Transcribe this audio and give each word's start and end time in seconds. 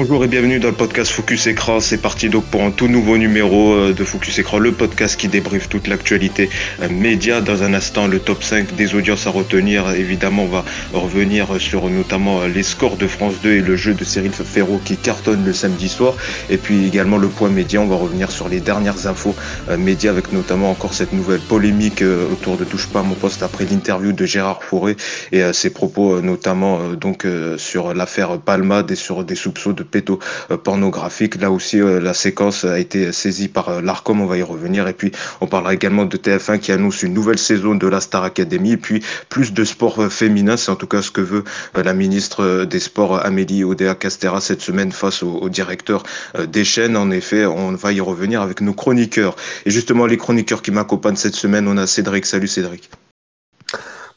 Bonjour 0.00 0.22
et 0.22 0.28
bienvenue 0.28 0.60
dans 0.60 0.68
le 0.68 0.74
podcast 0.74 1.10
Focus 1.10 1.48
Écran. 1.48 1.80
C'est 1.80 1.98
parti 1.98 2.28
donc 2.28 2.44
pour 2.44 2.62
un 2.62 2.70
tout 2.70 2.86
nouveau 2.86 3.18
numéro 3.18 3.72
euh, 3.72 3.92
de 3.92 4.04
Focus 4.04 4.38
Écran, 4.38 4.60
le 4.60 4.70
podcast 4.70 5.18
qui 5.18 5.26
débriefe 5.26 5.68
toute 5.68 5.88
l'actualité 5.88 6.50
euh, 6.80 6.88
média. 6.88 7.40
Dans 7.40 7.64
un 7.64 7.74
instant, 7.74 8.06
le 8.06 8.20
top 8.20 8.44
5 8.44 8.76
des 8.76 8.94
audiences 8.94 9.26
à 9.26 9.30
retenir. 9.30 9.90
Évidemment, 9.90 10.44
on 10.44 10.46
va 10.46 10.64
revenir 10.92 11.60
sur 11.60 11.90
notamment 11.90 12.44
les 12.44 12.62
scores 12.62 12.96
de 12.96 13.08
France 13.08 13.34
2 13.42 13.54
et 13.54 13.60
le 13.60 13.74
jeu 13.74 13.92
de 13.92 14.04
Cyril 14.04 14.30
Ferro 14.30 14.80
qui 14.84 14.96
cartonne 14.96 15.44
le 15.44 15.52
samedi 15.52 15.88
soir. 15.88 16.14
Et 16.48 16.58
puis 16.58 16.86
également 16.86 17.18
le 17.18 17.26
point 17.26 17.48
média. 17.48 17.80
On 17.80 17.88
va 17.88 17.96
revenir 17.96 18.30
sur 18.30 18.48
les 18.48 18.60
dernières 18.60 19.08
infos 19.08 19.34
euh, 19.68 19.76
médias 19.76 20.12
avec 20.12 20.32
notamment 20.32 20.70
encore 20.70 20.94
cette 20.94 21.12
nouvelle 21.12 21.40
polémique 21.40 22.04
autour 22.32 22.56
de 22.56 22.62
Touche 22.62 22.86
pas 22.86 23.00
à 23.00 23.02
mon 23.02 23.16
poste 23.16 23.42
après 23.42 23.64
l'interview 23.64 24.12
de 24.12 24.24
Gérard 24.24 24.62
Fauré 24.62 24.94
et 25.32 25.42
ses 25.52 25.70
propos 25.70 26.20
notamment 26.20 26.92
donc 26.92 27.26
sur 27.56 27.94
l'affaire 27.94 28.38
Palmade 28.38 28.92
et 28.92 28.96
sur 28.96 29.24
des 29.24 29.34
soupçons 29.34 29.72
de 29.72 29.87
pédopornographique. 29.88 31.40
Là 31.40 31.50
aussi, 31.50 31.80
euh, 31.80 32.00
la 32.00 32.14
séquence 32.14 32.64
a 32.64 32.78
été 32.78 33.12
saisie 33.12 33.48
par 33.48 33.68
euh, 33.68 33.80
l'ARCOM, 33.80 34.20
on 34.20 34.26
va 34.26 34.36
y 34.36 34.42
revenir. 34.42 34.86
Et 34.88 34.92
puis, 34.92 35.12
on 35.40 35.46
parlera 35.46 35.74
également 35.74 36.04
de 36.04 36.16
TF1 36.16 36.58
qui 36.58 36.72
annonce 36.72 37.02
une 37.02 37.14
nouvelle 37.14 37.38
saison 37.38 37.74
de 37.74 37.86
la 37.86 38.00
Star 38.00 38.24
Academy. 38.24 38.72
Et 38.72 38.76
puis, 38.76 39.02
plus 39.28 39.52
de 39.52 39.64
sport 39.64 40.00
euh, 40.00 40.08
féminin, 40.08 40.56
c'est 40.56 40.70
en 40.70 40.76
tout 40.76 40.86
cas 40.86 41.02
ce 41.02 41.10
que 41.10 41.20
veut 41.20 41.44
la 41.74 41.94
ministre 41.94 42.64
des 42.64 42.80
Sports, 42.80 43.24
Amélie 43.24 43.64
Odea 43.64 43.94
Castera, 43.94 44.40
cette 44.40 44.60
semaine 44.60 44.92
face 44.92 45.22
au, 45.22 45.48
directeur 45.48 46.02
des 46.46 46.64
chaînes. 46.64 46.96
En 46.96 47.10
effet, 47.10 47.46
on 47.46 47.72
va 47.72 47.92
y 47.92 48.00
revenir 48.00 48.42
avec 48.42 48.60
nos 48.60 48.74
chroniqueurs. 48.74 49.36
Et 49.64 49.70
justement, 49.70 50.06
les 50.06 50.16
chroniqueurs 50.16 50.62
qui 50.62 50.70
m'accompagnent 50.70 51.16
cette 51.16 51.34
semaine, 51.34 51.68
on 51.68 51.76
a 51.76 51.86
Cédric. 51.86 52.26
Salut 52.26 52.48
Cédric. 52.48 52.90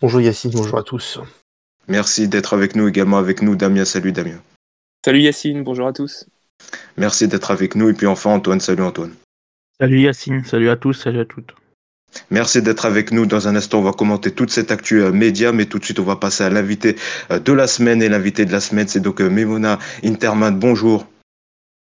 Bonjour 0.01 0.19
Yacine, 0.19 0.51
bonjour 0.51 0.79
à 0.79 0.83
tous. 0.83 1.19
Merci 1.87 2.27
d'être 2.27 2.53
avec 2.53 2.75
nous 2.75 2.87
également 2.87 3.17
avec 3.17 3.41
nous, 3.41 3.55
Damien. 3.55 3.85
Salut 3.85 4.11
Damien. 4.11 4.41
Salut 5.03 5.21
Yacine, 5.21 5.63
bonjour 5.63 5.87
à 5.87 5.93
tous. 5.93 6.27
Merci 6.95 7.27
d'être 7.27 7.49
avec 7.49 7.75
nous. 7.75 7.89
Et 7.89 7.93
puis 7.93 8.05
enfin 8.05 8.29
Antoine, 8.29 8.59
salut 8.59 8.83
Antoine. 8.83 9.13
Salut 9.79 10.01
Yacine, 10.01 10.43
salut 10.45 10.69
à 10.69 10.75
tous, 10.75 10.93
salut 10.93 11.19
à 11.19 11.25
toutes. 11.25 11.55
Merci 12.29 12.61
d'être 12.61 12.85
avec 12.85 13.11
nous. 13.11 13.25
Dans 13.25 13.47
un 13.47 13.55
instant, 13.55 13.79
on 13.79 13.83
va 13.83 13.93
commenter 13.93 14.31
toute 14.31 14.51
cette 14.51 14.69
actu 14.69 15.01
euh, 15.01 15.11
média, 15.11 15.51
mais 15.51 15.65
tout 15.65 15.79
de 15.79 15.85
suite, 15.85 15.99
on 15.99 16.03
va 16.03 16.17
passer 16.17 16.43
à 16.43 16.49
l'invité 16.51 16.97
euh, 17.31 17.39
de 17.39 17.51
la 17.51 17.65
semaine. 17.65 18.03
Et 18.03 18.09
l'invité 18.09 18.45
de 18.45 18.51
la 18.51 18.59
semaine, 18.59 18.87
c'est 18.87 18.99
donc 18.99 19.21
euh, 19.21 19.29
Memona 19.29 19.79
Interman. 20.03 20.59
Bonjour. 20.59 21.07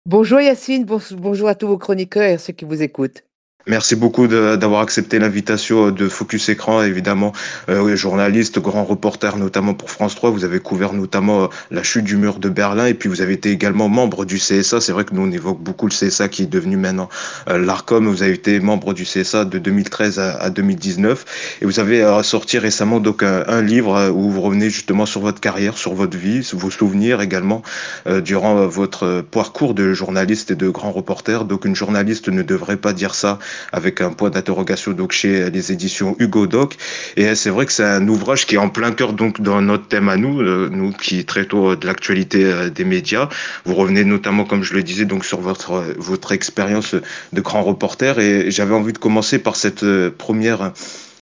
Bonjour 0.05 0.39
Yacine, 0.39 0.85
bonjour 0.85 1.49
à 1.49 1.55
tous 1.55 1.67
vos 1.67 1.77
chroniqueurs 1.77 2.23
et 2.23 2.33
à 2.33 2.37
ceux 2.37 2.53
qui 2.53 2.63
vous 2.63 2.81
écoutent. 2.81 3.23
Merci 3.69 3.95
beaucoup 3.95 4.25
d'avoir 4.25 4.81
accepté 4.81 5.19
l'invitation 5.19 5.91
de 5.91 6.09
Focus 6.09 6.49
Écran, 6.49 6.81
évidemment, 6.81 7.33
euh, 7.69 7.95
journaliste, 7.95 8.57
grand 8.57 8.83
reporter, 8.83 9.37
notamment 9.37 9.75
pour 9.75 9.91
France 9.91 10.15
3. 10.15 10.31
Vous 10.31 10.43
avez 10.43 10.59
couvert 10.59 10.91
notamment 10.91 11.43
euh, 11.43 11.47
la 11.69 11.83
chute 11.83 12.03
du 12.03 12.17
mur 12.17 12.39
de 12.39 12.49
Berlin 12.49 12.87
et 12.87 12.95
puis 12.95 13.09
vous 13.09 13.21
avez 13.21 13.33
été 13.33 13.51
également 13.51 13.87
membre 13.87 14.25
du 14.25 14.37
CSA. 14.37 14.81
C'est 14.81 14.91
vrai 14.91 15.05
que 15.05 15.13
nous, 15.13 15.21
on 15.21 15.31
évoque 15.31 15.59
beaucoup 15.59 15.85
le 15.85 15.91
CSA 15.91 16.29
qui 16.29 16.43
est 16.43 16.47
devenu 16.47 16.77
maintenant 16.77 17.09
euh, 17.47 17.59
l'ARCOM. 17.59 18.07
Vous 18.07 18.23
avez 18.23 18.31
été 18.33 18.59
membre 18.59 18.95
du 18.95 19.03
CSA 19.03 19.45
de 19.45 19.59
2013 19.59 20.17
à, 20.17 20.37
à 20.37 20.49
2019 20.49 21.59
et 21.61 21.65
vous 21.65 21.79
avez 21.79 22.01
euh, 22.01 22.23
sorti 22.23 22.57
récemment 22.57 22.99
donc 22.99 23.21
un, 23.21 23.43
un, 23.45 23.61
livre 23.61 24.09
où 24.09 24.31
vous 24.31 24.41
revenez 24.41 24.71
justement 24.71 25.05
sur 25.05 25.21
votre 25.21 25.41
carrière, 25.41 25.77
sur 25.77 25.93
votre 25.93 26.17
vie, 26.17 26.43
sur 26.43 26.57
vos 26.57 26.71
souvenirs 26.71 27.21
également 27.21 27.61
durant 28.23 28.65
votre 28.65 29.21
parcours 29.21 29.75
de 29.75 29.93
journaliste 29.93 30.49
et 30.49 30.55
de 30.55 30.69
grand 30.69 30.91
reporter. 30.91 31.45
Donc 31.45 31.65
une 31.65 31.75
journaliste 31.75 32.29
ne 32.29 32.41
devrait 32.41 32.77
pas 32.77 32.93
dire 32.93 33.13
ça 33.13 33.37
avec 33.71 34.01
un 34.01 34.11
point 34.11 34.29
d'interrogation 34.29 34.91
donc 34.91 35.11
chez 35.11 35.49
les 35.49 35.71
éditions 35.71 36.15
Hugo 36.19 36.47
Doc. 36.47 36.77
Et 37.17 37.35
c'est 37.35 37.49
vrai 37.49 37.65
que 37.65 37.71
c'est 37.71 37.83
un 37.83 38.07
ouvrage 38.07 38.45
qui 38.45 38.55
est 38.55 38.59
en 38.59 38.69
plein 38.69 38.91
cœur 38.91 39.13
donc 39.13 39.41
dans 39.41 39.61
notre 39.61 39.87
thème 39.87 40.09
à 40.09 40.17
nous, 40.17 40.41
euh, 40.41 40.69
nous 40.71 40.91
qui 40.91 41.25
traitons 41.25 41.75
de 41.75 41.87
l'actualité 41.87 42.45
euh, 42.45 42.69
des 42.69 42.83
médias. 42.83 43.29
Vous 43.65 43.75
revenez 43.75 44.03
notamment, 44.03 44.45
comme 44.45 44.63
je 44.63 44.73
le 44.73 44.83
disais, 44.83 45.05
donc 45.05 45.25
sur 45.25 45.39
votre 45.41 45.73
euh, 45.73 45.93
votre 45.97 46.31
expérience 46.31 46.95
de 47.33 47.41
grand 47.41 47.63
reporter. 47.63 48.19
Et 48.19 48.51
j'avais 48.51 48.73
envie 48.73 48.93
de 48.93 48.97
commencer 48.97 49.39
par 49.39 49.55
cette 49.55 49.85
première 50.17 50.71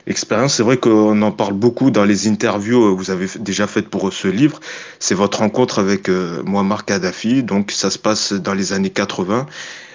expérience. 0.08 0.56
C'est 0.56 0.64
vrai 0.64 0.78
qu'on 0.78 1.22
en 1.22 1.32
parle 1.32 1.54
beaucoup 1.54 1.92
dans 1.92 2.06
les 2.06 2.28
interviews 2.28 2.96
que 2.96 3.00
vous 3.00 3.12
avez 3.12 3.28
déjà 3.40 3.68
faites 3.68 3.90
pour 3.90 4.12
ce 4.14 4.28
livre. 4.28 4.60
C'est 5.00 5.16
votre 5.16 5.40
rencontre 5.40 5.80
avec 5.80 6.10
Muammar 6.10 6.86
Kadhafi. 6.86 7.44
Donc, 7.44 7.72
ça 7.72 7.90
se 7.90 7.98
passe 7.98 8.34
dans 8.34 8.54
les 8.54 8.74
années 8.74 8.90
80. 8.90 9.48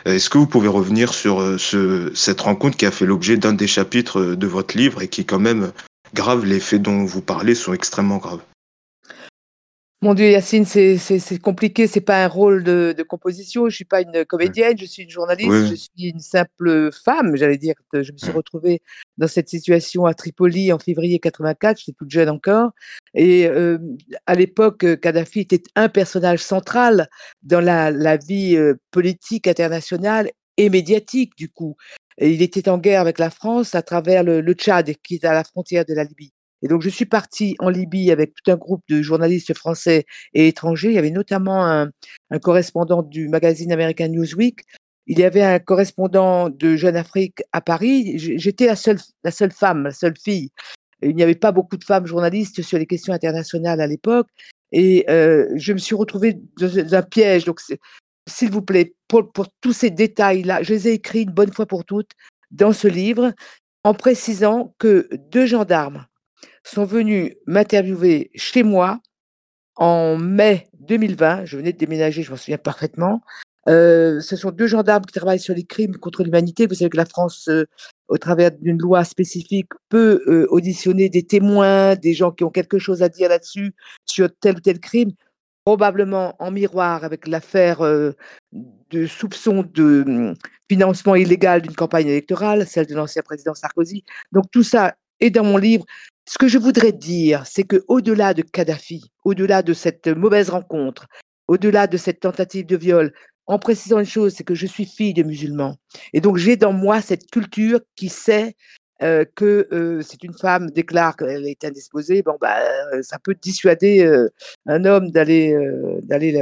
Euh, 0.06 0.14
est-ce 0.14 0.30
que 0.30 0.38
vous 0.38 0.46
pouvez 0.46 0.68
revenir 0.68 1.14
sur 1.14 1.40
euh, 1.40 1.58
ce, 1.58 2.10
cette 2.14 2.40
rencontre 2.40 2.76
qui 2.76 2.86
a 2.86 2.90
fait 2.90 3.06
l'objet 3.06 3.36
d'un 3.36 3.52
des 3.52 3.66
chapitres 3.66 4.20
euh, 4.20 4.36
de 4.36 4.46
votre 4.46 4.76
livre 4.76 5.02
et 5.02 5.08
qui 5.08 5.24
quand 5.24 5.38
même 5.38 5.72
grave 6.14 6.44
Les 6.44 6.60
faits 6.60 6.82
dont 6.82 7.04
vous 7.04 7.22
parlez 7.22 7.54
sont 7.54 7.72
extrêmement 7.72 8.18
graves? 8.18 8.40
Mon 10.02 10.14
Dieu, 10.14 10.30
Yacine, 10.30 10.64
c'est 10.64 11.38
compliqué. 11.42 11.86
C'est 11.86 12.00
pas 12.00 12.24
un 12.24 12.28
rôle 12.28 12.64
de, 12.64 12.94
de, 12.96 13.02
composition. 13.02 13.68
Je 13.68 13.76
suis 13.76 13.84
pas 13.84 14.00
une 14.00 14.24
comédienne. 14.24 14.78
Je 14.78 14.86
suis 14.86 15.02
une 15.02 15.10
journaliste. 15.10 15.66
Je 15.68 15.74
suis 15.74 16.08
une 16.08 16.20
simple 16.20 16.90
femme. 16.90 17.36
J'allais 17.36 17.58
dire 17.58 17.74
que 17.92 18.02
je 18.02 18.12
me 18.12 18.16
suis 18.16 18.30
retrouvée 18.30 18.80
dans 19.18 19.28
cette 19.28 19.50
situation 19.50 20.06
à 20.06 20.14
Tripoli 20.14 20.72
en 20.72 20.78
février 20.78 21.18
84. 21.18 21.80
J'étais 21.80 21.92
toute 21.92 22.10
jeune 22.10 22.30
encore. 22.30 22.70
Et 23.12 23.46
euh, 23.46 23.76
à 24.24 24.34
l'époque, 24.34 24.86
Kadhafi 25.00 25.40
était 25.40 25.62
un 25.76 25.90
personnage 25.90 26.40
central 26.42 27.10
dans 27.42 27.60
la, 27.60 27.90
la 27.90 28.16
vie 28.16 28.56
euh, 28.56 28.80
politique 28.92 29.48
internationale 29.48 30.30
et 30.56 30.70
médiatique 30.70 31.36
du 31.36 31.50
coup. 31.50 31.76
Et 32.16 32.30
il 32.30 32.40
était 32.40 32.70
en 32.70 32.78
guerre 32.78 33.02
avec 33.02 33.18
la 33.18 33.28
France 33.28 33.74
à 33.74 33.82
travers 33.82 34.24
le, 34.24 34.40
le 34.40 34.52
Tchad, 34.54 34.94
qui 35.02 35.16
est 35.16 35.24
à 35.26 35.34
la 35.34 35.44
frontière 35.44 35.84
de 35.84 35.92
la 35.92 36.04
Libye. 36.04 36.32
Et 36.62 36.68
donc, 36.68 36.82
je 36.82 36.88
suis 36.88 37.06
partie 37.06 37.56
en 37.58 37.68
Libye 37.68 38.10
avec 38.10 38.34
tout 38.34 38.50
un 38.50 38.56
groupe 38.56 38.82
de 38.88 39.02
journalistes 39.02 39.54
français 39.54 40.04
et 40.34 40.48
étrangers. 40.48 40.88
Il 40.88 40.94
y 40.94 40.98
avait 40.98 41.10
notamment 41.10 41.66
un, 41.66 41.90
un 42.30 42.38
correspondant 42.38 43.02
du 43.02 43.28
magazine 43.28 43.72
American 43.72 44.08
Newsweek. 44.08 44.64
Il 45.06 45.18
y 45.18 45.24
avait 45.24 45.42
un 45.42 45.58
correspondant 45.58 46.50
de 46.50 46.76
Jeune 46.76 46.96
Afrique 46.96 47.42
à 47.52 47.60
Paris. 47.60 48.18
J'étais 48.18 48.66
la 48.66 48.76
seule, 48.76 48.98
la 49.24 49.30
seule 49.30 49.52
femme, 49.52 49.84
la 49.84 49.92
seule 49.92 50.16
fille. 50.16 50.50
Il 51.02 51.16
n'y 51.16 51.22
avait 51.22 51.34
pas 51.34 51.52
beaucoup 51.52 51.76
de 51.76 51.84
femmes 51.84 52.06
journalistes 52.06 52.62
sur 52.62 52.78
les 52.78 52.86
questions 52.86 53.14
internationales 53.14 53.80
à 53.80 53.86
l'époque. 53.86 54.28
Et 54.72 55.04
euh, 55.08 55.48
je 55.56 55.72
me 55.72 55.78
suis 55.78 55.94
retrouvée 55.94 56.38
dans 56.58 56.94
un 56.94 57.02
piège. 57.02 57.44
Donc, 57.44 57.60
s'il 58.28 58.50
vous 58.50 58.62
plaît, 58.62 58.94
pour, 59.08 59.32
pour 59.32 59.46
tous 59.60 59.72
ces 59.72 59.90
détails-là, 59.90 60.62
je 60.62 60.74
les 60.74 60.88
ai 60.88 60.92
écrits 60.92 61.22
une 61.22 61.30
bonne 61.30 61.52
fois 61.52 61.66
pour 61.66 61.84
toutes 61.84 62.12
dans 62.50 62.72
ce 62.72 62.86
livre 62.86 63.32
en 63.84 63.94
précisant 63.94 64.74
que 64.78 65.08
deux 65.30 65.46
gendarmes 65.46 66.06
sont 66.70 66.84
venus 66.84 67.34
m'interviewer 67.46 68.30
chez 68.34 68.62
moi 68.62 69.00
en 69.76 70.16
mai 70.16 70.68
2020. 70.80 71.44
Je 71.44 71.56
venais 71.56 71.72
de 71.72 71.78
déménager, 71.78 72.22
je 72.22 72.30
m'en 72.30 72.36
souviens 72.36 72.58
parfaitement. 72.58 73.22
Euh, 73.68 74.20
ce 74.20 74.36
sont 74.36 74.50
deux 74.50 74.66
gendarmes 74.66 75.04
qui 75.04 75.12
travaillent 75.12 75.40
sur 75.40 75.54
les 75.54 75.64
crimes 75.64 75.96
contre 75.96 76.22
l'humanité. 76.24 76.66
Vous 76.66 76.74
savez 76.74 76.90
que 76.90 76.96
la 76.96 77.04
France, 77.04 77.48
euh, 77.48 77.66
au 78.08 78.18
travers 78.18 78.50
d'une 78.52 78.78
loi 78.78 79.04
spécifique, 79.04 79.70
peut 79.88 80.22
euh, 80.26 80.46
auditionner 80.50 81.08
des 81.08 81.24
témoins, 81.24 81.94
des 81.94 82.14
gens 82.14 82.30
qui 82.30 82.44
ont 82.44 82.50
quelque 82.50 82.78
chose 82.78 83.02
à 83.02 83.08
dire 83.08 83.28
là-dessus, 83.28 83.74
sur 84.06 84.28
tel 84.40 84.56
ou 84.56 84.60
tel 84.60 84.80
crime, 84.80 85.12
probablement 85.64 86.36
en 86.38 86.50
miroir 86.50 87.04
avec 87.04 87.26
l'affaire 87.28 87.80
de 87.82 89.06
soupçon 89.06 89.62
de 89.62 90.04
hum, 90.06 90.34
financement 90.70 91.14
illégal 91.14 91.60
d'une 91.62 91.74
campagne 91.74 92.08
électorale, 92.08 92.66
celle 92.66 92.86
de 92.86 92.94
l'ancien 92.94 93.22
président 93.22 93.54
Sarkozy. 93.54 94.04
Donc 94.32 94.46
tout 94.50 94.62
ça 94.62 94.94
est 95.20 95.30
dans 95.30 95.44
mon 95.44 95.58
livre. 95.58 95.84
Ce 96.30 96.38
que 96.38 96.46
je 96.46 96.58
voudrais 96.58 96.92
dire, 96.92 97.44
c'est 97.44 97.64
que 97.64 97.82
au-delà 97.88 98.34
de 98.34 98.42
Kadhafi, 98.42 99.10
au-delà 99.24 99.64
de 99.64 99.72
cette 99.72 100.06
mauvaise 100.06 100.48
rencontre, 100.48 101.08
au-delà 101.48 101.88
de 101.88 101.96
cette 101.96 102.20
tentative 102.20 102.66
de 102.66 102.76
viol, 102.76 103.12
en 103.48 103.58
précisant 103.58 103.98
une 103.98 104.06
chose, 104.06 104.34
c'est 104.36 104.44
que 104.44 104.54
je 104.54 104.68
suis 104.68 104.84
fille 104.84 105.12
de 105.12 105.24
musulmans. 105.24 105.74
Et 106.12 106.20
donc 106.20 106.36
j'ai 106.36 106.56
dans 106.56 106.72
moi 106.72 107.00
cette 107.00 107.28
culture 107.32 107.80
qui 107.96 108.08
sait 108.08 108.54
euh, 109.02 109.24
que 109.34 109.66
euh, 109.72 110.02
c'est 110.02 110.22
une 110.22 110.32
femme 110.32 110.70
déclare 110.70 111.16
qu'elle 111.16 111.48
est 111.48 111.64
indisposée, 111.64 112.22
bon 112.22 112.36
bah 112.40 112.60
ça 113.02 113.18
peut 113.18 113.34
dissuader 113.34 114.06
euh, 114.06 114.28
un 114.66 114.84
homme 114.84 115.10
d'aller 115.10 115.52
d'aller 116.04 116.40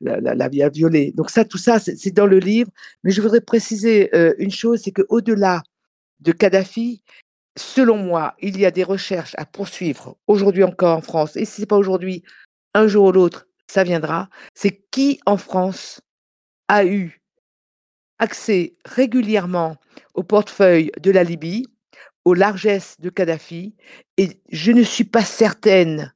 la, 0.00 0.34
la, 0.34 0.68
violer. 0.68 1.12
Donc 1.12 1.30
ça, 1.30 1.44
tout 1.44 1.58
ça, 1.58 1.78
c'est 1.78 2.10
dans 2.10 2.26
le 2.26 2.40
livre. 2.40 2.70
Mais 3.04 3.12
je 3.12 3.22
voudrais 3.22 3.40
préciser 3.40 4.10
une 4.42 4.50
chose, 4.50 4.80
c'est 4.82 4.90
que 4.90 5.06
au-delà 5.10 5.62
de 6.18 6.32
Kadhafi, 6.32 7.04
selon 7.56 7.96
moi, 7.96 8.34
il 8.40 8.58
y 8.58 8.66
a 8.66 8.70
des 8.70 8.84
recherches 8.84 9.34
à 9.38 9.44
poursuivre 9.44 10.16
aujourd'hui 10.26 10.64
encore 10.64 10.96
en 10.96 11.02
France, 11.02 11.36
et 11.36 11.44
si 11.44 11.56
ce 11.56 11.60
n'est 11.62 11.66
pas 11.66 11.76
aujourd'hui, 11.76 12.22
un 12.74 12.86
jour 12.86 13.06
ou 13.06 13.12
l'autre, 13.12 13.46
ça 13.66 13.84
viendra, 13.84 14.28
c'est 14.54 14.82
qui 14.90 15.20
en 15.26 15.36
France 15.36 16.00
a 16.68 16.84
eu 16.84 17.20
accès 18.18 18.74
régulièrement 18.84 19.76
au 20.14 20.22
portefeuille 20.22 20.90
de 21.00 21.10
la 21.10 21.24
Libye, 21.24 21.66
aux 22.24 22.34
largesses 22.34 23.00
de 23.00 23.10
Kadhafi, 23.10 23.74
et 24.16 24.40
je 24.50 24.72
ne 24.72 24.82
suis 24.82 25.04
pas 25.04 25.24
certaine 25.24 26.14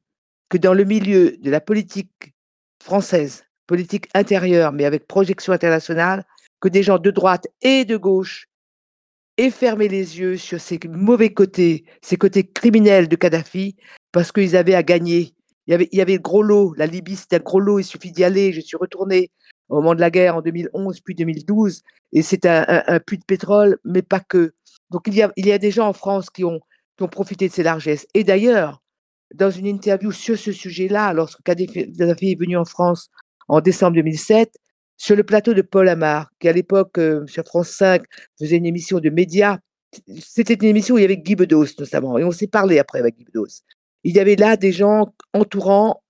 que 0.48 0.58
dans 0.58 0.74
le 0.74 0.84
milieu 0.84 1.36
de 1.38 1.50
la 1.50 1.60
politique 1.60 2.34
française, 2.82 3.44
politique 3.66 4.08
intérieure, 4.14 4.72
mais 4.72 4.84
avec 4.84 5.06
projection 5.08 5.52
internationale, 5.52 6.24
que 6.60 6.68
des 6.68 6.82
gens 6.82 6.98
de 6.98 7.10
droite 7.10 7.48
et 7.62 7.84
de 7.84 7.96
gauche 7.96 8.46
et 9.38 9.50
fermer 9.50 9.88
les 9.88 10.18
yeux 10.18 10.36
sur 10.36 10.60
ces 10.60 10.78
mauvais 10.88 11.32
côtés, 11.32 11.84
ces 12.02 12.16
côtés 12.16 12.44
criminels 12.44 13.08
de 13.08 13.16
Kadhafi, 13.16 13.76
parce 14.12 14.32
qu'ils 14.32 14.56
avaient 14.56 14.74
à 14.74 14.82
gagner 14.82 15.34
Il 15.66 15.72
y 15.72 15.74
avait, 15.74 15.88
il 15.92 15.98
y 15.98 16.00
avait 16.00 16.18
gros 16.18 16.42
lot. 16.42 16.74
La 16.76 16.86
Libye, 16.86 17.16
c'était 17.16 17.36
un 17.36 17.40
gros 17.40 17.60
lot. 17.60 17.78
Il 17.78 17.84
suffit 17.84 18.12
d'y 18.12 18.24
aller. 18.24 18.52
Je 18.52 18.60
suis 18.60 18.76
retourné 18.76 19.30
au 19.68 19.76
moment 19.76 19.94
de 19.94 20.00
la 20.00 20.10
guerre 20.10 20.36
en 20.36 20.42
2011, 20.42 21.00
puis 21.00 21.14
2012. 21.14 21.82
Et 22.12 22.22
c'est 22.22 22.46
un, 22.46 23.00
puits 23.00 23.18
de 23.18 23.24
pétrole, 23.24 23.78
mais 23.84 24.02
pas 24.02 24.20
que. 24.20 24.54
Donc, 24.90 25.02
il 25.06 25.14
y 25.14 25.22
a, 25.22 25.32
il 25.36 25.46
y 25.46 25.52
a 25.52 25.58
des 25.58 25.70
gens 25.70 25.88
en 25.88 25.92
France 25.92 26.30
qui 26.30 26.44
ont, 26.44 26.60
qui 26.96 27.02
ont 27.02 27.08
profité 27.08 27.48
de 27.48 27.52
ces 27.52 27.62
largesses. 27.62 28.06
Et 28.14 28.24
d'ailleurs, 28.24 28.80
dans 29.34 29.50
une 29.50 29.66
interview 29.66 30.12
sur 30.12 30.38
ce 30.38 30.52
sujet-là, 30.52 31.12
lorsque 31.12 31.42
Kadhafi 31.42 32.32
est 32.32 32.40
venu 32.40 32.56
en 32.56 32.64
France 32.64 33.10
en 33.48 33.60
décembre 33.60 33.96
2007, 33.96 34.56
sur 34.96 35.16
le 35.16 35.22
plateau 35.24 35.54
de 35.54 35.62
Paul 35.62 35.88
Amar, 35.88 36.30
qui 36.38 36.48
à 36.48 36.52
l'époque, 36.52 36.98
euh, 36.98 37.26
sur 37.26 37.44
France 37.44 37.70
5, 37.70 38.02
faisait 38.38 38.56
une 38.56 38.66
émission 38.66 39.00
de 39.00 39.10
médias. 39.10 39.58
C'était 40.18 40.54
une 40.54 40.64
émission 40.64 40.96
où 40.96 40.98
il 40.98 41.02
y 41.02 41.04
avait 41.04 41.16
Guy 41.16 41.36
Bedos 41.36 41.66
notamment, 41.78 42.18
et 42.18 42.24
on 42.24 42.32
s'est 42.32 42.48
parlé 42.48 42.78
après 42.78 42.98
avec 42.98 43.16
Guy 43.16 43.24
Bedos. 43.24 43.62
Il 44.04 44.14
y 44.14 44.20
avait 44.20 44.36
là 44.36 44.56
des 44.56 44.72
gens 44.72 45.14
entourant 45.32 46.02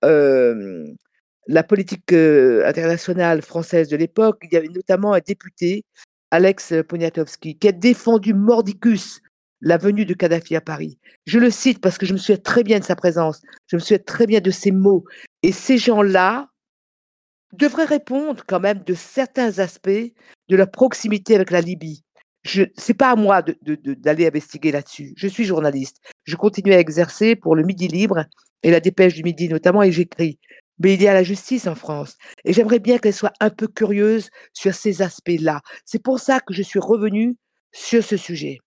la 1.47 1.63
politique 1.63 2.11
euh, 2.13 2.65
internationale 2.65 3.41
française 3.41 3.87
de 3.89 3.97
l'époque. 3.97 4.39
Il 4.43 4.53
y 4.53 4.57
avait 4.57 4.67
notamment 4.67 5.13
un 5.13 5.19
député, 5.19 5.85
Alex 6.31 6.73
Poniatowski, 6.87 7.57
qui 7.57 7.67
a 7.67 7.71
défendu 7.71 8.33
mordicus 8.33 9.21
la 9.61 9.77
venue 9.77 10.05
de 10.05 10.13
Kadhafi 10.13 10.55
à 10.55 10.61
Paris. 10.61 10.99
Je 11.25 11.39
le 11.39 11.49
cite 11.49 11.81
parce 11.81 11.97
que 11.97 12.05
je 12.05 12.13
me 12.13 12.17
souviens 12.17 12.37
très 12.37 12.63
bien 12.63 12.79
de 12.79 12.83
sa 12.83 12.95
présence, 12.95 13.41
je 13.67 13.77
me 13.77 13.79
souviens 13.79 13.99
très 14.05 14.27
bien 14.27 14.39
de 14.39 14.51
ses 14.51 14.71
mots. 14.71 15.03
Et 15.41 15.51
ces 15.51 15.77
gens-là 15.77 16.49
devraient 17.53 17.85
répondre 17.85 18.43
quand 18.47 18.59
même 18.59 18.83
de 18.83 18.93
certains 18.93 19.59
aspects 19.59 19.89
de 20.49 20.55
leur 20.55 20.69
proximité 20.69 21.35
avec 21.35 21.51
la 21.51 21.61
Libye. 21.61 22.03
Ce 22.45 22.61
n'est 22.61 22.95
pas 22.97 23.11
à 23.11 23.15
moi 23.15 23.41
d'aller 23.41 24.27
investiguer 24.27 24.71
là-dessus. 24.71 25.13
Je 25.17 25.27
suis 25.27 25.43
journaliste. 25.43 25.97
Je 26.23 26.35
continue 26.35 26.73
à 26.73 26.79
exercer 26.79 27.35
pour 27.35 27.55
le 27.55 27.63
Midi 27.63 27.87
Libre 27.87 28.25
et 28.63 28.71
la 28.71 28.79
dépêche 28.79 29.15
du 29.15 29.23
Midi 29.23 29.49
notamment, 29.49 29.83
et 29.83 29.91
j'écris. 29.91 30.39
Mais 30.79 30.93
il 30.93 31.01
y 31.01 31.07
a 31.07 31.13
la 31.13 31.23
justice 31.23 31.67
en 31.67 31.75
France. 31.75 32.17
Et 32.45 32.53
j'aimerais 32.53 32.79
bien 32.79 32.99
qu'elle 32.99 33.13
soit 33.13 33.33
un 33.39 33.49
peu 33.49 33.67
curieuse 33.67 34.29
sur 34.53 34.73
ces 34.73 35.01
aspects-là. 35.01 35.61
C'est 35.85 36.01
pour 36.01 36.19
ça 36.19 36.39
que 36.39 36.53
je 36.53 36.61
suis 36.61 36.79
revenu 36.79 37.35
sur 37.71 38.03
ce 38.03 38.15
sujet. 38.15 38.59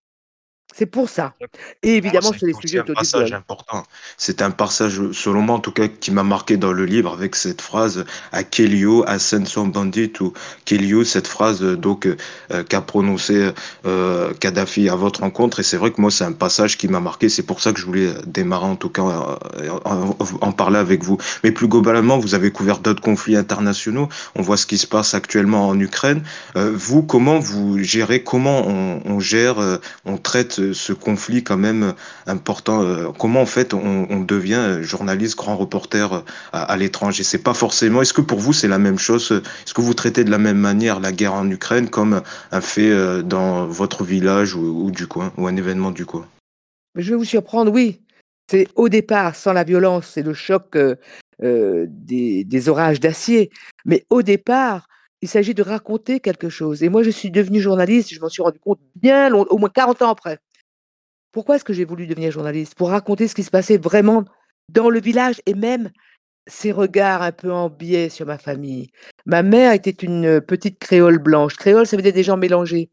C'est 0.74 0.86
pour 0.86 1.08
ça. 1.08 1.34
Et 1.82 1.96
évidemment, 1.96 2.32
c'est 2.38 2.46
les 2.46 2.54
sujets 2.54 2.78
un 2.78 2.94
passage 2.94 3.32
important. 3.32 3.82
C'est 4.16 4.40
un 4.42 4.50
passage, 4.50 5.00
selon 5.12 5.42
moi 5.42 5.56
en 5.56 5.60
tout 5.60 5.72
cas, 5.72 5.88
qui 5.88 6.10
m'a 6.10 6.22
marqué 6.22 6.56
dans 6.56 6.72
le 6.72 6.84
livre 6.84 7.12
avec 7.12 7.34
cette 7.34 7.60
phrase 7.60 8.04
à 8.32 8.44
Kelio, 8.44 9.04
à 9.06 9.18
Senson 9.18 9.66
Bandit? 9.66 10.12
ou 10.20 10.32
Kelio, 10.64 11.04
cette 11.04 11.26
phrase 11.26 11.60
donc 11.60 12.06
euh, 12.06 12.62
qu'a 12.64 12.80
prononcé 12.80 13.50
euh, 13.86 14.32
Kadhafi 14.34 14.88
à 14.88 14.94
votre 14.94 15.20
rencontre. 15.20 15.60
Et 15.60 15.62
c'est 15.62 15.76
vrai 15.76 15.90
que 15.90 16.00
moi, 16.00 16.10
c'est 16.10 16.24
un 16.24 16.32
passage 16.32 16.78
qui 16.78 16.88
m'a 16.88 17.00
marqué. 17.00 17.28
C'est 17.28 17.42
pour 17.42 17.60
ça 17.60 17.72
que 17.72 17.80
je 17.80 17.86
voulais 17.86 18.12
démarrer 18.26 18.66
en 18.66 18.76
tout 18.76 18.90
cas 18.90 19.02
euh, 19.02 19.68
en, 20.40 20.52
parler 20.52 20.78
avec 20.78 21.02
vous. 21.02 21.18
Mais 21.42 21.52
plus 21.52 21.68
globalement, 21.68 22.18
vous 22.18 22.34
avez 22.34 22.50
couvert 22.50 22.78
d'autres 22.78 23.02
conflits 23.02 23.36
internationaux. 23.36 24.08
On 24.36 24.42
voit 24.42 24.56
ce 24.56 24.66
qui 24.66 24.78
se 24.78 24.86
passe 24.86 25.14
actuellement 25.14 25.68
en 25.68 25.78
Ukraine. 25.78 26.22
vous, 26.54 27.02
comment 27.02 27.38
vous 27.38 27.78
gérez, 27.78 28.22
comment 28.22 28.66
on, 28.66 29.00
on 29.04 29.20
gère, 29.20 29.56
on 30.04 30.16
traite 30.16 30.59
ce, 30.72 30.92
conflit 30.92 31.42
quand 31.42 31.56
même 31.56 31.94
important. 32.26 32.82
Euh, 32.82 33.08
comment 33.18 33.42
en 33.42 33.46
fait 33.46 33.74
on, 33.74 34.20
devient 34.20 34.78
journaliste, 34.82 35.36
grand 35.36 35.56
reporter 35.56 36.12
euh, 36.12 36.20
à, 36.52 36.76
l'étranger? 36.76 37.22
C'est 37.22 37.42
pas 37.42 37.54
forcément. 37.54 38.02
Est-ce 38.02 38.12
que 38.12 38.20
pour 38.20 38.38
vous 38.38 38.52
c'est 38.52 38.68
la 38.68 38.78
même 38.78 38.98
chose? 38.98 39.30
Est-ce 39.64 39.74
que 39.74 39.80
vous 39.80 39.94
traitez 39.94 40.24
de 40.24 40.30
la 40.30 40.38
même 40.38 40.58
manière 40.58 41.00
la 41.00 41.12
guerre 41.12 41.34
en 41.34 41.48
Ukraine 41.50 41.88
comme 41.88 42.22
un 42.52 42.60
fait 42.60 42.90
euh, 42.90 43.22
dans 43.22 43.66
votre 43.66 44.04
village 44.04 44.54
ou, 44.54 44.90
du 44.90 45.06
coin 45.06 45.32
ou 45.36 45.46
un 45.46 45.56
événement 45.56 45.90
du 45.90 46.06
coin? 46.06 46.26
Je 46.96 47.10
vais 47.10 47.16
vous 47.16 47.24
surprendre, 47.24 47.72
oui. 47.72 48.00
C'est 48.50 48.66
au 48.74 48.88
départ 48.88 49.36
sans 49.36 49.52
la 49.52 49.62
violence 49.62 50.16
et 50.16 50.22
le 50.22 50.34
choc 50.34 50.76
des, 51.40 52.68
orages 52.68 53.00
d'acier, 53.00 53.50
mais 53.84 54.04
au 54.10 54.22
départ 54.22 54.88
il 55.22 55.28
s'agit 55.28 55.54
de 55.54 55.62
raconter 55.62 56.20
quelque 56.20 56.48
chose. 56.48 56.82
Et 56.82 56.88
moi, 56.88 57.02
je 57.02 57.10
suis 57.10 57.30
devenu 57.30 57.60
journaliste, 57.60 58.12
je 58.12 58.20
m'en 58.20 58.28
suis 58.28 58.42
rendu 58.42 58.58
compte 58.58 58.80
bien 58.96 59.28
long, 59.28 59.42
au 59.50 59.58
moins 59.58 59.68
40 59.68 60.02
ans 60.02 60.10
après. 60.10 60.38
Pourquoi 61.32 61.56
est-ce 61.56 61.64
que 61.64 61.72
j'ai 61.72 61.84
voulu 61.84 62.06
devenir 62.06 62.30
journaliste? 62.30 62.74
Pour 62.74 62.90
raconter 62.90 63.28
ce 63.28 63.34
qui 63.34 63.44
se 63.44 63.50
passait 63.50 63.78
vraiment 63.78 64.24
dans 64.68 64.90
le 64.90 65.00
village 65.00 65.40
et 65.46 65.54
même 65.54 65.90
ces 66.46 66.72
regards 66.72 67.22
un 67.22 67.32
peu 67.32 67.52
en 67.52 67.68
biais 67.68 68.08
sur 68.08 68.26
ma 68.26 68.38
famille. 68.38 68.90
Ma 69.26 69.42
mère 69.42 69.72
était 69.72 69.90
une 69.90 70.40
petite 70.40 70.78
créole 70.78 71.18
blanche. 71.18 71.56
Créole, 71.56 71.86
ça 71.86 71.96
veut 71.96 72.02
dire 72.02 72.12
des 72.12 72.22
gens 72.22 72.36
mélangés. 72.36 72.90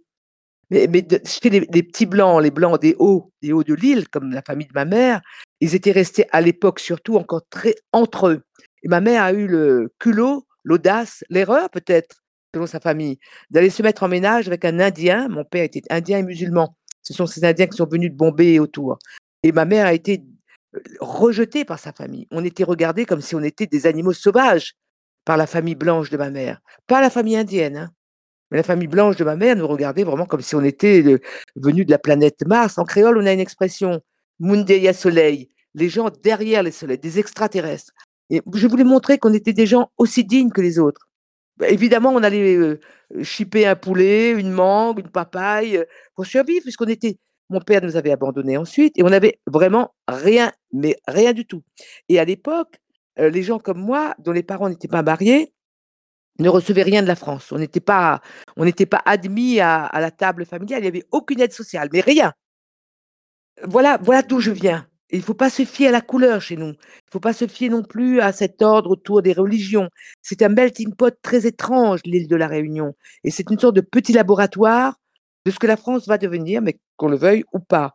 Mais, 0.70 0.88
mais 0.88 1.06
les, 1.44 1.84
petits 1.84 2.06
blancs, 2.06 2.44
les 2.44 2.52
blancs 2.52 2.80
des 2.80 2.96
hauts, 3.00 3.32
des 3.42 3.54
hauts 3.54 3.64
de 3.64 3.74
l'île, 3.74 4.08
comme 4.10 4.32
la 4.32 4.42
famille 4.42 4.68
de 4.68 4.74
ma 4.74 4.86
mère, 4.86 5.22
ils 5.62 5.76
étaient 5.76 5.92
restés 5.92 6.26
à 6.32 6.42
l'époque 6.42 6.80
surtout 6.80 7.16
encore 7.16 7.42
très 7.50 7.76
entre 7.94 8.28
eux. 8.28 8.44
Et 8.84 8.90
ma 8.90 9.02
mère 9.02 9.24
a 9.24 9.32
eu 9.32 9.48
le 9.48 9.94
culot, 9.98 10.46
l'audace, 10.64 11.24
l'erreur 11.30 11.70
peut-être, 11.70 12.18
selon 12.54 12.68
sa 12.68 12.80
famille, 12.82 13.18
d'aller 13.50 13.70
se 13.70 13.82
mettre 13.82 14.04
en 14.04 14.10
ménage 14.10 14.48
avec 14.48 14.66
un 14.66 14.80
Indien. 14.80 15.30
Mon 15.30 15.46
père 15.46 15.64
était 15.64 15.84
indien 15.90 16.20
et 16.20 16.24
musulman. 16.24 16.76
Ce 17.08 17.14
sont 17.14 17.26
ces 17.26 17.46
Indiens 17.46 17.68
qui 17.68 17.78
sont 17.78 17.88
venus 17.88 18.12
de 18.12 18.18
Bombay 18.18 18.60
autour. 18.60 19.00
Et 19.42 19.54
ma 19.54 19.64
mère 19.64 19.86
a 19.86 19.94
été 19.94 20.26
euh, 20.76 20.80
rejetée 21.00 21.64
par 21.64 21.80
sa 21.80 21.94
famille. 21.94 22.28
On 22.32 22.44
était 22.44 22.66
regardés 22.66 23.06
comme 23.06 23.22
si 23.22 23.34
on 23.34 23.42
était 23.44 23.66
des 23.66 23.88
animaux 23.88 24.12
sauvages 24.12 24.74
par 25.24 25.38
la 25.38 25.48
famille 25.48 25.76
blanche 25.76 26.10
de 26.10 26.18
ma 26.18 26.30
mère. 26.30 26.60
Pas 26.86 27.00
la 27.00 27.10
famille 27.10 27.38
indienne, 27.38 27.78
hein. 27.78 27.92
mais 28.52 28.58
la 28.58 28.64
famille 28.64 28.90
blanche 28.90 29.16
de 29.16 29.24
ma 29.24 29.38
mère 29.38 29.56
nous 29.56 29.68
regardait 29.68 30.04
vraiment 30.04 30.26
comme 30.26 30.42
si 30.42 30.54
on 30.56 30.64
était 30.66 31.02
euh, 31.02 31.22
venus 31.56 31.86
de 31.86 31.92
la 31.92 31.98
planète 31.98 32.46
Mars. 32.46 32.78
En 32.78 32.84
créole, 32.84 33.18
on 33.18 33.26
a 33.26 33.32
une 33.32 33.40
expression, 33.40 34.02
Mundeya 34.42 34.92
Soleil, 34.92 35.48
les 35.76 35.88
gens 35.88 36.10
derrière 36.24 36.62
les 36.62 36.72
soleils, 36.72 37.00
des 37.00 37.20
extraterrestres. 37.20 37.94
Et 38.30 38.42
je 38.54 38.68
voulais 38.68 38.84
montrer 38.84 39.18
qu'on 39.18 39.34
était 39.34 39.54
des 39.54 39.66
gens 39.66 39.92
aussi 39.98 40.26
dignes 40.26 40.52
que 40.52 40.60
les 40.60 40.78
autres. 40.78 41.07
Bah, 41.58 41.70
évidemment, 41.70 42.12
on 42.14 42.24
allait 42.24 42.80
chipper 43.24 43.66
un 43.66 43.76
poulet, 43.76 44.32
une 44.32 44.52
mangue, 44.52 45.00
une 45.00 45.10
papaye 45.10 45.84
pour 46.16 46.26
survivre, 46.26 46.64
puisqu'on 46.64 46.86
était. 46.88 47.18
Mon 47.50 47.62
père 47.62 47.82
nous 47.82 47.96
avait 47.96 48.12
abandonnés 48.12 48.58
ensuite 48.58 48.98
et 49.00 49.04
on 49.04 49.10
n'avait 49.10 49.40
vraiment 49.48 49.96
rien, 50.10 50.52
mais 50.74 50.98
rien 51.08 51.32
du 51.32 51.46
tout. 51.46 51.64
Et 52.10 52.20
à 52.20 52.26
l'époque, 52.26 52.76
les 53.16 53.42
gens 53.42 53.58
comme 53.58 53.80
moi, 53.80 54.16
dont 54.20 54.34
les 54.34 54.44
parents 54.44 54.68
n'étaient 54.68 54.90
pas 54.90 55.02
mariés, 55.02 55.54
ne 56.40 56.50
recevaient 56.50 56.84
rien 56.84 57.02
de 57.02 57.08
la 57.08 57.16
France. 57.16 57.52
On 57.52 57.58
n'était 57.58 57.80
pas, 57.80 58.22
pas 58.56 59.02
admis 59.06 59.60
à, 59.60 59.86
à, 59.86 60.02
la 60.02 60.12
table 60.12 60.46
familiale. 60.46 60.80
Il 60.80 60.84
n'y 60.84 60.88
avait 60.90 61.06
aucune 61.12 61.42
aide 61.42 61.54
sociale, 61.54 61.90
mais 61.92 62.02
rien. 62.02 62.34
Voilà, 63.64 63.98
voilà 64.02 64.22
d'où 64.22 64.40
je 64.40 64.52
viens. 64.52 64.88
Il 65.12 65.20
ne 65.20 65.24
faut 65.24 65.34
pas 65.34 65.50
se 65.50 65.64
fier 65.64 65.88
à 65.88 65.92
la 65.92 66.02
couleur 66.02 66.42
chez 66.42 66.58
nous. 66.58 66.68
Il 66.68 66.72
ne 66.72 67.12
faut 67.12 67.20
pas 67.20 67.34
se 67.34 67.48
fier 67.48 67.70
non 67.70 67.84
plus 67.84 68.20
à 68.20 68.32
cet 68.34 68.62
ordre 68.62 68.92
autour 68.92 69.22
des 69.22 69.34
religions. 69.34 69.90
C'est 70.22 70.42
un 70.42 70.50
melting 70.50 70.94
pot 70.94 71.16
très 71.22 71.46
étrange, 71.46 72.02
l'île 72.04 72.28
de 72.28 72.36
la 72.36 72.48
Réunion. 72.48 72.94
Et 73.24 73.32
c'est 73.32 73.50
une 73.50 73.60
sorte 73.60 73.76
de 73.76 73.82
petit 73.82 74.14
laboratoire 74.14 74.96
de 75.46 75.52
ce 75.52 75.60
que 75.60 75.68
la 75.68 75.78
France 75.78 76.08
va 76.08 76.18
devenir, 76.18 76.62
mais 76.62 76.78
qu'on 76.98 77.08
le 77.08 77.18
veuille 77.18 77.46
ou 77.54 77.60
pas. 77.60 77.94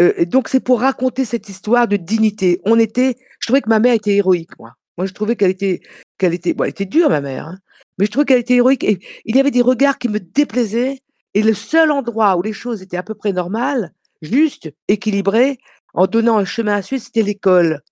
Euh, 0.00 0.24
donc 0.24 0.48
c'est 0.48 0.60
pour 0.60 0.80
raconter 0.80 1.24
cette 1.24 1.48
histoire 1.48 1.86
de 1.86 1.96
dignité. 1.96 2.60
On 2.64 2.78
était, 2.78 3.16
je 3.40 3.46
trouvais 3.46 3.60
que 3.60 3.68
ma 3.68 3.78
mère 3.80 3.94
était 3.94 4.16
héroïque, 4.16 4.58
moi. 4.58 4.74
Moi, 4.98 5.06
je 5.06 5.12
trouvais 5.12 5.36
qu'elle 5.36 5.52
était, 5.52 5.80
qu'elle 6.18 6.34
était, 6.34 6.54
bon, 6.54 6.64
elle 6.64 6.70
était 6.70 6.84
dure, 6.84 7.08
ma 7.08 7.20
mère, 7.20 7.46
hein. 7.46 7.58
mais 7.98 8.06
je 8.06 8.10
trouvais 8.10 8.26
qu'elle 8.26 8.40
était 8.40 8.56
héroïque. 8.56 8.82
Et 8.82 8.98
il 9.24 9.36
y 9.36 9.40
avait 9.40 9.52
des 9.52 9.62
regards 9.62 9.98
qui 9.98 10.08
me 10.08 10.18
déplaisaient. 10.18 11.00
Et 11.34 11.42
le 11.42 11.54
seul 11.54 11.92
endroit 11.92 12.36
où 12.36 12.42
les 12.42 12.52
choses 12.52 12.82
étaient 12.82 12.96
à 12.96 13.04
peu 13.04 13.14
près 13.14 13.32
normales, 13.32 13.92
justes, 14.22 14.72
équilibrées, 14.88 15.58
en 15.98 16.06
donnant 16.06 16.38
un 16.38 16.44
chemin 16.44 16.76
à 16.76 16.82
suivre, 16.82 17.02
c'était 17.02 17.24
l'école. 17.24 17.82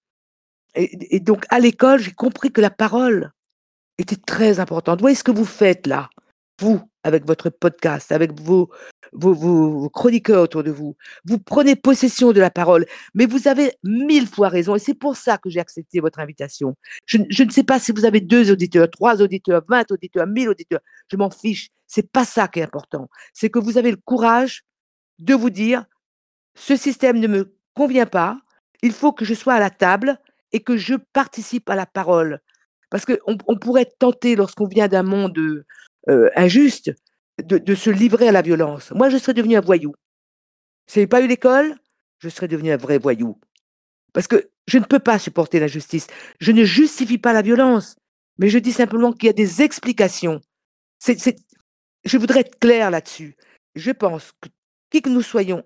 Et, 0.77 1.19
donc, 1.19 1.45
à 1.49 1.59
l'école, 1.59 1.99
j'ai 1.99 2.13
compris 2.13 2.53
que 2.53 2.61
la 2.61 2.71
parole 2.71 3.33
était 3.99 4.15
très 4.15 4.61
importante. 4.61 5.01
Vous 5.01 5.05
voyez 5.05 5.17
ce 5.17 5.25
que 5.25 5.33
vous 5.33 5.45
faites 5.45 5.89
là, 5.89 6.09
vous, 6.61 6.81
avec 7.03 7.27
votre 7.27 7.51
podcast, 7.51 8.13
avec 8.13 8.41
vos, 8.41 8.71
chroniqueurs 9.93 10.45
autour 10.45 10.63
de 10.63 10.71
vous. 10.71 10.97
Vous 11.25 11.41
prenez 11.41 11.75
possession 11.75 12.31
de 12.31 12.39
la 12.39 12.51
parole, 12.51 12.87
mais 13.13 13.27
vous 13.27 13.49
avez 13.49 13.73
mille 13.83 14.29
fois 14.29 14.51
raison, 14.51 14.77
et 14.77 14.79
c'est 14.79 14.95
pour 14.95 15.17
ça 15.17 15.37
que 15.37 15.51
j'ai 15.51 15.59
accepté 15.59 15.99
votre 15.99 16.21
invitation. 16.21 16.77
Je, 17.07 17.19
je, 17.29 17.43
ne 17.43 17.51
sais 17.51 17.65
pas 17.65 17.81
si 17.81 17.91
vous 17.91 18.05
avez 18.05 18.21
deux 18.21 18.53
auditeurs, 18.53 18.89
trois 18.89 19.21
auditeurs, 19.21 19.65
vingt 19.69 19.91
auditeurs, 19.91 20.29
mille 20.29 20.49
auditeurs, 20.49 20.81
je 21.11 21.17
m'en 21.17 21.31
fiche. 21.31 21.71
C'est 21.89 22.09
pas 22.13 22.25
ça 22.25 22.47
qui 22.47 22.61
est 22.61 22.63
important. 22.63 23.09
C'est 23.33 23.51
que 23.51 23.59
vous 23.59 23.79
avez 23.79 23.91
le 23.91 23.99
courage 24.05 24.63
de 25.19 25.35
vous 25.35 25.51
dire, 25.51 25.87
ce 26.55 26.77
système 26.77 27.19
ne 27.19 27.27
me 27.27 27.56
convient 27.77 28.07
pas, 28.07 28.39
il 28.83 28.93
faut 28.93 29.13
que 29.13 29.25
je 29.25 29.35
sois 29.35 29.55
à 29.55 29.61
la 29.61 29.71
table 29.71 30.19
et 30.53 30.61
que 30.61 30.77
je 30.77 30.95
participe 31.13 31.69
à 31.71 31.77
la 31.77 31.87
parole. 31.87 32.41
Parce 32.91 33.05
qu'on 33.05 33.37
on 33.47 33.57
pourrait 33.57 33.91
tenté, 33.99 34.37
lorsqu'on 34.37 34.67
vient 34.67 34.89
d'un 34.89 35.03
monde 35.03 35.65
euh, 36.09 36.31
injuste, 36.35 36.93
de, 37.43 37.75
se 37.75 37.91
livrer 37.91 38.29
à 38.29 38.33
la 38.33 38.43
violence. 38.43 38.93
Moi, 38.93 39.11
je 39.11 39.19
serais 39.19 39.35
devenu 39.35 39.57
un 39.57 39.61
voyou. 39.61 39.95
Si 40.87 41.01
je 41.01 41.07
pas 41.07 41.21
eu 41.21 41.27
l'école, 41.27 41.77
je 42.19 42.29
serais 42.29 42.49
devenu 42.49 42.71
un 42.71 42.77
vrai 42.77 42.99
voyou. 42.99 43.39
Parce 44.15 44.27
que 44.27 44.49
je 44.67 44.79
ne 44.79 44.85
peux 44.85 44.99
pas 44.99 45.19
supporter 45.19 45.61
l'injustice. 45.61 46.07
Je 46.41 46.53
ne 46.53 46.65
justifie 46.65 47.19
pas 47.19 47.33
la 47.33 47.43
violence, 47.43 47.97
mais 48.39 48.49
je 48.49 48.59
dis 48.59 48.73
simplement 48.73 49.13
qu'il 49.13 49.27
y 49.27 49.31
a 49.31 49.35
des 49.35 49.63
explications. 49.63 50.41
je 51.05 52.19
voudrais 52.19 52.41
être 52.41 52.59
clair 52.59 52.91
là-dessus. 52.91 53.37
Je 53.75 53.91
pense 53.91 54.33
que 54.41 54.49
qui 54.91 55.03
que 55.03 55.11
nous 55.11 55.23
soyons 55.23 55.63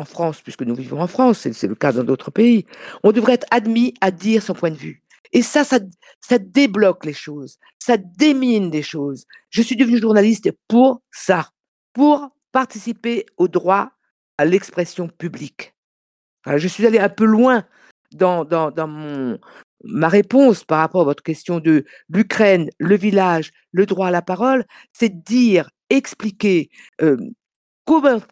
en 0.00 0.04
France, 0.04 0.40
puisque 0.40 0.62
nous 0.62 0.74
vivons 0.74 1.00
en 1.00 1.06
France, 1.06 1.48
c'est 1.52 1.66
le 1.66 1.74
cas 1.74 1.92
dans 1.92 2.04
d'autres 2.04 2.30
pays, 2.30 2.66
on 3.02 3.12
devrait 3.12 3.34
être 3.34 3.46
admis 3.50 3.94
à 4.00 4.10
dire 4.10 4.42
son 4.42 4.54
point 4.54 4.70
de 4.70 4.76
vue. 4.76 5.02
Et 5.32 5.42
ça, 5.42 5.62
ça, 5.62 5.78
ça 6.20 6.38
débloque 6.38 7.04
les 7.04 7.12
choses, 7.12 7.58
ça 7.78 7.96
démine 7.96 8.70
des 8.70 8.82
choses. 8.82 9.26
Je 9.50 9.62
suis 9.62 9.76
devenu 9.76 9.98
journaliste 9.98 10.50
pour 10.66 11.02
ça, 11.12 11.50
pour 11.92 12.28
participer 12.52 13.26
au 13.36 13.46
droit 13.46 13.92
à 14.38 14.44
l'expression 14.44 15.08
publique. 15.08 15.74
je 16.46 16.68
suis 16.68 16.86
allé 16.86 16.98
un 16.98 17.08
peu 17.08 17.24
loin 17.24 17.64
dans, 18.12 18.44
dans, 18.44 18.88
mon, 18.88 19.38
ma 19.84 20.08
réponse 20.08 20.64
par 20.64 20.80
rapport 20.80 21.02
à 21.02 21.04
votre 21.04 21.22
question 21.22 21.60
de 21.60 21.84
l'Ukraine, 22.08 22.70
le 22.78 22.96
village, 22.96 23.52
le 23.72 23.86
droit 23.86 24.08
à 24.08 24.10
la 24.10 24.22
parole, 24.22 24.64
c'est 24.92 25.22
dire, 25.22 25.70
expliquer, 25.90 26.70
euh, 27.02 27.16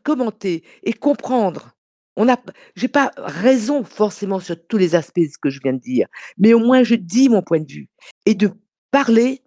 commenter 0.02 0.64
et 0.82 0.92
comprendre. 0.92 1.72
On 2.16 2.28
a, 2.28 2.36
j'ai 2.74 2.88
pas 2.88 3.12
raison 3.16 3.84
forcément 3.84 4.40
sur 4.40 4.56
tous 4.66 4.76
les 4.76 4.94
aspects 4.94 5.20
de 5.20 5.28
ce 5.32 5.38
que 5.38 5.50
je 5.50 5.60
viens 5.62 5.72
de 5.72 5.78
dire, 5.78 6.08
mais 6.36 6.52
au 6.52 6.58
moins 6.58 6.82
je 6.82 6.96
dis 6.96 7.28
mon 7.28 7.42
point 7.42 7.60
de 7.60 7.70
vue. 7.70 7.88
Et 8.26 8.34
de 8.34 8.50
parler, 8.90 9.42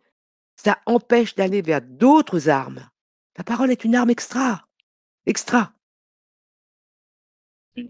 ça 0.55 0.79
empêche 0.85 1.35
d'aller 1.35 1.61
vers 1.61 1.81
d'autres 1.81 2.49
armes. 2.49 2.87
La 3.37 3.43
parole 3.43 3.71
est 3.71 3.83
une 3.83 3.95
arme 3.95 4.09
extra, 4.09 4.67
extra. 5.25 5.73
C'est 7.73 7.85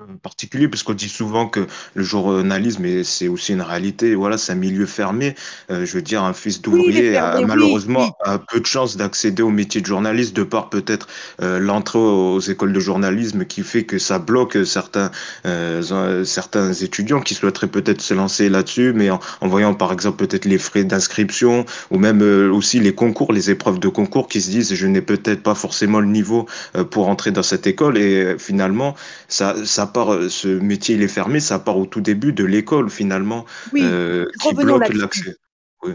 un 0.00 0.06
peu 0.06 0.16
particulier 0.20 0.66
parce 0.66 0.82
qu'on 0.82 0.94
dit 0.94 1.08
souvent 1.08 1.46
que 1.46 1.68
le 1.94 2.02
journalisme, 2.02 3.04
c'est 3.04 3.28
aussi 3.28 3.52
une 3.52 3.62
réalité. 3.62 4.16
Voilà, 4.16 4.38
c'est 4.38 4.52
un 4.52 4.56
milieu 4.56 4.86
fermé. 4.86 5.36
Euh, 5.70 5.86
je 5.86 5.92
veux 5.92 6.02
dire, 6.02 6.24
un 6.24 6.32
fils 6.32 6.60
d'ouvrier 6.60 7.16
a 7.16 7.40
malheureusement 7.42 8.16
a 8.24 8.40
peu 8.40 8.58
de 8.58 8.66
chances 8.66 8.96
d'accéder 8.96 9.42
au 9.42 9.50
métier 9.50 9.80
de 9.80 9.86
journaliste 9.86 10.34
de 10.34 10.42
par 10.42 10.68
peut-être 10.68 11.06
euh, 11.40 11.60
l'entrée 11.60 12.00
aux 12.00 12.40
écoles 12.40 12.72
de 12.72 12.80
journalisme 12.80 13.44
qui 13.44 13.62
fait 13.62 13.84
que 13.84 13.98
ça 13.98 14.18
bloque 14.18 14.58
certains 14.66 15.12
euh, 15.46 16.24
certains 16.24 16.72
étudiants 16.72 17.20
qui 17.20 17.34
souhaiteraient 17.34 17.68
peut-être 17.68 18.00
se 18.00 18.14
lancer 18.14 18.48
là-dessus, 18.48 18.92
mais 18.94 19.10
en, 19.10 19.20
voyant 19.42 19.74
par 19.74 19.92
exemple 19.92 20.26
peut-être 20.26 20.44
les 20.44 20.58
frais 20.58 20.82
d'inscription 20.82 21.66
ou 21.92 21.98
même 21.98 22.20
aussi 22.50 22.80
les 22.80 22.94
concours, 22.94 23.32
les 23.32 23.48
épreuves 23.48 23.78
de 23.78 23.88
concours 23.88 24.26
qui 24.26 24.40
se 24.40 24.50
disent 24.50 24.74
je 24.74 24.86
n'ai 24.88 25.02
peut-être 25.02 25.44
pas 25.44 25.54
forcément 25.54 26.00
le 26.00 26.08
niveau 26.08 26.46
pour 26.90 27.08
entrer 27.08 27.30
dans 27.30 27.44
cette 27.44 27.68
école 27.68 27.96
et 27.96 28.36
finalement 28.38 28.71
ça, 29.28 29.64
ça 29.64 29.86
part, 29.86 30.14
euh, 30.14 30.28
ce 30.28 30.48
métier 30.48 30.94
il 30.94 31.02
est 31.02 31.08
fermé, 31.08 31.40
ça 31.40 31.58
part 31.58 31.78
au 31.78 31.86
tout 31.86 32.00
début 32.00 32.32
de 32.32 32.44
l'école 32.44 32.90
finalement, 32.90 33.44
oui. 33.72 33.80
Euh, 33.82 34.26
qui 34.42 34.54
bloque 34.54 34.92
l'accès. 34.94 35.36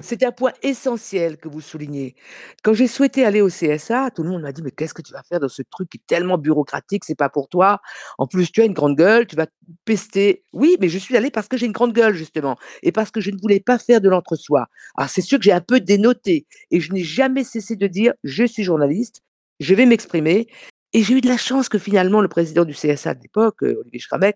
C'est 0.02 0.24
un 0.24 0.34
point 0.34 0.52
essentiel 0.64 1.38
que 1.38 1.48
vous 1.48 1.62
soulignez. 1.62 2.16
Quand 2.62 2.74
j'ai 2.74 2.88
souhaité 2.88 3.24
aller 3.24 3.40
au 3.40 3.48
CSA, 3.48 4.12
tout 4.12 4.22
le 4.22 4.30
monde 4.30 4.42
m'a 4.42 4.52
dit 4.52 4.62
mais 4.62 4.72
qu'est-ce 4.72 4.94
que 4.94 5.02
tu 5.02 5.14
vas 5.14 5.24
faire 5.24 5.40
dans 5.40 5.48
ce 5.48 5.62
truc 5.62 5.90
qui 5.90 5.98
est 5.98 6.08
tellement 6.08 6.38
bureaucratique, 6.38 7.06
c'est 7.06 7.16
pas 7.16 7.30
pour 7.30 7.48
toi? 7.48 7.80
En 8.18 8.28
plus, 8.28 8.52
tu 8.52 8.62
as 8.62 8.66
une 8.66 8.74
grande 8.74 8.98
gueule, 8.98 9.26
tu 9.28 9.38
vas 9.38 9.48
pester. 9.86 10.44
Oui, 10.52 10.76
mais 10.82 10.90
je 10.90 10.98
suis 10.98 11.16
allée 11.16 11.32
parce 11.32 11.48
que 11.48 11.56
j'ai 11.56 11.68
une 11.68 11.72
grande 11.72 11.94
gueule 11.94 12.16
justement 12.16 12.58
et 12.84 12.92
parce 12.92 13.12
que 13.12 13.22
je 13.22 13.32
ne 13.32 13.38
voulais 13.40 13.62
pas 13.62 13.78
faire 13.78 14.02
de 14.02 14.10
l'entre-soi. 14.10 14.68
Alors 14.98 15.10
c'est 15.10 15.22
sûr 15.22 15.38
que 15.40 15.46
j'ai 15.46 15.54
un 15.54 15.62
peu 15.62 15.80
dénoté 15.80 16.48
et 16.70 16.82
je 16.82 16.92
n'ai 16.92 17.04
jamais 17.04 17.46
cessé 17.46 17.78
de 17.78 17.88
dire 17.88 18.14
je 18.26 18.44
suis 18.44 18.64
journaliste, 18.64 19.22
je 19.62 19.74
vais 19.74 19.86
m'exprimer 19.86 20.48
et 20.98 21.04
j'ai 21.04 21.13
eu 21.13 21.22
de 21.22 21.27
la 21.27 21.38
chance 21.38 21.70
que 21.70 21.77
finalement, 21.77 22.22
le 22.22 22.27
président 22.27 22.66
du 22.66 22.74
CSA 22.74 23.13
de 23.13 23.22
l'époque, 23.22 23.62
euh, 23.62 23.82
Olivier 23.82 24.00
Schramek, 24.00 24.36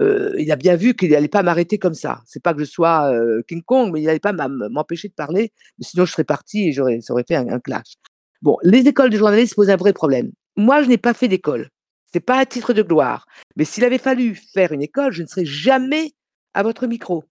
euh, 0.00 0.34
il 0.38 0.50
a 0.50 0.56
bien 0.56 0.74
vu 0.74 0.96
qu'il 0.96 1.12
n'allait 1.12 1.28
pas 1.28 1.44
m'arrêter 1.44 1.78
comme 1.78 1.94
ça. 1.94 2.20
C'est 2.26 2.42
pas 2.42 2.52
que 2.52 2.58
je 2.58 2.64
sois 2.64 3.12
euh, 3.14 3.42
King 3.46 3.62
Kong, 3.62 3.92
mais 3.92 4.00
il 4.00 4.06
n'allait 4.06 4.18
pas 4.18 4.32
m'empêcher 4.32 5.06
de 5.06 5.14
parler, 5.14 5.52
sinon 5.78 6.06
je 6.06 6.10
serais 6.10 6.24
parti 6.24 6.66
et 6.66 6.72
j'aurais, 6.72 7.00
ça 7.00 7.12
aurait 7.12 7.24
fait 7.28 7.36
un, 7.36 7.60
clash. 7.60 7.94
Bon, 8.42 8.56
les 8.64 8.88
écoles 8.88 9.10
de 9.10 9.16
journalistes 9.16 9.54
posent 9.54 9.70
un 9.70 9.76
vrai 9.76 9.92
problème. 9.92 10.32
Moi, 10.56 10.82
je 10.82 10.88
n'ai 10.88 10.98
pas 10.98 11.14
fait 11.14 11.28
d'école. 11.28 11.68
C'est 12.12 12.18
pas 12.18 12.40
un 12.40 12.44
titre 12.44 12.72
de 12.72 12.82
gloire. 12.82 13.24
Mais 13.54 13.64
s'il 13.64 13.84
avait 13.84 13.98
fallu 13.98 14.34
faire 14.34 14.72
une 14.72 14.82
école, 14.82 15.12
je 15.12 15.22
ne 15.22 15.28
serais 15.28 15.44
jamais 15.44 16.10
à 16.54 16.64
votre 16.64 16.88
micro. 16.88 17.22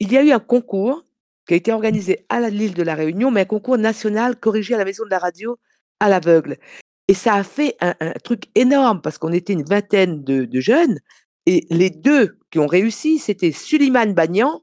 Il 0.00 0.10
y 0.10 0.18
a 0.18 0.24
eu 0.24 0.32
un 0.32 0.40
concours 0.40 1.04
qui 1.46 1.54
a 1.54 1.56
été 1.56 1.72
organisé 1.72 2.26
à 2.28 2.40
l'île 2.50 2.74
de 2.74 2.82
la 2.82 2.96
Réunion, 2.96 3.30
mais 3.30 3.42
un 3.42 3.44
concours 3.44 3.78
national 3.78 4.34
corrigé 4.34 4.74
à 4.74 4.78
la 4.78 4.84
maison 4.84 5.04
de 5.04 5.10
la 5.10 5.20
radio 5.20 5.60
à 6.00 6.08
l'aveugle. 6.08 6.56
Et 7.08 7.14
ça 7.14 7.34
a 7.34 7.44
fait 7.44 7.76
un, 7.80 7.94
truc 8.24 8.44
énorme 8.54 9.00
parce 9.00 9.18
qu'on 9.18 9.32
était 9.32 9.52
une 9.52 9.64
vingtaine 9.64 10.24
de, 10.24 10.60
jeunes 10.60 10.98
et 11.46 11.66
les 11.70 11.90
deux 11.90 12.38
qui 12.50 12.58
ont 12.58 12.66
réussi, 12.66 13.18
c'était 13.18 13.52
Suliman 13.52 14.12
Bagnan 14.12 14.62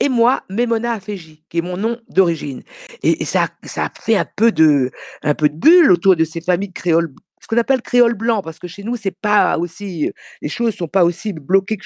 et 0.00 0.08
moi, 0.08 0.44
Memona 0.48 0.92
Afeji, 0.92 1.44
qui 1.48 1.58
est 1.58 1.62
mon 1.62 1.76
nom 1.76 1.98
d'origine. 2.08 2.62
Et, 3.02 3.24
ça, 3.24 3.48
ça 3.64 3.86
a 3.86 3.90
fait 4.00 4.16
un 4.16 4.26
peu 4.36 4.52
de, 4.52 4.90
un 5.22 5.34
peu 5.34 5.48
de 5.48 5.56
bulle 5.56 5.90
autour 5.90 6.16
de 6.16 6.24
ces 6.24 6.40
familles 6.40 6.72
créoles, 6.72 7.12
ce 7.40 7.46
qu'on 7.48 7.56
appelle 7.58 7.82
créole 7.82 8.14
blanc, 8.14 8.42
parce 8.42 8.58
que 8.58 8.68
chez 8.68 8.84
nous, 8.84 8.96
c'est 8.96 9.16
pas 9.16 9.58
aussi, 9.58 10.12
les 10.40 10.48
choses 10.48 10.74
sont 10.76 10.86
pas 10.86 11.04
aussi 11.04 11.32
bloquées 11.32 11.78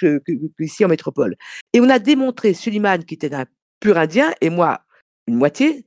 qu'ici 0.58 0.84
en 0.84 0.88
métropole. 0.88 1.36
Et 1.72 1.80
on 1.80 1.88
a 1.88 1.98
démontré 1.98 2.52
Suliman, 2.52 3.02
qui 3.04 3.14
était 3.14 3.34
un 3.34 3.46
pur 3.80 3.96
indien, 3.96 4.32
et 4.42 4.50
moi, 4.50 4.82
une 5.26 5.36
moitié, 5.36 5.86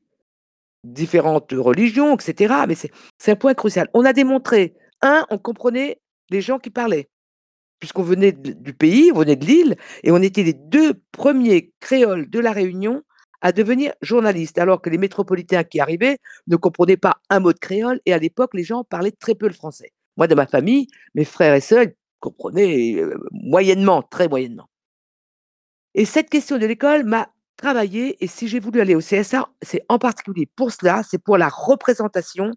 différentes 0.86 1.52
religions, 1.52 2.16
etc. 2.16 2.54
Mais 2.68 2.76
c'est 2.76 3.32
un 3.32 3.36
point 3.36 3.54
crucial. 3.54 3.90
On 3.94 4.06
a 4.06 4.14
démontré, 4.14 4.76
un, 5.02 5.26
on 5.30 5.38
comprenait 5.38 6.00
les 6.30 6.42
gens 6.42 6.60
qui 6.60 6.70
parlaient, 6.70 7.10
puisqu'on 7.80 8.04
venait 8.04 8.32
du 8.32 8.74
pays, 8.74 9.12
on 9.14 9.20
venait 9.20 9.36
de 9.36 9.46
l'île, 9.46 9.76
et 10.04 10.12
on 10.12 10.22
était 10.22 10.44
les 10.44 10.54
deux 10.54 10.94
premiers 11.12 11.74
créoles 11.80 12.30
de 12.30 12.40
la 12.40 12.52
Réunion 12.52 13.04
à 13.42 13.52
devenir 13.52 13.94
journalistes, 14.02 14.58
alors 14.58 14.82
que 14.82 14.90
les 14.90 14.98
métropolitains 14.98 15.64
qui 15.64 15.80
arrivaient 15.80 16.18
ne 16.48 16.56
comprenaient 16.56 16.98
pas 16.98 17.18
un 17.30 17.40
mot 17.40 17.54
de 17.54 17.60
créole, 17.60 18.00
et 18.06 18.14
à 18.14 18.18
l'époque, 18.18 18.54
les 18.54 18.64
gens 18.64 18.84
parlaient 18.84 19.12
très 19.12 19.36
peu 19.36 19.48
le 19.48 19.54
français. 19.54 19.92
Moi, 20.18 20.28
de 20.28 20.36
ma 20.36 20.48
famille, 20.48 20.88
mes 21.14 21.26
frères 21.26 21.54
et 21.54 21.62
sœurs 21.62 21.88
comprenaient 22.20 22.96
euh, 22.96 23.18
moyennement, 23.32 24.02
très 24.02 24.28
moyennement. 24.28 24.70
Et 25.94 26.06
cette 26.06 26.30
question 26.30 26.58
de 26.58 26.66
l'école 26.66 27.04
m'a 27.04 27.30
travailler 27.56 28.24
et 28.24 28.28
si 28.28 28.48
j'ai 28.48 28.60
voulu 28.60 28.82
aller 28.82 28.96
au 28.96 29.00
CSA, 29.00 29.50
c'est 29.62 29.84
en 29.90 30.00
particulier 30.00 30.48
pour 30.56 30.72
cela, 30.72 31.04
c'est 31.10 31.18
pour 31.18 31.38
la 31.38 31.50
représentation 31.50 32.52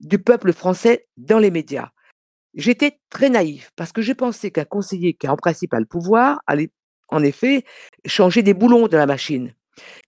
du 0.00 0.18
peuple 0.18 0.52
français 0.52 1.06
dans 1.16 1.38
les 1.38 1.50
médias. 1.50 1.90
J'étais 2.54 2.98
très 3.10 3.30
naïf 3.30 3.70
parce 3.76 3.92
que 3.92 4.02
je 4.02 4.12
pensais 4.12 4.50
qu'un 4.50 4.64
conseiller 4.64 5.14
qui 5.14 5.26
a 5.26 5.32
en 5.32 5.36
principe 5.36 5.74
le 5.74 5.86
pouvoir 5.86 6.40
allait 6.46 6.70
en 7.08 7.22
effet 7.22 7.64
changer 8.06 8.42
des 8.42 8.54
boulons 8.54 8.86
de 8.86 8.96
la 8.96 9.06
machine. 9.06 9.54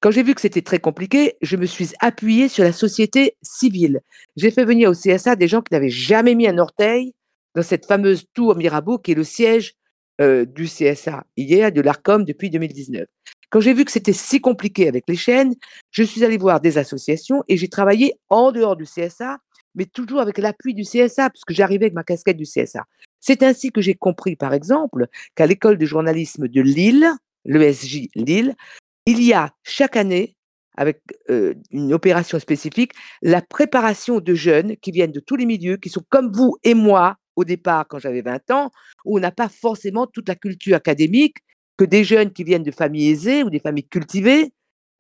Quand 0.00 0.12
j'ai 0.12 0.23
vu 0.23 0.35
que 0.35 0.40
c'était 0.40 0.62
très 0.62 0.78
compliqué, 0.78 1.37
je 1.43 1.57
me 1.57 1.66
suis 1.66 1.90
appuyé 2.00 2.49
sur 2.49 2.62
la 2.62 2.73
société 2.73 3.37
civile. 3.43 4.00
J'ai 4.37 4.52
fait 4.52 4.64
venir 4.64 4.90
au 4.90 4.93
CSA 4.93 5.35
des 5.35 5.49
gens 5.49 5.61
qui 5.61 5.75
n'avaient 5.75 5.90
jamais 5.90 6.35
mis 6.35 6.47
un 6.47 6.59
orteil 6.59 7.14
dans 7.55 7.62
cette 7.62 7.87
fameuse 7.87 8.26
tour 8.33 8.55
Mirabeau 8.55 8.99
qui 8.99 9.12
est 9.12 9.16
le 9.16 9.25
siège 9.25 9.75
euh, 10.21 10.45
du 10.45 10.66
CSA 10.66 11.25
hier, 11.37 11.73
de 11.73 11.81
l'ARCOM 11.81 12.25
depuis 12.25 12.50
2019. 12.50 13.07
Quand 13.50 13.60
j'ai 13.60 13.74
vu 13.74 13.84
que 13.84 13.92
c'était 13.92 14.12
si 14.12 14.40
compliqué 14.40 14.88
avec 14.88 15.04
les 15.08 15.16
chaînes, 15.16 15.54
je 15.90 16.02
suis 16.02 16.24
allée 16.24 16.38
voir 16.38 16.60
des 16.60 16.78
associations 16.78 17.44
et 17.48 17.56
j'ai 17.56 17.68
travaillé 17.68 18.14
en 18.28 18.52
dehors 18.52 18.76
du 18.76 18.84
CSA, 18.84 19.38
mais 19.74 19.84
toujours 19.84 20.20
avec 20.20 20.38
l'appui 20.38 20.74
du 20.74 20.82
CSA, 20.82 21.30
puisque 21.30 21.52
j'arrivais 21.52 21.86
avec 21.86 21.94
ma 21.94 22.02
casquette 22.02 22.36
du 22.36 22.44
CSA. 22.44 22.84
C'est 23.20 23.42
ainsi 23.42 23.70
que 23.70 23.80
j'ai 23.80 23.94
compris, 23.94 24.36
par 24.36 24.52
exemple, 24.54 25.06
qu'à 25.34 25.46
l'école 25.46 25.78
de 25.78 25.86
journalisme 25.86 26.48
de 26.48 26.60
Lille, 26.60 27.08
l'ESJ 27.44 28.08
Lille, 28.14 28.54
il 29.06 29.22
y 29.22 29.32
a 29.32 29.52
chaque 29.62 29.96
année, 29.96 30.36
avec 30.76 31.00
euh, 31.30 31.54
une 31.70 31.94
opération 31.94 32.38
spécifique, 32.38 32.92
la 33.22 33.40
préparation 33.40 34.20
de 34.20 34.34
jeunes 34.34 34.76
qui 34.76 34.90
viennent 34.90 35.12
de 35.12 35.20
tous 35.20 35.36
les 35.36 35.46
milieux, 35.46 35.76
qui 35.76 35.88
sont 35.88 36.04
comme 36.10 36.32
vous 36.32 36.56
et 36.64 36.74
moi 36.74 37.16
au 37.36 37.44
départ 37.44 37.86
quand 37.88 37.98
j'avais 37.98 38.22
20 38.22 38.50
ans, 38.50 38.70
où 39.04 39.16
on 39.16 39.20
n'a 39.20 39.30
pas 39.30 39.48
forcément 39.48 40.06
toute 40.06 40.28
la 40.28 40.34
culture 40.34 40.76
académique, 40.76 41.36
que 41.76 41.85
des 41.85 42.04
jeunes 42.04 42.33
qui 42.33 42.45
viennent 42.45 42.62
de 42.62 42.71
familles 42.71 43.11
aisées 43.11 43.42
ou 43.42 43.50
des 43.50 43.59
familles 43.59 43.88
cultivées, 43.88 44.52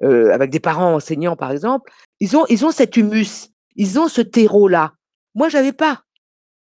euh, 0.02 0.32
avec 0.32 0.50
des 0.50 0.60
parents 0.60 0.94
enseignants 0.94 1.36
par 1.36 1.52
exemple, 1.52 1.90
ils 2.20 2.36
ont, 2.36 2.44
ils 2.48 2.64
ont 2.66 2.70
cet 2.70 2.96
humus, 2.96 3.50
ils 3.76 3.98
ont 3.98 4.08
ce 4.08 4.20
terreau-là. 4.20 4.92
Moi, 5.34 5.48
j'avais 5.48 5.72
pas. 5.72 6.02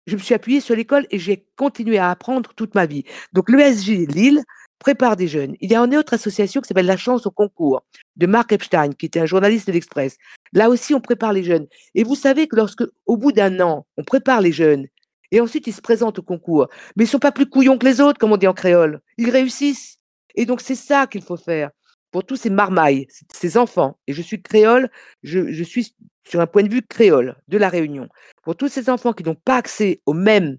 Je 0.08 0.16
me 0.16 0.22
suis 0.22 0.34
appuyée 0.34 0.62
sur 0.62 0.76
l'école 0.76 1.06
et 1.12 1.20
j'ai 1.20 1.46
continué 1.56 1.98
à 1.98 2.10
apprendre 2.10 2.52
toute 2.56 2.74
ma 2.74 2.86
vie. 2.86 3.04
Donc 3.34 3.50
l'ESG 3.50 4.08
Lille 4.12 4.44
prépare 4.80 5.16
des 5.16 5.28
jeunes. 5.28 5.56
Il 5.62 5.72
y 5.72 5.76
a 5.76 5.80
une 5.80 5.96
autre 5.96 6.16
association 6.16 6.60
qui 6.60 6.68
s'appelle 6.68 6.88
La 6.88 6.98
Chance 6.98 7.28
au 7.28 7.32
concours 7.32 7.84
de 8.16 8.26
Marc 8.26 8.52
Epstein, 8.52 8.94
qui 8.94 9.06
était 9.06 9.20
un 9.20 9.28
journaliste 9.28 9.68
de 9.68 9.74
l'Express. 9.74 10.18
Là 10.54 10.70
aussi, 10.70 10.96
on 10.96 11.02
prépare 11.02 11.34
les 11.34 11.44
jeunes. 11.44 11.68
Et 11.94 12.04
vous 12.04 12.16
savez 12.16 12.48
que 12.48 12.56
lorsque, 12.56 12.84
au 13.06 13.16
bout 13.16 13.32
d'un 13.32 13.60
an, 13.60 13.86
on 13.98 14.04
prépare 14.04 14.42
les 14.42 14.52
jeunes 14.52 14.88
et 15.32 15.40
ensuite, 15.40 15.68
ils 15.68 15.74
se 15.74 15.82
présentent 15.82 16.20
au 16.20 16.24
concours. 16.24 16.68
Mais 16.96 17.06
ils 17.06 17.08
sont 17.08 17.20
pas 17.20 17.32
plus 17.32 17.50
couillons 17.50 17.78
que 17.78 17.86
les 17.86 18.02
autres, 18.02 18.20
comme 18.20 18.34
on 18.34 18.38
dit 18.38 18.48
en 18.48 18.54
créole. 18.54 19.02
Ils 19.18 19.30
réussissent. 19.30 19.98
Et 20.36 20.46
donc, 20.46 20.62
c'est 20.62 20.76
ça 20.76 21.08
qu'il 21.08 21.22
faut 21.22 21.38
faire 21.38 21.72
pour 22.12 22.26
tous 22.26 22.36
ces 22.36 22.50
marmailles, 22.50 23.08
ces 23.34 23.58
enfants. 23.58 23.98
Et 24.08 24.14
je 24.14 24.22
suis 24.22 24.42
créole, 24.42 24.90
je, 25.24 25.64
suis 25.64 25.96
sur 26.26 26.42
un 26.42 26.48
point 26.48 26.64
de 26.64 26.70
vue 26.70 26.82
créole 26.82 27.38
de 27.48 27.58
la 27.58 27.70
Réunion. 27.70 28.10
Pour 28.44 28.58
tous 28.58 28.68
ces 28.68 28.90
enfants 28.90 29.14
qui 29.14 29.24
n'ont 29.24 29.36
pas 29.36 29.56
accès 29.56 30.02
aux 30.06 30.14
mêmes, 30.14 30.58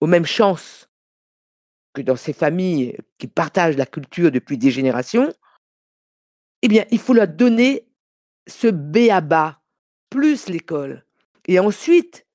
aux 0.00 0.06
mêmes 0.06 0.26
chances 0.26 0.88
que 1.92 2.02
dans 2.02 2.16
ces 2.16 2.32
familles 2.32 2.96
qui 3.18 3.26
partagent 3.26 3.76
la 3.76 3.86
culture 3.86 4.30
depuis 4.30 4.58
des 4.58 4.70
générations, 4.70 5.32
eh 6.62 6.68
bien, 6.68 6.84
il 6.90 6.98
faut 6.98 7.14
leur 7.14 7.28
donner 7.28 7.88
ce 8.46 8.68
béaba, 8.68 9.60
plus 10.08 10.48
l'école. 10.48 11.04
Et 11.48 11.58
ensuite, 11.58 12.25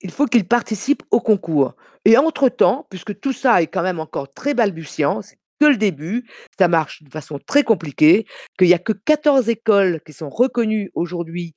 il 0.00 0.10
faut 0.10 0.26
qu'ils 0.26 0.46
participent 0.46 1.02
au 1.10 1.20
concours. 1.20 1.74
Et 2.04 2.16
entre-temps, 2.16 2.86
puisque 2.90 3.18
tout 3.20 3.32
ça 3.32 3.62
est 3.62 3.66
quand 3.66 3.82
même 3.82 4.00
encore 4.00 4.32
très 4.32 4.54
balbutiant, 4.54 5.22
c'est 5.22 5.38
que 5.60 5.66
le 5.66 5.76
début, 5.76 6.24
ça 6.58 6.68
marche 6.68 7.02
de 7.02 7.10
façon 7.10 7.38
très 7.44 7.64
compliquée, 7.64 8.26
qu'il 8.58 8.68
n'y 8.68 8.74
a 8.74 8.78
que 8.78 8.92
14 8.92 9.48
écoles 9.48 10.00
qui 10.06 10.12
sont 10.12 10.30
reconnues 10.30 10.90
aujourd'hui 10.94 11.54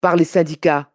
par 0.00 0.16
les 0.16 0.24
syndicats 0.24 0.90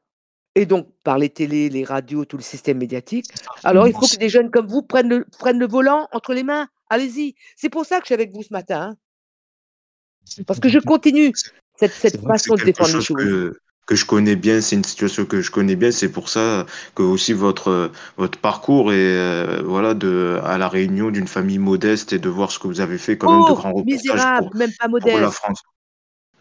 et 0.55 0.65
donc 0.65 0.87
par 1.03 1.17
les 1.17 1.29
télés, 1.29 1.69
les 1.69 1.83
radios, 1.83 2.25
tout 2.25 2.37
le 2.37 2.43
système 2.43 2.77
médiatique. 2.77 3.27
Alors, 3.63 3.87
il 3.87 3.93
faut 3.93 4.07
que 4.07 4.17
des 4.17 4.29
jeunes 4.29 4.51
comme 4.51 4.67
vous 4.67 4.81
prennent 4.81 5.09
le, 5.09 5.25
prennent 5.37 5.59
le 5.59 5.67
volant 5.67 6.07
entre 6.11 6.33
les 6.33 6.43
mains. 6.43 6.67
Allez-y. 6.89 7.35
C'est 7.55 7.69
pour 7.69 7.85
ça 7.85 7.97
que 7.97 8.03
je 8.03 8.07
suis 8.07 8.13
avec 8.13 8.31
vous 8.31 8.43
ce 8.43 8.53
matin. 8.53 8.91
Hein. 8.91 10.43
Parce 10.47 10.59
que 10.59 10.69
je 10.69 10.79
continue 10.79 11.33
cette, 11.77 11.91
cette 11.91 12.21
façon 12.21 12.55
de 12.55 12.63
défendre 12.63 12.95
les 12.95 13.03
choses 13.03 13.17
que 13.17 13.59
je 13.91 14.05
connais 14.05 14.35
bien, 14.35 14.61
c'est 14.61 14.75
une 14.75 14.83
situation 14.83 15.25
que 15.25 15.41
je 15.41 15.51
connais 15.51 15.75
bien, 15.75 15.91
c'est 15.91 16.11
pour 16.11 16.29
ça 16.29 16.65
que 16.95 17.03
aussi 17.03 17.33
votre 17.33 17.91
votre 18.17 18.39
parcours 18.39 18.91
est 18.91 18.95
euh, 18.95 19.61
voilà 19.63 19.93
de 19.93 20.39
à 20.43 20.57
la 20.57 20.67
réunion 20.67 21.11
d'une 21.11 21.27
famille 21.27 21.59
modeste 21.59 22.13
et 22.13 22.19
de 22.19 22.29
voir 22.29 22.51
ce 22.51 22.57
que 22.57 22.67
vous 22.67 22.81
avez 22.81 22.97
fait 22.97 23.17
quand 23.17 23.31
même 23.31 23.45
de 23.45 23.51
oh, 23.51 23.55
grands 23.55 23.73
reportages 23.73 23.93
misérable, 23.93 24.47
pour, 24.47 24.55
même 24.55 24.71
pas 24.79 24.89
pour 24.89 24.99
la 24.99 25.11
modeste. 25.11 25.33
France. 25.33 25.61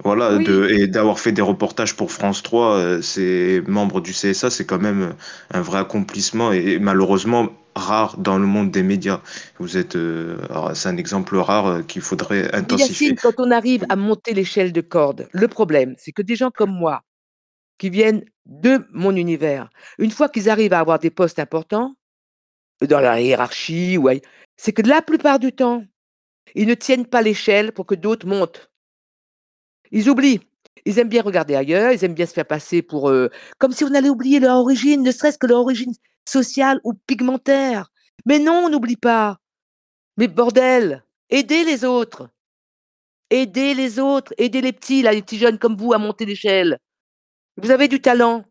Voilà, 0.03 0.37
Oui, 0.37 0.45
de, 0.45 0.69
et 0.69 0.87
d'avoir 0.87 1.21
fait 1.21 1.33
des 1.33 1.43
reportages 1.43 1.95
pour 1.95 2.11
France 2.11 2.43
3, 2.43 2.67
euh, 2.67 3.03
c'est 3.03 3.63
membre 3.67 4.01
du 4.01 4.13
CSA, 4.13 4.51
c'est 4.51 4.65
quand 4.65 4.81
même 4.81 5.15
un 5.53 5.61
vrai 5.61 5.79
accomplissement 5.79 6.53
et, 6.53 6.79
malheureusement 6.79 7.49
rare 7.77 8.17
dans 8.19 8.39
le 8.39 8.47
monde 8.47 8.71
des 8.71 8.83
médias. 8.83 9.21
Vous 9.59 9.77
êtes, 9.77 9.97
euh, 9.97 10.37
c'est 10.75 10.89
un 10.89 10.97
exemple 10.97 11.37
rare 11.37 11.67
euh, 11.67 11.83
qu'il 11.83 12.03
faudrait 12.03 12.55
intensifier. 12.55 13.09
Yacine, 13.09 13.19
quand 13.21 13.39
on 13.39 13.51
arrive 13.51 13.85
à 13.89 13.97
monter 13.97 14.35
l'échelle 14.35 14.73
de 14.73 14.81
corde, 14.81 15.29
le 15.33 15.49
problème, 15.49 15.95
c'est 15.99 16.13
que 16.13 16.23
des 16.23 16.37
gens 16.37 16.51
comme 16.51 16.73
moi, 16.73 17.03
qui 17.79 17.91
viennent 17.91 18.25
de 18.47 18.87
mon 18.93 19.17
univers, 19.17 19.71
une 19.99 20.11
fois 20.11 20.29
qu'ils 20.29 20.51
arrivent 20.51 20.73
à 20.73 20.81
avoir 20.81 20.99
des 20.99 21.11
postes 21.11 21.39
importants, 21.39 21.95
dans 22.83 23.01
la 23.01 23.21
hiérarchie, 23.21 23.99
c'est 24.57 24.73
que 24.73 24.83
la 24.83 25.03
plupart 25.03 25.39
du 25.39 25.53
temps, 25.53 25.85
ils 26.55 26.67
ne 26.67 26.75
tiennent 26.75 27.07
pas 27.07 27.23
l'échelle 27.23 27.73
pour 27.73 27.87
que 27.87 27.95
d'autres 27.95 28.27
montent. 28.27 28.71
Ils 29.91 30.11
oublient. 30.11 30.41
Ils 30.85 30.99
aiment 30.99 31.09
bien 31.09 31.23
regarder 31.23 31.55
ailleurs, 31.55 31.93
ils 31.93 32.05
aiment 32.05 32.15
bien 32.15 32.27
se 32.27 32.35
faire 32.35 32.47
passer 32.47 32.83
pour... 32.83 33.09
euh, 33.09 33.31
comme 33.59 33.73
si 33.73 33.85
on 33.85 33.95
allait 33.95 34.11
oublier 34.11 34.39
leur 34.39 34.59
origine, 34.59 35.03
ne 35.03 35.13
serait-ce 35.13 35.39
que 35.39 35.47
leur 35.47 35.61
origine 35.61 35.95
sociale 36.29 36.81
ou 36.85 36.93
pigmentaire. 37.07 37.91
Mais 38.27 38.39
non, 38.39 38.65
on 38.67 38.69
n'oublie 38.69 38.97
pas. 38.97 39.39
Mais 40.19 40.29
bordel, 40.29 41.05
aidez 41.31 41.65
les 41.65 41.85
autres. 41.85 42.29
Aidez 43.31 43.73
les 43.73 43.99
autres. 43.99 44.35
Aidez 44.37 44.61
les 44.61 44.73
petits, 44.73 45.03
les 45.03 45.23
petits 45.23 45.39
jeunes 45.39 45.59
comme 45.59 45.77
vous 45.77 45.95
à 45.95 45.99
monter 45.99 46.27
l'échelle. 46.27 46.79
Vous 47.57 47.71
avez 47.71 47.89
du 47.89 48.01
talent. 48.01 48.45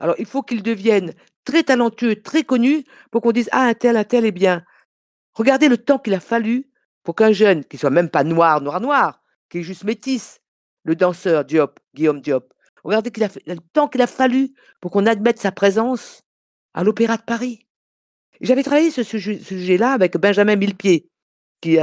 Alors, 0.00 0.14
il 0.18 0.26
faut 0.26 0.42
qu'ils 0.42 0.62
deviennent 0.62 1.12
très 1.44 1.64
talentueux, 1.64 2.22
très 2.22 2.44
connus 2.44 2.84
pour 3.10 3.22
qu'on 3.22 3.32
dise, 3.32 3.48
ah, 3.52 3.62
un 3.64 3.74
tel, 3.74 3.96
un 3.96 4.04
tel 4.04 4.24
est 4.24 4.32
bien. 4.32 4.64
Regardez 5.34 5.68
le 5.68 5.78
temps 5.78 5.98
qu'il 5.98 6.14
a 6.14 6.20
fallu 6.20 6.70
pour 7.02 7.14
qu'un 7.14 7.32
jeune, 7.32 7.64
qui 7.64 7.78
soit 7.78 7.90
même 7.90 8.10
pas 8.10 8.24
noir, 8.24 8.60
noir, 8.60 8.80
noir, 8.80 9.22
qui 9.48 9.58
est 9.58 9.62
juste 9.62 9.84
métis, 9.84 10.40
le 10.84 10.94
danseur 10.94 11.44
Diop, 11.44 11.80
Guillaume 11.94 12.20
Diop, 12.20 12.52
regardez 12.84 13.10
qu'il 13.10 13.26
le 13.46 13.56
temps 13.72 13.88
qu'il 13.88 14.02
a 14.02 14.06
fallu 14.06 14.54
pour 14.80 14.90
qu'on 14.90 15.06
admette 15.06 15.38
sa 15.38 15.52
présence 15.52 16.22
à 16.74 16.84
l'Opéra 16.84 17.16
de 17.16 17.22
Paris. 17.22 17.66
J'avais 18.40 18.62
travaillé 18.62 18.90
ce 18.90 19.02
sujet- 19.02 19.38
ce 19.38 19.48
sujet-là 19.48 19.92
avec 19.92 20.16
Benjamin 20.16 20.56
Millepied, 20.56 21.08
qui 21.60 21.78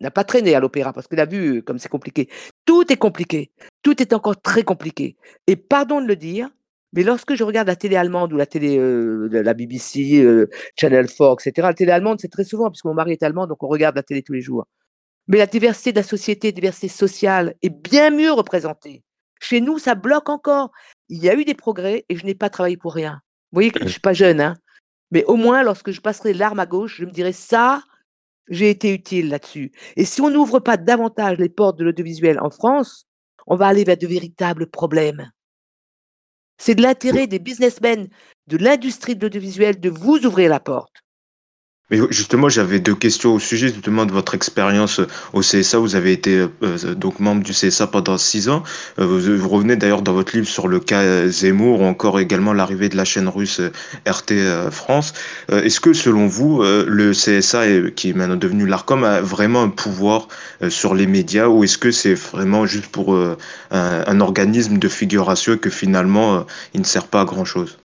n'a 0.00 0.10
pas 0.10 0.24
traîné 0.24 0.54
à 0.54 0.60
l'opéra 0.60 0.92
parce 0.92 1.06
qu'il 1.06 1.20
a 1.20 1.26
vu 1.26 1.62
comme 1.62 1.78
c'est 1.78 1.88
compliqué. 1.88 2.28
Tout 2.64 2.90
est 2.92 2.96
compliqué. 2.96 3.52
Tout 3.82 4.00
est 4.00 4.12
encore 4.12 4.40
très 4.40 4.62
compliqué. 4.62 5.16
Et 5.46 5.56
pardon 5.56 6.00
de 6.00 6.06
le 6.06 6.16
dire, 6.16 6.50
mais 6.92 7.02
lorsque 7.02 7.34
je 7.34 7.42
regarde 7.42 7.68
la 7.68 7.76
télé 7.76 7.96
allemande 7.96 8.32
ou 8.32 8.36
la 8.36 8.46
télé, 8.46 8.78
euh, 8.78 9.28
la 9.30 9.54
BBC, 9.54 10.22
euh, 10.22 10.48
Channel 10.78 11.06
4, 11.06 11.46
etc., 11.46 11.66
la 11.68 11.74
télé 11.74 11.92
allemande, 11.92 12.20
c'est 12.20 12.28
très 12.28 12.44
souvent, 12.44 12.70
puisque 12.70 12.84
mon 12.84 12.94
mari 12.94 13.12
est 13.12 13.22
allemand, 13.22 13.46
donc 13.46 13.62
on 13.62 13.68
regarde 13.68 13.96
la 13.96 14.02
télé 14.02 14.22
tous 14.22 14.34
les 14.34 14.42
jours. 14.42 14.66
Mais 15.28 15.38
la 15.38 15.46
diversité 15.46 15.92
de 15.92 15.96
la 15.96 16.02
société, 16.02 16.48
la 16.48 16.52
diversité 16.52 16.88
sociale 16.88 17.54
est 17.62 17.70
bien 17.70 18.10
mieux 18.10 18.32
représentée. 18.32 19.02
Chez 19.40 19.60
nous, 19.60 19.78
ça 19.78 19.94
bloque 19.94 20.28
encore. 20.28 20.70
Il 21.08 21.22
y 21.22 21.28
a 21.28 21.34
eu 21.34 21.44
des 21.44 21.54
progrès 21.54 22.04
et 22.08 22.16
je 22.16 22.26
n'ai 22.26 22.34
pas 22.34 22.50
travaillé 22.50 22.76
pour 22.76 22.94
rien. 22.94 23.20
Vous 23.50 23.56
voyez 23.56 23.70
que 23.70 23.80
je 23.80 23.84
ne 23.84 23.90
suis 23.90 24.00
pas 24.00 24.12
jeune, 24.12 24.40
hein, 24.40 24.56
mais 25.10 25.24
au 25.24 25.36
moins, 25.36 25.62
lorsque 25.62 25.90
je 25.90 26.00
passerai 26.00 26.32
l'arme 26.32 26.58
à 26.58 26.66
gauche, 26.66 26.96
je 26.98 27.04
me 27.04 27.10
dirai 27.10 27.32
ça, 27.32 27.82
j'ai 28.48 28.70
été 28.70 28.92
utile 28.92 29.28
là-dessus. 29.28 29.72
Et 29.96 30.04
si 30.04 30.20
on 30.20 30.30
n'ouvre 30.30 30.58
pas 30.58 30.76
davantage 30.76 31.38
les 31.38 31.48
portes 31.48 31.78
de 31.78 31.84
l'audiovisuel 31.84 32.40
en 32.40 32.50
France, 32.50 33.06
on 33.46 33.56
va 33.56 33.66
aller 33.66 33.84
vers 33.84 33.96
de 33.96 34.06
véritables 34.06 34.66
problèmes. 34.66 35.30
C'est 36.58 36.74
de 36.74 36.82
l'intérêt 36.82 37.26
des 37.26 37.38
businessmen 37.38 38.08
de 38.46 38.56
l'industrie 38.56 39.16
de 39.16 39.22
l'audiovisuel 39.22 39.80
de 39.80 39.90
vous 39.90 40.24
ouvrir 40.26 40.50
la 40.50 40.60
porte. 40.60 41.02
Justement, 41.92 42.48
j'avais 42.48 42.80
deux 42.80 42.94
questions 42.94 43.34
au 43.34 43.38
sujet 43.38 43.68
justement 43.68 44.06
de 44.06 44.12
votre 44.12 44.34
expérience 44.34 45.00
euh, 45.00 45.06
au 45.34 45.40
CSA. 45.40 45.78
Vous 45.78 45.94
avez 45.94 46.12
été 46.12 46.38
euh, 46.38 46.48
euh, 46.62 46.94
donc 46.94 47.20
membre 47.20 47.42
du 47.42 47.52
CSA 47.52 47.86
pendant 47.86 48.16
six 48.16 48.48
ans. 48.48 48.62
Vous, 48.96 49.48
revenez 49.48 49.76
d'ailleurs 49.76 50.00
dans 50.00 50.14
votre 50.14 50.34
livre 50.34 50.48
sur 50.48 50.68
le 50.68 50.80
cas 50.80 51.26
Zemmour 51.28 51.80
ou 51.80 51.84
encore 51.84 52.18
également 52.18 52.54
l'arrivée 52.54 52.88
de 52.88 52.96
la 52.96 53.04
chaîne 53.04 53.28
russe 53.28 53.60
RT 54.06 54.32
France. 54.70 55.12
Est-ce 55.50 55.80
que 55.80 55.92
selon 55.92 56.26
vous, 56.26 56.62
le 56.62 57.12
CSA, 57.12 57.90
qui 57.94 58.10
est 58.10 58.12
maintenant 58.12 58.36
devenu 58.36 58.66
l'ARCOM, 58.66 59.04
a 59.04 59.20
vraiment 59.20 59.62
un 59.62 59.68
pouvoir 59.68 60.28
sur 60.68 60.94
les 60.94 61.06
médias 61.06 61.48
ou 61.48 61.64
est-ce 61.64 61.78
que 61.78 61.90
c'est 61.90 62.14
vraiment 62.14 62.66
juste 62.66 62.86
pour 62.86 63.16
un, 63.70 64.20
organisme 64.20 64.78
de 64.78 64.88
figuration 64.88 65.54
et 65.54 65.58
que 65.58 65.70
finalement 65.70 66.46
il 66.74 66.80
ne 66.80 66.86
sert 66.86 67.06
pas 67.06 67.22
à 67.22 67.24
grand-chose? 67.24 67.81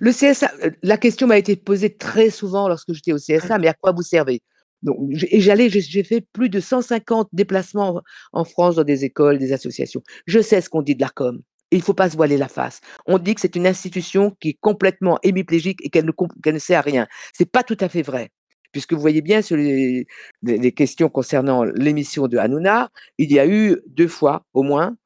Le 0.00 0.12
CSA, 0.12 0.50
euh, 0.64 0.70
la 0.82 0.96
question 0.98 1.26
m'a 1.26 1.38
été 1.38 1.56
posée 1.56 1.94
très 1.96 2.30
souvent 2.30 2.68
lorsque 2.68 2.92
j'étais 2.92 3.12
au 3.12 3.18
CSA, 3.18 3.58
mais 3.58 3.68
à 3.68 3.74
quoi 3.74 3.92
vous 3.92 4.02
servez? 4.02 4.40
Donc, 4.82 4.96
Et 5.30 5.40
j'allais, 5.40 5.68
j'ai 5.70 6.04
fait 6.04 6.24
plus 6.32 6.48
de 6.48 6.60
150 6.60 7.28
déplacements 7.32 8.02
en 8.32 8.44
France 8.44 8.76
dans 8.76 8.84
des 8.84 9.04
écoles, 9.04 9.38
des 9.38 9.52
associations. 9.52 10.02
Je 10.26 10.40
sais 10.40 10.60
ce 10.60 10.68
qu'on 10.68 10.82
dit 10.82 10.94
de 10.94 11.00
l'ARCOM. 11.00 11.40
Il 11.72 11.78
ne 11.78 11.82
faut 11.82 11.94
pas 11.94 12.08
se 12.10 12.16
voiler 12.16 12.36
la 12.36 12.48
face. 12.48 12.80
On 13.06 13.18
dit 13.18 13.34
que 13.34 13.40
c'est 13.40 13.56
une 13.56 13.66
institution 13.66 14.30
qui 14.38 14.50
est 14.50 14.58
complètement 14.60 15.18
hémiplégique 15.22 15.80
et 15.82 15.90
qu'elle 15.90 16.04
ne, 16.06 16.12
qu'elle 16.42 16.54
ne 16.54 16.58
sert 16.60 16.78
à 16.78 16.82
rien. 16.82 17.06
C'est 17.32 17.50
pas 17.50 17.64
tout 17.64 17.76
à 17.80 17.88
fait 17.88 18.02
vrai. 18.02 18.30
Puisque 18.72 18.92
vous 18.92 19.00
voyez 19.00 19.22
bien 19.22 19.42
sur 19.42 19.56
les, 19.56 20.06
les- 20.42 20.58
les 20.58 20.72
questions 20.72 21.08
concernant 21.08 21.64
l'émission 21.64 22.28
de 22.28 22.36
Hanouna, 22.36 22.90
il 23.18 23.32
y 23.32 23.38
a 23.40 23.46
eu 23.46 23.80
deux 23.88 24.08
fois 24.08 24.44
au 24.52 24.62
moins, 24.62 24.96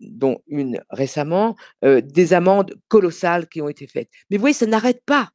dont 0.00 0.38
une 0.46 0.80
récemment, 0.90 1.56
des 1.82 2.32
amendes 2.32 2.74
colossales 2.88 3.48
qui 3.48 3.60
ont 3.60 3.68
été 3.68 3.86
faites. 3.86 4.10
Mais 4.30 4.36
vous 4.36 4.42
voyez, 4.42 4.54
ça 4.54 4.66
n'arrête 4.66 5.02
pas. 5.04 5.30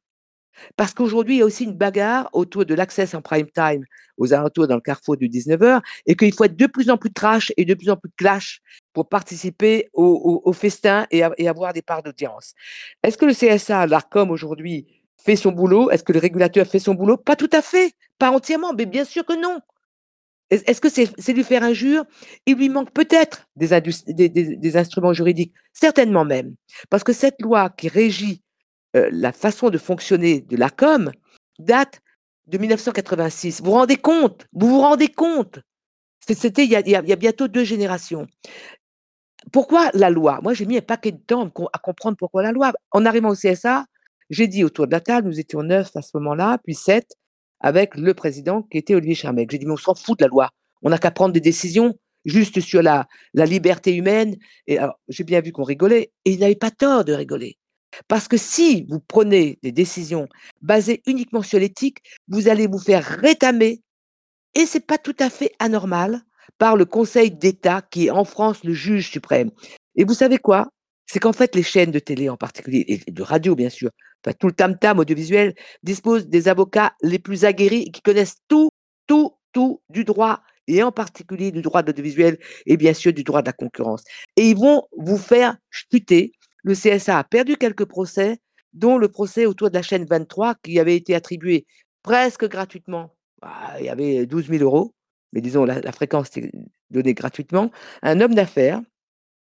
Parce 0.76 0.94
qu'aujourd'hui, 0.94 1.36
il 1.36 1.38
y 1.38 1.42
a 1.42 1.44
aussi 1.44 1.64
une 1.64 1.76
bagarre 1.76 2.28
autour 2.32 2.64
de 2.64 2.74
l'accès 2.74 3.14
en 3.14 3.22
prime 3.22 3.50
time 3.50 3.84
aux 4.16 4.32
alentours 4.32 4.68
dans 4.68 4.74
le 4.74 4.80
carrefour 4.80 5.16
du 5.16 5.28
19h 5.28 5.80
et 6.06 6.14
qu'il 6.14 6.32
faut 6.32 6.44
être 6.44 6.56
de 6.56 6.66
plus 6.66 6.90
en 6.90 6.96
plus 6.96 7.12
trash 7.12 7.52
et 7.56 7.64
de 7.64 7.74
plus 7.74 7.90
en 7.90 7.96
plus 7.96 8.10
clash 8.16 8.60
pour 8.92 9.08
participer 9.08 9.88
au, 9.92 10.52
festin 10.52 11.06
et, 11.10 11.22
et 11.38 11.48
avoir 11.48 11.72
des 11.72 11.82
parts 11.82 12.02
d'audience. 12.02 12.54
Est-ce 13.02 13.16
que 13.16 13.24
le 13.24 13.34
CSA, 13.34 13.86
l'ARCOM 13.86 14.30
aujourd'hui, 14.30 14.86
fait 15.16 15.36
son 15.36 15.52
boulot? 15.52 15.90
Est-ce 15.90 16.04
que 16.04 16.12
le 16.12 16.18
régulateur 16.18 16.66
fait 16.66 16.78
son 16.78 16.94
boulot? 16.94 17.16
Pas 17.16 17.36
tout 17.36 17.50
à 17.52 17.62
fait, 17.62 17.92
pas 18.18 18.30
entièrement, 18.30 18.72
mais 18.74 18.86
bien 18.86 19.04
sûr 19.04 19.24
que 19.24 19.40
non. 19.40 19.60
Est- 20.52 20.68
Est-ce 20.68 20.80
que 20.80 20.88
c'est 20.90 21.32
lui 21.32 21.44
faire 21.44 21.62
injure? 21.62 22.04
Il 22.46 22.56
lui 22.56 22.68
manque 22.68 22.92
peut-être 22.92 23.46
des, 23.56 24.76
instruments 24.76 25.12
juridiques, 25.14 25.54
certainement 25.72 26.24
même. 26.24 26.54
Parce 26.90 27.02
que 27.04 27.12
cette 27.12 27.40
loi 27.40 27.70
qui 27.70 27.88
régit 27.88 28.42
euh, 28.94 29.08
la 29.10 29.32
façon 29.32 29.70
de 29.70 29.78
fonctionner 29.78 30.42
de 30.42 30.56
l'ACOM 30.56 31.10
date 31.58 32.00
de 32.46 32.58
1986. 32.58 33.60
Vous 33.60 33.66
vous 33.66 33.72
rendez 33.72 33.96
compte? 33.96 34.46
Vous 34.52 34.68
vous 34.68 34.80
rendez 34.80 35.08
compte? 35.08 35.60
C'était 36.20 36.64
il, 36.64 36.70
y 36.70 36.76
a- 36.76 37.16
bientôt 37.16 37.48
deux 37.48 37.64
générations. 37.64 38.26
Pourquoi 39.52 39.90
la 39.94 40.10
loi? 40.10 40.38
Moi, 40.42 40.52
j'ai 40.54 40.66
mis 40.66 40.76
un 40.76 40.82
paquet 40.82 41.12
de 41.12 41.16
temps 41.18 41.48
com- 41.50 41.68
à 41.72 41.78
comprendre 41.78 42.16
pourquoi 42.18 42.42
la 42.42 42.52
loi. 42.52 42.72
En 42.90 43.06
arrivant 43.06 43.30
au 43.30 43.34
CSA, 43.34 43.86
j'ai 44.30 44.46
dit 44.46 44.64
autour 44.64 44.86
de 44.86 44.92
la 44.92 45.00
table, 45.00 45.28
nous 45.28 45.40
étions 45.40 45.62
neuf 45.62 45.90
à 45.96 46.02
ce 46.02 46.10
moment-là, 46.18 46.58
puis 46.62 46.74
sept, 46.74 47.16
avec 47.62 47.96
le 47.96 48.12
président 48.12 48.62
qui 48.62 48.78
était 48.78 48.94
Olivier 48.94 49.14
Charmec. 49.14 49.50
J'ai 49.50 49.58
dit, 49.58 49.66
mais 49.66 49.72
on 49.72 49.76
s'en 49.76 49.94
fout 49.94 50.18
de 50.18 50.24
la 50.24 50.28
loi. 50.28 50.50
On 50.82 50.90
n'a 50.90 50.98
qu'à 50.98 51.10
prendre 51.10 51.32
des 51.32 51.40
décisions 51.40 51.96
juste 52.24 52.60
sur 52.60 52.82
la, 52.82 53.08
liberté 53.34 53.94
humaine. 53.94 54.36
Et 54.66 54.78
j'ai 55.08 55.24
bien 55.24 55.40
vu 55.40 55.52
qu'on 55.52 55.64
rigolait, 55.64 56.12
et 56.24 56.32
il 56.32 56.40
n'avait 56.40 56.54
pas 56.54 56.70
tort 56.70 57.04
de 57.04 57.12
rigoler. 57.12 57.56
Parce 58.08 58.28
que 58.28 58.36
si 58.36 58.86
vous 58.88 59.00
prenez 59.00 59.58
des 59.62 59.72
décisions 59.72 60.28
basées 60.60 61.02
uniquement 61.06 61.42
sur 61.42 61.58
l'éthique, 61.58 61.98
vous 62.28 62.48
allez 62.48 62.66
vous 62.66 62.78
faire 62.78 63.04
rétamer, 63.04 63.82
et 64.54 64.66
c'est 64.66 64.86
pas 64.86 64.98
tout 64.98 65.16
à 65.18 65.30
fait 65.30 65.52
anormal, 65.58 66.22
par 66.58 66.76
le 66.76 66.84
Conseil 66.84 67.30
d'État 67.30 67.82
qui 67.82 68.06
est 68.06 68.10
en 68.10 68.24
France 68.24 68.62
le 68.64 68.72
juge 68.72 69.10
suprême. 69.10 69.50
Et 69.96 70.04
vous 70.04 70.14
savez 70.14 70.38
quoi? 70.38 70.68
C'est 71.12 71.20
qu'en 71.20 71.34
fait, 71.34 71.54
les 71.54 71.62
chaînes 71.62 71.90
de 71.90 71.98
télé 71.98 72.30
en 72.30 72.38
particulier, 72.38 72.86
et 72.88 73.10
de 73.10 73.22
radio 73.22 73.54
bien 73.54 73.68
sûr, 73.68 73.90
tout 74.38 74.46
le 74.46 74.54
tam-tam 74.54 74.98
audiovisuel, 74.98 75.54
disposent 75.82 76.26
des 76.26 76.48
avocats 76.48 76.94
les 77.02 77.18
plus 77.18 77.44
aguerris 77.44 77.92
qui 77.92 78.00
connaissent 78.00 78.38
tout, 78.48 78.70
tout, 79.06 79.34
tout 79.52 79.82
du 79.90 80.04
droit, 80.04 80.40
et 80.68 80.82
en 80.82 80.90
particulier 80.90 81.50
du 81.50 81.60
droit 81.60 81.82
de 81.82 81.88
l'audiovisuel 81.88 82.38
et 82.64 82.78
bien 82.78 82.94
sûr 82.94 83.12
du 83.12 83.24
droit 83.24 83.42
de 83.42 83.46
la 83.48 83.52
concurrence. 83.52 84.04
Et 84.36 84.48
ils 84.48 84.56
vont 84.56 84.84
vous 84.96 85.18
faire 85.18 85.58
chuter. 85.68 86.32
Le 86.64 86.72
CSA 86.72 87.18
a 87.18 87.24
perdu 87.24 87.58
quelques 87.58 87.84
procès, 87.84 88.38
dont 88.72 88.96
le 88.96 89.08
procès 89.10 89.44
autour 89.44 89.68
de 89.68 89.74
la 89.74 89.82
chaîne 89.82 90.06
23 90.06 90.54
qui 90.62 90.80
avait 90.80 90.96
été 90.96 91.14
attribué 91.14 91.66
presque 92.02 92.48
gratuitement 92.48 93.14
bah, 93.42 93.74
il 93.78 93.84
y 93.84 93.90
avait 93.90 94.24
12 94.24 94.48
000 94.48 94.64
euros, 94.64 94.94
mais 95.34 95.42
disons 95.42 95.66
la, 95.66 95.78
la 95.82 95.92
fréquence 95.92 96.28
était 96.28 96.50
donnée 96.90 97.12
gratuitement, 97.12 97.70
un 98.00 98.22
homme 98.22 98.34
d'affaires 98.34 98.80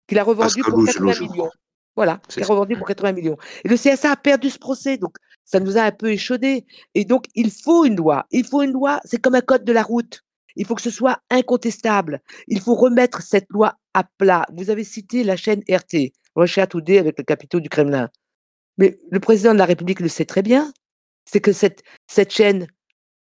qui 0.06 0.14
l'a 0.14 0.24
revendu 0.24 0.62
pour 0.62 0.84
80 0.84 1.20
millions. 1.20 1.50
Voilà, 1.96 2.20
qui 2.28 2.42
a 2.42 2.46
revendu 2.46 2.76
pour 2.76 2.86
80 2.86 3.12
millions. 3.12 3.36
Et 3.64 3.68
le 3.68 3.76
CSA 3.76 4.12
a 4.12 4.16
perdu 4.16 4.50
ce 4.50 4.58
procès, 4.58 4.98
donc 4.98 5.16
ça 5.44 5.60
nous 5.60 5.78
a 5.78 5.82
un 5.82 5.92
peu 5.92 6.10
échaudé. 6.10 6.66
Et 6.94 7.04
donc, 7.04 7.24
il 7.34 7.50
faut 7.50 7.84
une 7.84 7.96
loi. 7.96 8.26
Il 8.30 8.44
faut 8.44 8.62
une 8.62 8.72
loi, 8.72 9.00
c'est 9.04 9.20
comme 9.20 9.34
un 9.34 9.40
code 9.40 9.64
de 9.64 9.72
la 9.72 9.82
route. 9.82 10.22
Il 10.56 10.66
faut 10.66 10.74
que 10.74 10.82
ce 10.82 10.90
soit 10.90 11.20
incontestable. 11.30 12.20
Il 12.48 12.60
faut 12.60 12.74
remettre 12.74 13.22
cette 13.22 13.46
loi 13.50 13.76
à 13.94 14.04
plat. 14.04 14.46
Vous 14.54 14.70
avez 14.70 14.84
cité 14.84 15.24
la 15.24 15.36
chaîne 15.36 15.62
RT, 15.70 16.12
Russia 16.34 16.66
Today 16.66 16.98
avec 16.98 17.16
le 17.18 17.24
capitaux 17.24 17.60
du 17.60 17.68
Kremlin. 17.68 18.10
Mais 18.78 18.98
le 19.10 19.20
président 19.20 19.54
de 19.54 19.58
la 19.58 19.64
République 19.64 20.00
le 20.00 20.08
sait 20.08 20.24
très 20.24 20.42
bien. 20.42 20.72
C'est 21.24 21.40
que 21.40 21.52
cette, 21.52 21.82
cette 22.06 22.32
chaîne, 22.32 22.66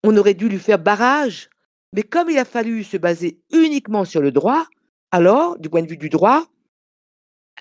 on 0.03 0.17
aurait 0.17 0.35
dû 0.35 0.49
lui 0.49 0.59
faire 0.59 0.79
barrage. 0.79 1.51
Mais 1.95 2.03
comme 2.03 2.31
il 2.31 2.39
a 2.39 2.45
fallu 2.45 2.85
se 2.85 2.97
baser 2.97 3.39
uniquement 3.53 4.05
sur 4.05 4.23
le 4.23 4.33
droit, 4.33 4.67
alors, 5.11 5.59
du 5.59 5.69
point 5.69 5.83
de 5.83 5.89
vue 5.89 5.99
du 5.99 6.09
droit, 6.09 6.47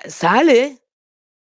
ça 0.06 0.32
allait. 0.32 0.78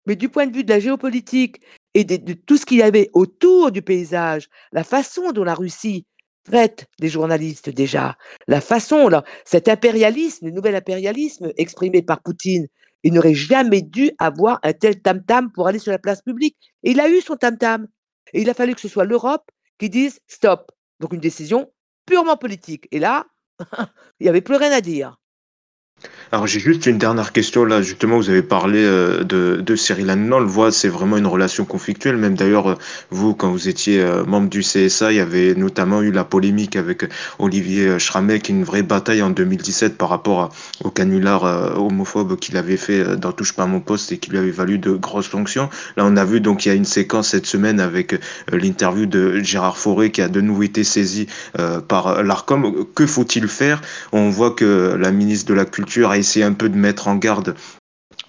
Mais 0.07 0.17
du 0.17 0.29
point 0.29 0.47
de 0.47 0.55
vue 0.55 0.65
de 0.65 0.71
la 0.71 0.81
géopolitique 0.81 1.61
et 1.95 2.05
de, 2.05 2.33
tout 2.33 2.57
ce 2.57 2.67
qu'il 2.67 2.79
y 2.79 2.83
avait 2.83 3.11
autour 3.13 3.71
du 3.71 3.83
paysage, 3.83 4.49
la 4.73 4.85
façon 4.85 5.33
dont 5.33 5.45
la 5.45 5.55
Russie 5.55 6.07
traite 6.45 6.87
les 6.99 7.09
journalistes 7.09 7.69
déjà, 7.69 8.17
la 8.49 8.61
façon, 8.61 9.09
là, 9.09 9.25
cet 9.45 9.69
impérialisme, 9.69 10.47
le 10.47 10.53
nouvel 10.53 10.75
impérialisme 10.75 11.53
exprimé 11.57 12.03
par 12.03 12.23
Poutine, 12.23 12.67
il 13.03 13.13
n'aurait 13.13 13.35
jamais 13.35 13.83
dû 13.83 14.11
avoir 14.19 14.59
un 14.63 14.73
tel 14.73 15.01
tam-tam 15.01 15.53
pour 15.53 15.69
aller 15.69 15.79
sur 15.79 15.93
la 15.93 15.99
place 15.99 16.23
publique. 16.23 16.57
Il 16.83 17.01
a 17.01 17.09
eu 17.09 17.21
son 17.21 17.37
tam-tam. 17.37 17.87
Et 18.33 18.43
il 18.43 18.51
a 18.51 18.55
fallu 18.55 18.75
que 18.75 18.81
ce 18.81 18.89
soit 18.89 19.05
l'Europe 19.05 19.51
qui 19.79 19.91
dise 19.91 20.21
stop. 20.27 20.71
Donc 21.01 21.13
une 21.13 21.21
décision 21.21 21.73
purement 22.07 22.37
politique. 22.37 22.87
Et 22.93 22.99
là, 22.99 23.27
il 24.21 24.25
n'y 24.25 24.29
avait 24.29 24.43
plus 24.43 24.57
rien 24.57 24.73
à 24.73 24.81
dire. 24.81 25.20
Alors 26.33 26.47
j'ai 26.47 26.61
juste 26.61 26.87
une 26.87 26.97
dernière 26.97 27.33
question 27.33 27.65
là, 27.65 27.83
justement 27.83 28.17
vous 28.17 28.31
avez 28.31 28.43
parlé 28.43 28.79
euh, 28.79 29.25
de, 29.25 29.61
de 29.61 29.75
Cyril 29.75 30.09
Hanouna, 30.11 30.37
on 30.37 30.39
le 30.39 30.47
voit 30.47 30.71
c'est 30.71 30.87
vraiment 30.87 31.17
une 31.17 31.27
relation 31.27 31.65
conflictuelle, 31.65 32.17
même 32.17 32.37
d'ailleurs 32.37 32.69
euh, 32.69 32.75
vous 33.11 33.35
quand 33.35 33.51
vous 33.51 33.69
étiez 33.69 34.01
euh, 34.01 34.25
membre 34.25 34.49
du 34.49 34.61
CSA, 34.61 35.11
il 35.11 35.17
y 35.17 35.21
avait 35.21 35.57
notamment 35.57 36.03
eu 36.03 36.13
la 36.13 36.23
polémique 36.23 36.77
avec 36.77 37.05
Olivier 37.41 37.99
Schramek, 37.99 38.49
une 38.49 38.63
vraie 38.63 38.85
bataille 38.85 39.23
en 39.23 39.31
2017 39.31 39.99
par 39.99 40.09
rapport 40.09 40.51
au 40.85 40.91
canular 40.91 41.77
homophobe 41.77 42.39
qu'il 42.39 42.57
avait 42.57 42.77
fait 42.77 43.17
dans 43.17 43.33
Touche 43.33 43.55
pas 43.55 43.67
mon 43.67 43.81
poste 43.81 44.13
et 44.13 44.19
qui 44.19 44.31
lui 44.31 44.39
avait 44.39 44.53
valu 44.53 44.79
de 44.79 44.93
grosses 44.93 45.27
fonctions. 45.27 45.69
Là 45.97 46.05
on 46.07 46.17
a 46.17 46.25
vu 46.25 46.41
donc 46.41 46.65
il 46.65 46.69
y 46.69 46.73
a 46.73 46.75
une 46.77 46.85
séquence 46.85 47.31
cette 47.31 47.47
semaine 47.47 47.81
avec 47.81 48.15
l'interview 48.53 49.07
de 49.07 49.41
Gérard 49.41 49.79
Fauré 49.79 50.13
qui 50.13 50.23
a 50.23 50.29
de 50.29 50.41
nouveau 50.41 50.63
été 50.63 50.85
saisi 50.85 51.27
par 51.89 52.23
l'ARCOM. 52.23 52.85
Que 52.95 53.07
faut-il 53.07 53.49
faire? 53.49 53.83
On 54.13 54.31
voit 54.31 54.53
que 54.53 54.97
la 54.97 55.11
ministre 55.11 55.49
de 55.49 55.55
la 55.55 55.65
Culture 55.65 55.90
a 55.99 56.17
essayé 56.17 56.45
un 56.45 56.53
peu 56.53 56.69
de 56.69 56.77
mettre 56.77 57.09
en 57.09 57.17
garde 57.17 57.55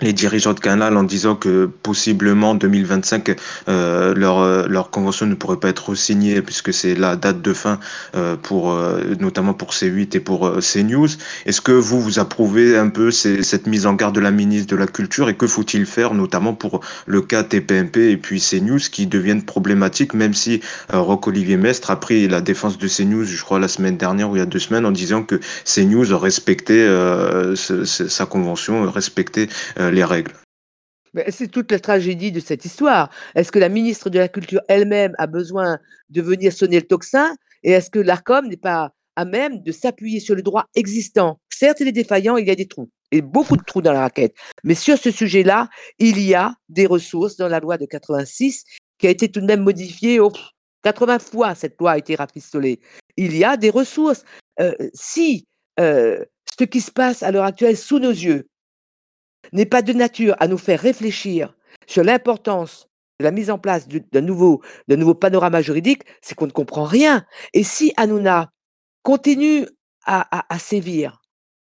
les 0.01 0.13
dirigeants 0.13 0.53
de 0.53 0.59
Canal 0.59 0.97
en 0.97 1.03
disant 1.03 1.35
que 1.35 1.69
possiblement 1.83 2.51
en 2.51 2.55
2025 2.55 3.35
euh, 3.67 4.13
leur 4.15 4.39
euh, 4.39 4.65
leur 4.67 4.89
convention 4.89 5.25
ne 5.25 5.35
pourrait 5.35 5.57
pas 5.57 5.69
être 5.69 5.95
signée 5.95 6.41
puisque 6.41 6.73
c'est 6.73 6.95
la 6.95 7.15
date 7.15 7.41
de 7.41 7.53
fin 7.53 7.79
euh, 8.15 8.35
pour 8.35 8.75
notamment 9.19 9.53
pour 9.53 9.71
C8 9.71 10.15
et 10.15 10.19
pour 10.19 10.51
CNews. 10.59 11.07
Est-ce 11.45 11.61
que 11.61 11.71
vous 11.71 12.01
vous 12.01 12.19
approuvez 12.19 12.77
un 12.77 12.89
peu 12.89 13.11
cette 13.11 13.67
mise 13.67 13.85
en 13.85 13.93
garde 13.93 14.15
de 14.15 14.19
la 14.19 14.31
ministre 14.31 14.71
de 14.71 14.75
la 14.75 14.87
Culture 14.87 15.29
et 15.29 15.35
que 15.35 15.47
faut-il 15.47 15.85
faire 15.85 16.13
notamment 16.13 16.53
pour 16.53 16.81
le 17.05 17.21
cas 17.21 17.43
TPMP 17.43 17.97
et 18.11 18.17
puis 18.17 18.41
CNews 18.41 18.79
qui 18.91 19.07
deviennent 19.07 19.43
problématiques 19.43 20.13
même 20.13 20.33
si 20.33 20.61
Roch 20.89 21.27
Olivier 21.27 21.57
Mestre 21.57 21.91
a 21.91 21.99
pris 21.99 22.27
la 22.27 22.41
défense 22.41 22.77
de 22.77 22.87
CNews 22.87 23.25
je 23.25 23.41
crois 23.41 23.59
la 23.59 23.67
semaine 23.67 23.97
dernière 23.97 24.29
ou 24.29 24.35
il 24.35 24.39
y 24.39 24.41
a 24.41 24.45
deux 24.45 24.59
semaines 24.59 24.85
en 24.85 24.91
disant 24.91 25.23
que 25.23 25.39
CNews 25.65 26.17
respectait 26.17 26.87
sa 27.55 28.25
convention 28.25 28.89
respectait 28.89 29.47
les 29.91 30.03
règles. 30.03 30.33
C'est 31.29 31.51
toute 31.51 31.71
la 31.71 31.79
tragédie 31.79 32.31
de 32.31 32.39
cette 32.39 32.63
histoire. 32.63 33.09
Est-ce 33.35 33.51
que 33.51 33.59
la 33.59 33.69
ministre 33.69 34.09
de 34.09 34.17
la 34.17 34.29
Culture 34.29 34.61
elle-même 34.69 35.13
a 35.17 35.27
besoin 35.27 35.77
de 36.09 36.21
venir 36.21 36.53
sonner 36.53 36.79
le 36.79 36.87
tocsin 36.87 37.35
et 37.63 37.71
est-ce 37.71 37.89
que 37.89 37.99
l'ARCOM 37.99 38.47
n'est 38.47 38.57
pas 38.57 38.93
à 39.15 39.25
même 39.25 39.61
de 39.61 39.71
s'appuyer 39.71 40.19
sur 40.19 40.35
le 40.35 40.41
droit 40.41 40.65
existant? 40.75 41.39
Certes, 41.49 41.79
il 41.81 41.87
est 41.87 41.91
défaillant, 41.91 42.37
il 42.37 42.47
y 42.47 42.51
a 42.51 42.55
des 42.55 42.67
trous, 42.67 42.89
et 43.11 43.21
beaucoup 43.21 43.57
de 43.57 43.63
trous 43.63 43.81
dans 43.81 43.93
la 43.93 44.01
raquette. 44.01 44.35
Mais 44.63 44.73
sur 44.73 44.97
ce 44.97 45.11
sujet-là, 45.11 45.69
il 45.99 46.19
y 46.19 46.33
a 46.33 46.55
des 46.69 46.87
ressources 46.87 47.35
dans 47.35 47.47
la 47.47 47.59
loi 47.59 47.77
de 47.77 47.85
86 47.85 48.63
qui 48.97 49.07
a 49.07 49.09
été 49.09 49.29
tout 49.29 49.41
de 49.41 49.45
même 49.45 49.61
modifiée 49.61 50.19
oh, 50.19 50.31
80 50.83 51.19
fois, 51.19 51.53
cette 51.55 51.79
loi 51.79 51.91
a 51.91 51.97
été 51.97 52.15
rafistolée. 52.15 52.79
Il 53.17 53.37
y 53.37 53.43
a 53.43 53.57
des 53.57 53.69
ressources. 53.69 54.23
Euh, 54.59 54.73
si 54.93 55.45
euh, 55.79 56.23
ce 56.59 56.65
qui 56.65 56.81
se 56.81 56.91
passe 56.91 57.23
à 57.23 57.31
l'heure 57.31 57.45
actuelle 57.45 57.77
sous 57.77 57.99
nos 57.99 58.11
yeux 58.11 58.47
n'est 59.53 59.65
pas 59.65 59.81
de 59.81 59.93
nature 59.93 60.35
à 60.39 60.47
nous 60.47 60.57
faire 60.57 60.79
réfléchir 60.79 61.55
sur 61.87 62.03
l'importance 62.03 62.87
de 63.19 63.25
la 63.25 63.31
mise 63.31 63.49
en 63.49 63.59
place 63.59 63.87
d'un 63.87 64.21
nouveau, 64.21 64.61
nouveau 64.87 65.13
panorama 65.13 65.61
juridique, 65.61 66.03
c'est 66.21 66.35
qu'on 66.35 66.47
ne 66.47 66.51
comprend 66.51 66.85
rien. 66.85 67.25
Et 67.53 67.63
si 67.63 67.93
Hanouna 67.97 68.51
continue 69.03 69.67
à, 70.05 70.39
à, 70.39 70.53
à 70.53 70.59
sévir, 70.59 71.21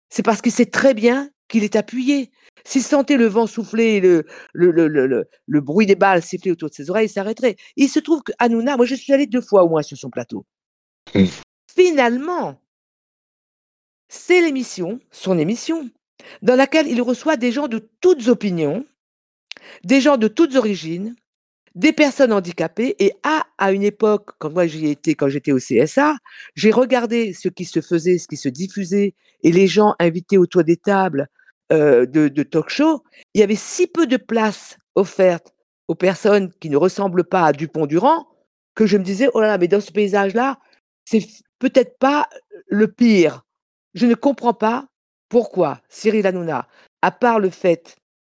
c'est 0.08 0.22
parce 0.22 0.40
qu'il 0.40 0.52
sait 0.52 0.66
très 0.66 0.94
bien 0.94 1.30
qu'il 1.48 1.64
est 1.64 1.76
appuyé. 1.76 2.30
S'il 2.64 2.82
sentait 2.82 3.16
le 3.16 3.26
vent 3.26 3.46
souffler, 3.46 4.00
le, 4.00 4.24
le, 4.54 4.70
le, 4.70 5.26
le, 5.46 5.60
bruit 5.60 5.86
des 5.86 5.96
balles 5.96 6.22
siffler 6.22 6.50
autour 6.50 6.70
de 6.70 6.74
ses 6.74 6.88
oreilles, 6.88 7.06
il 7.06 7.10
s'arrêterait. 7.10 7.56
Il 7.76 7.88
se 7.88 7.98
trouve 7.98 8.22
que 8.22 8.32
Hanouna, 8.38 8.76
moi 8.76 8.86
je 8.86 8.94
suis 8.94 9.12
allé 9.12 9.26
deux 9.26 9.42
fois 9.42 9.64
au 9.64 9.68
moins 9.68 9.82
sur 9.82 9.98
son 9.98 10.08
plateau. 10.08 10.46
Mmh. 11.14 11.24
Finalement, 11.74 12.58
c'est 14.08 14.40
l'émission, 14.40 15.00
son 15.10 15.38
émission, 15.38 15.90
dans 16.42 16.56
laquelle 16.56 16.88
il 16.88 17.02
reçoit 17.02 17.36
des 17.36 17.52
gens 17.52 17.68
de 17.68 17.88
toutes 18.00 18.28
opinions, 18.28 18.84
des 19.84 20.00
gens 20.00 20.16
de 20.16 20.28
toutes 20.28 20.54
origines, 20.56 21.14
des 21.74 21.92
personnes 21.92 22.32
handicapées. 22.32 22.94
Et 22.98 23.12
à, 23.22 23.44
à 23.58 23.72
une 23.72 23.82
époque, 23.82 24.30
quand 24.38 24.50
moi 24.50 24.66
j'y 24.66 24.88
étais, 24.88 25.14
quand 25.14 25.28
j'étais 25.28 25.52
au 25.52 25.58
CSA, 25.58 26.16
j'ai 26.54 26.70
regardé 26.70 27.32
ce 27.32 27.48
qui 27.48 27.64
se 27.64 27.80
faisait, 27.80 28.18
ce 28.18 28.28
qui 28.28 28.36
se 28.36 28.48
diffusait, 28.48 29.14
et 29.42 29.52
les 29.52 29.66
gens 29.66 29.94
invités 29.98 30.38
autour 30.38 30.64
des 30.64 30.76
tables 30.76 31.28
euh, 31.72 32.06
de, 32.06 32.42
talk 32.42 32.68
show. 32.68 33.02
Il 33.34 33.40
y 33.40 33.44
avait 33.44 33.56
si 33.56 33.86
peu 33.86 34.06
de 34.06 34.16
place 34.16 34.78
offerte 34.94 35.54
aux 35.88 35.94
personnes 35.94 36.52
qui 36.60 36.70
ne 36.70 36.76
ressemblent 36.76 37.24
pas 37.24 37.44
à 37.44 37.52
Dupont-Durand 37.52 38.26
que 38.74 38.86
je 38.86 38.96
me 38.96 39.04
disais, 39.04 39.28
oh 39.34 39.40
là 39.40 39.48
là, 39.48 39.58
mais 39.58 39.68
dans 39.68 39.80
ce 39.80 39.92
paysage-là, 39.92 40.58
c'est 41.04 41.26
peut-être 41.58 41.98
pas 41.98 42.28
le 42.66 42.88
pire. 42.88 43.44
Je 43.94 44.06
ne 44.06 44.14
comprends 44.14 44.54
pas 44.54 44.86
pourquoi 45.34 45.80
Cyril 45.88 46.28
Hanouna, 46.28 46.68
à 47.02 47.10
part 47.10 47.40
le 47.40 47.50
fait 47.50 47.96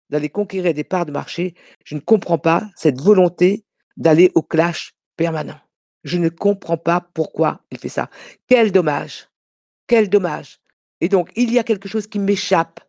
d'aller 0.08 0.30
conquérir 0.30 0.72
des 0.72 0.82
parts 0.82 1.04
de 1.04 1.12
marché, 1.12 1.54
je 1.84 1.94
ne 1.94 2.00
comprends 2.00 2.38
pas 2.38 2.70
cette 2.74 3.02
volonté 3.02 3.66
d'aller 3.98 4.32
au 4.34 4.40
clash 4.40 4.94
permanent. 5.14 5.60
Je 6.04 6.16
ne 6.16 6.30
comprends 6.30 6.78
pas 6.78 7.02
pourquoi 7.12 7.60
il 7.70 7.78
fait 7.78 7.90
ça. 7.90 8.08
Quel 8.48 8.72
dommage. 8.72 9.28
Quel 9.86 10.08
dommage. 10.08 10.58
Et 11.02 11.10
donc, 11.10 11.30
il 11.36 11.52
y 11.52 11.58
a 11.58 11.64
quelque 11.64 11.86
chose 11.86 12.06
qui 12.06 12.18
m'échappe. 12.18 12.80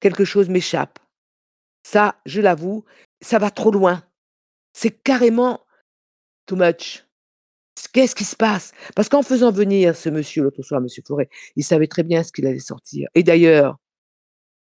Quelque 0.00 0.24
chose 0.24 0.48
m'échappe. 0.48 0.98
Ça, 1.84 2.16
je 2.26 2.40
l'avoue, 2.40 2.84
ça 3.20 3.38
va 3.38 3.52
trop 3.52 3.70
loin. 3.70 4.02
C'est 4.72 4.90
carrément 4.90 5.64
too 6.46 6.56
much. 6.56 7.04
Qu'est-ce 7.92 8.14
qui 8.14 8.24
se 8.24 8.36
passe? 8.36 8.72
Parce 8.94 9.08
qu'en 9.08 9.22
faisant 9.22 9.50
venir 9.50 9.96
ce 9.96 10.08
monsieur 10.08 10.42
l'autre 10.42 10.62
soir, 10.62 10.80
monsieur 10.80 11.02
Forêt, 11.06 11.28
il 11.56 11.64
savait 11.64 11.86
très 11.86 12.02
bien 12.02 12.22
ce 12.22 12.32
qu'il 12.32 12.46
allait 12.46 12.58
sortir. 12.58 13.08
Et 13.14 13.22
d'ailleurs, 13.22 13.76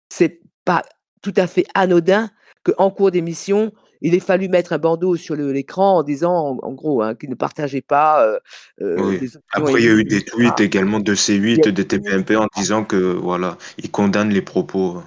c'est 0.08 0.40
pas 0.64 0.82
tout 1.22 1.34
à 1.36 1.46
fait 1.46 1.64
anodin 1.74 2.30
qu'en 2.64 2.90
cours 2.90 3.10
d'émission, 3.10 3.72
il 4.00 4.14
ait 4.14 4.20
fallu 4.20 4.48
mettre 4.48 4.72
un 4.72 4.78
bandeau 4.78 5.16
sur 5.16 5.36
l'écran 5.36 5.98
en 5.98 6.02
disant, 6.02 6.58
en, 6.62 6.72
gros, 6.72 7.02
hein, 7.02 7.14
qu'il 7.14 7.30
ne 7.30 7.34
partageait 7.34 7.82
pas. 7.82 8.24
Euh, 8.24 8.38
euh. 8.80 9.18
Après, 9.52 9.80
il 9.80 9.84
y 9.84 9.88
a 9.88 9.92
eu 9.92 10.04
des 10.04 10.22
tweets 10.22 10.60
également 10.60 11.00
de 11.00 11.14
C8, 11.14 11.70
de 11.70 11.82
TPMP 11.82 12.36
en 12.36 12.46
disant 12.56 12.84
que 12.84 12.96
voilà, 12.96 13.58
ils 13.78 13.90
condamnent 13.90 14.30
les 14.30 14.42
propos. 14.42 15.02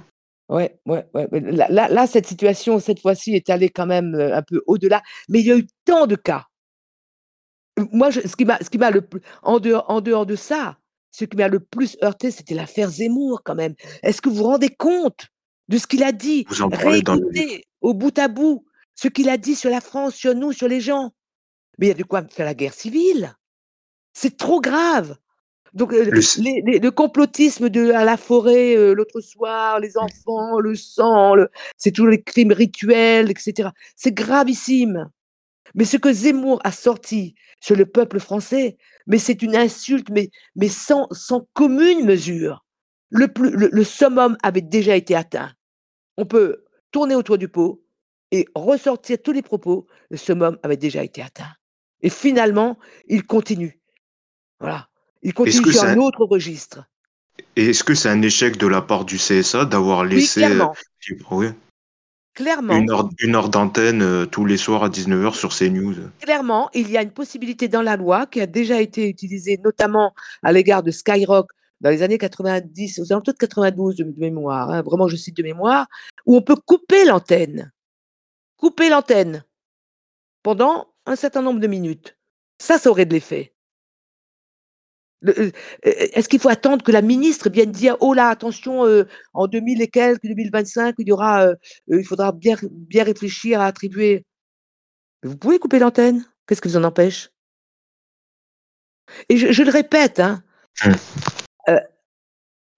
Ouais, 0.50 0.78
ouais, 0.86 1.06
ouais. 1.14 1.28
Là, 1.32 1.68
là, 1.70 1.88
là, 1.88 2.06
cette 2.06 2.28
situation, 2.28 2.80
cette 2.80 3.00
fois-ci, 3.00 3.34
est 3.34 3.50
allée 3.50 3.70
quand 3.70 3.88
même 3.88 4.14
euh, 4.14 4.36
un 4.36 4.44
peu 4.44 4.62
au-delà. 4.68 5.02
Mais 5.30 5.40
il 5.40 5.48
y 5.48 5.52
a 5.52 5.58
eu 5.58 5.66
tant 5.86 6.06
de 6.06 6.16
cas 6.16 6.46
moi, 7.92 8.10
je, 8.10 8.22
ce 8.22 8.36
qui 8.36 8.46
m'a, 8.46 8.58
ce 8.60 8.70
qui 8.70 8.78
m'a 8.78 8.92
le 8.92 9.02
plus, 9.02 9.22
en 9.42 9.60
dehors, 9.60 9.86
en 9.90 10.02
dehors 10.02 10.26
de 10.26 10.36
ça, 10.36 10.78
ce 11.12 11.26
qui 11.26 11.38
m'a 11.38 11.48
le 11.48 11.60
plus 11.60 11.98
heurté, 12.04 12.32
c'était 12.32 12.56
l'affaire 12.56 12.90
Zemmour, 12.90 13.42
quand 13.44 13.56
même. 13.56 13.76
Est-ce 14.02 14.22
que 14.22 14.30
vous 14.30 14.36
vous 14.36 14.44
rendez 14.44 14.70
compte 14.70 15.28
de 15.70 15.78
ce 15.78 15.88
qu'il 15.88 16.04
a 16.04 16.12
dit? 16.12 16.46
Vous 16.50 16.62
en 16.62 16.70
parlez 16.70 17.02
dans 17.02 17.16
le... 17.16 17.30
au 17.82 17.94
bout 17.94 18.18
à 18.18 18.28
bout 18.28 18.66
ce 18.96 19.08
qu'il 19.08 19.30
a 19.30 19.38
dit 19.38 19.56
sur 19.56 19.70
la 19.70 19.82
France, 19.82 20.16
sur 20.16 20.36
nous, 20.36 20.52
sur 20.52 20.68
les 20.68 20.82
gens. 20.82 21.12
Mais 21.78 21.88
il 21.88 21.90
y 21.90 21.94
a 21.94 21.96
de 21.96 22.04
quoi 22.04 22.24
faire 22.30 22.46
la 22.46 22.54
guerre 22.54 22.74
civile. 22.74 23.36
C'est 24.14 24.38
trop 24.38 24.62
grave. 24.62 25.18
Donc, 25.74 25.92
le, 25.92 26.04
les, 26.38 26.62
les, 26.62 26.80
le 26.80 26.92
complotisme 26.92 27.70
de 27.70 27.92
à 27.92 28.06
la 28.06 28.16
forêt 28.16 28.76
euh, 28.76 28.94
l'autre 28.94 29.22
soir, 29.22 29.80
les 29.80 29.98
enfants, 29.98 30.60
le 30.60 30.76
sang, 30.76 31.34
le, 31.34 31.50
c'est 31.78 31.92
toujours 31.92 32.12
les 32.12 32.22
crimes 32.22 32.52
rituels, 32.52 33.32
etc. 33.32 33.70
C'est 33.96 34.14
gravissime. 34.14 35.10
Mais 35.76 35.86
ce 35.86 35.98
que 35.98 36.14
Zemmour 36.14 36.60
a 36.64 36.72
sorti 36.72 37.36
sur 37.60 37.76
le 37.76 37.86
peuple 37.86 38.20
français, 38.20 38.78
mais 39.08 39.18
c'est 39.18 39.42
une 39.42 39.56
insulte, 39.56 40.10
mais, 40.10 40.30
mais 40.56 40.70
sans, 40.70 41.08
sans 41.12 41.48
commune 41.54 42.06
mesure. 42.06 42.64
Le, 43.10 43.28
plus, 43.28 43.52
le, 43.52 43.84
summum 43.84 44.38
avait 44.42 44.62
déjà 44.62 44.96
été 44.96 45.16
atteint. 45.16 45.52
On 46.18 46.26
peut 46.26 46.64
tourner 46.92 47.16
autour 47.16 47.38
du 47.38 47.48
pot 47.48 47.84
et 48.32 48.48
ressortir 48.56 49.18
tous 49.22 49.32
les 49.32 49.44
propos. 49.44 49.88
Le 50.10 50.18
summum 50.18 50.58
avait 50.64 50.78
déjà 50.78 51.04
été 51.04 51.22
atteint. 51.22 51.54
Et 52.02 52.10
finalement, 52.10 52.78
il 53.08 53.24
continue. 53.24 53.80
Voilà. 54.60 54.90
Il 55.22 55.34
continue 55.34 55.72
sur 55.72 55.84
un 55.84 55.98
autre 55.98 56.26
registre. 56.26 56.86
Et 57.56 57.70
est-ce 57.70 57.84
que 57.84 57.94
c'est 57.94 58.10
un 58.10 58.22
échec 58.22 58.58
de 58.58 58.68
la 58.68 58.82
part 58.82 59.06
du 59.06 59.18
CSA 59.18 59.66
d'avoir 59.66 60.06
laissé. 60.06 60.46
Oui, 61.32 61.48
clairement. 62.34 62.74
Une 63.20 63.36
heure, 63.36 63.50
d'antenne 63.50 64.02
euh, 64.02 64.26
tous 64.26 64.46
les 64.46 64.58
soirs 64.58 64.84
à 64.84 64.90
19h 64.90 65.34
sur 65.34 65.56
CNews. 65.56 65.96
Clairement, 66.22 66.70
il 66.74 66.90
y 66.90 66.98
a 66.98 67.02
une 67.02 67.12
possibilité 67.12 67.68
dans 67.68 67.82
la 67.82 67.96
loi 67.96 68.26
qui 68.26 68.42
a 68.42 68.48
déjà 68.48 68.82
été 68.82 69.08
utilisée 69.08 69.60
notamment 69.64 70.14
à 70.42 70.52
l'égard 70.52 70.84
de 70.84 70.92
Skyrock 70.92 71.50
dans 71.82 71.90
les 71.90 72.02
années 72.02 72.18
90, 72.18 73.00
aux 73.00 73.12
alentours 73.12 73.34
de 73.34 73.40
92 73.40 73.98
de, 73.98 74.14
mémoire, 74.18 74.70
hein, 74.70 74.82
vraiment 74.82 75.10
je 75.10 75.18
cite 75.18 75.36
de 75.36 75.44
mémoire, 75.44 75.88
où 76.26 76.38
on 76.38 76.42
peut 76.42 76.56
couper 76.56 77.04
l'antenne. 77.06 77.72
Couper 78.58 78.90
l'antenne 78.90 79.44
pendant 80.44 80.88
un 81.06 81.18
certain 81.18 81.42
nombre 81.42 81.60
de 81.60 81.68
minutes. 81.68 82.18
Ça, 82.58 82.78
ça 82.78 82.90
aurait 82.90 83.06
de 83.06 83.14
l'effet. 83.14 83.53
Euh, 85.28 85.32
euh, 85.38 85.52
est-ce 85.84 86.28
qu'il 86.28 86.40
faut 86.40 86.50
attendre 86.50 86.84
que 86.84 86.92
la 86.92 87.02
ministre 87.02 87.50
vienne 87.50 87.72
dire 87.72 87.96
oh 88.02 88.14
là 88.14 88.30
attention 88.30 88.86
euh, 88.86 89.06
en 89.34 89.48
2000 89.48 89.82
et 89.82 89.88
quelques 89.88 90.24
2025 90.24 90.96
il 90.98 91.08
y 91.08 91.12
aura 91.12 91.48
il 91.88 92.04
faudra 92.04 92.32
bien 92.32 92.56
bien 92.72 93.04
réfléchir 93.04 93.62
à 93.62 93.68
attribuer. 93.68 94.26
Vous 95.24 95.38
pouvez 95.38 95.60
couper 95.60 95.80
l'antenne? 95.80 96.26
Qu'est-ce 96.48 96.62
qui 96.62 96.68
vous 96.68 96.78
en 96.78 96.84
empêche? 96.84 97.30
Et 99.30 99.38
je, 99.38 99.64
le 99.64 99.70
répète 99.72 100.20
hein, 100.20 100.44
mmh. 100.86 100.92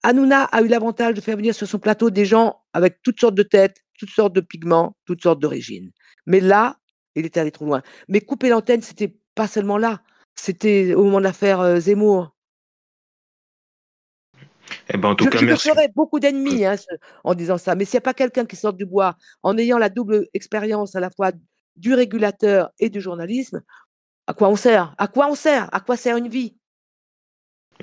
Hanouna 0.03 0.43
a 0.43 0.61
eu 0.61 0.67
l'avantage 0.67 1.15
de 1.15 1.21
faire 1.21 1.37
venir 1.37 1.55
sur 1.55 1.67
son 1.67 1.79
plateau 1.79 2.09
des 2.09 2.25
gens 2.25 2.61
avec 2.73 3.01
toutes 3.01 3.19
sortes 3.19 3.35
de 3.35 3.43
têtes 3.43 3.77
toutes 3.97 4.09
sortes 4.09 4.33
de 4.33 4.41
pigments 4.41 4.95
toutes 5.05 5.23
sortes 5.23 5.39
d'origines. 5.39 5.91
Mais 6.27 6.39
là 6.39 6.77
il 7.15 7.25
était 7.25 7.39
allé 7.39 7.51
trop 7.51 7.65
loin. 7.65 7.81
Mais 8.07 8.21
couper 8.21 8.49
l'antenne 8.49 8.83
c'était 8.83 9.15
pas 9.33 9.47
seulement 9.47 9.79
là. 9.79 10.01
C'était 10.35 10.93
au 10.93 11.05
moment 11.05 11.19
de 11.19 11.23
l'affaire 11.23 11.79
Zemmour 11.79 12.34
eh 14.89 14.97
ben, 14.97 15.09
en 15.09 15.15
tout 15.15 15.25
je, 15.25 15.29
cas, 15.29 15.37
je 15.39 15.45
me 15.45 15.55
ferais 15.55 15.89
beaucoup 15.95 16.19
d'ennemis 16.19 16.65
hein, 16.65 16.75
en 17.23 17.33
disant 17.33 17.57
ça. 17.57 17.75
Mais 17.75 17.85
s'il 17.85 17.97
n'y 17.97 17.99
a 17.99 18.01
pas 18.01 18.13
quelqu'un 18.13 18.45
qui 18.45 18.55
sort 18.55 18.73
du 18.73 18.85
bois 18.85 19.15
en 19.43 19.57
ayant 19.57 19.77
la 19.77 19.89
double 19.89 20.27
expérience 20.33 20.95
à 20.95 20.99
la 20.99 21.09
fois 21.09 21.31
du 21.75 21.93
régulateur 21.93 22.69
et 22.79 22.89
du 22.89 23.01
journalisme, 23.01 23.61
à 24.27 24.33
quoi 24.33 24.49
on 24.49 24.55
sert? 24.55 24.95
À 24.97 25.07
quoi 25.07 25.27
on 25.29 25.35
sert? 25.35 25.69
À 25.71 25.79
quoi 25.79 25.97
sert 25.97 26.17
une 26.17 26.29
vie? 26.29 26.55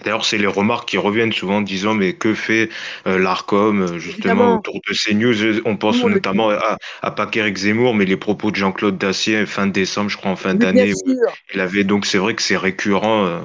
D'ailleurs, 0.03 0.25
c'est 0.25 0.39
les 0.39 0.47
remarques 0.47 0.89
qui 0.89 0.97
reviennent 0.97 1.33
souvent 1.33 1.59
en 1.59 1.61
disant 1.61 1.93
mais 1.93 2.15
que 2.15 2.33
fait 2.33 2.71
euh, 3.07 3.19
l'ARCOM 3.19 3.83
euh, 3.83 3.99
justement 3.99 4.57
autour 4.57 4.81
de 4.89 4.95
ces 4.95 5.13
news? 5.13 5.61
On 5.67 5.77
pense 5.77 6.03
notamment 6.03 6.49
à, 6.49 6.79
à 7.03 7.11
Paqueric 7.11 7.57
Zemmour, 7.59 7.95
mais 7.95 8.07
les 8.07 8.17
propos 8.17 8.51
de 8.51 8.57
Jean-Claude 8.57 8.97
Dacier 8.97 9.45
fin 9.45 9.67
décembre, 9.67 10.09
je 10.09 10.17
crois 10.17 10.31
en 10.31 10.37
fin 10.37 10.55
d'année, 10.55 10.95
il 11.53 11.61
avait 11.61 11.85
donc 11.85 12.07
c'est 12.07 12.17
vrai 12.17 12.35
que 12.35 12.41
c'est 12.41 12.57
récurrent. 12.57 13.27
Euh, 13.27 13.41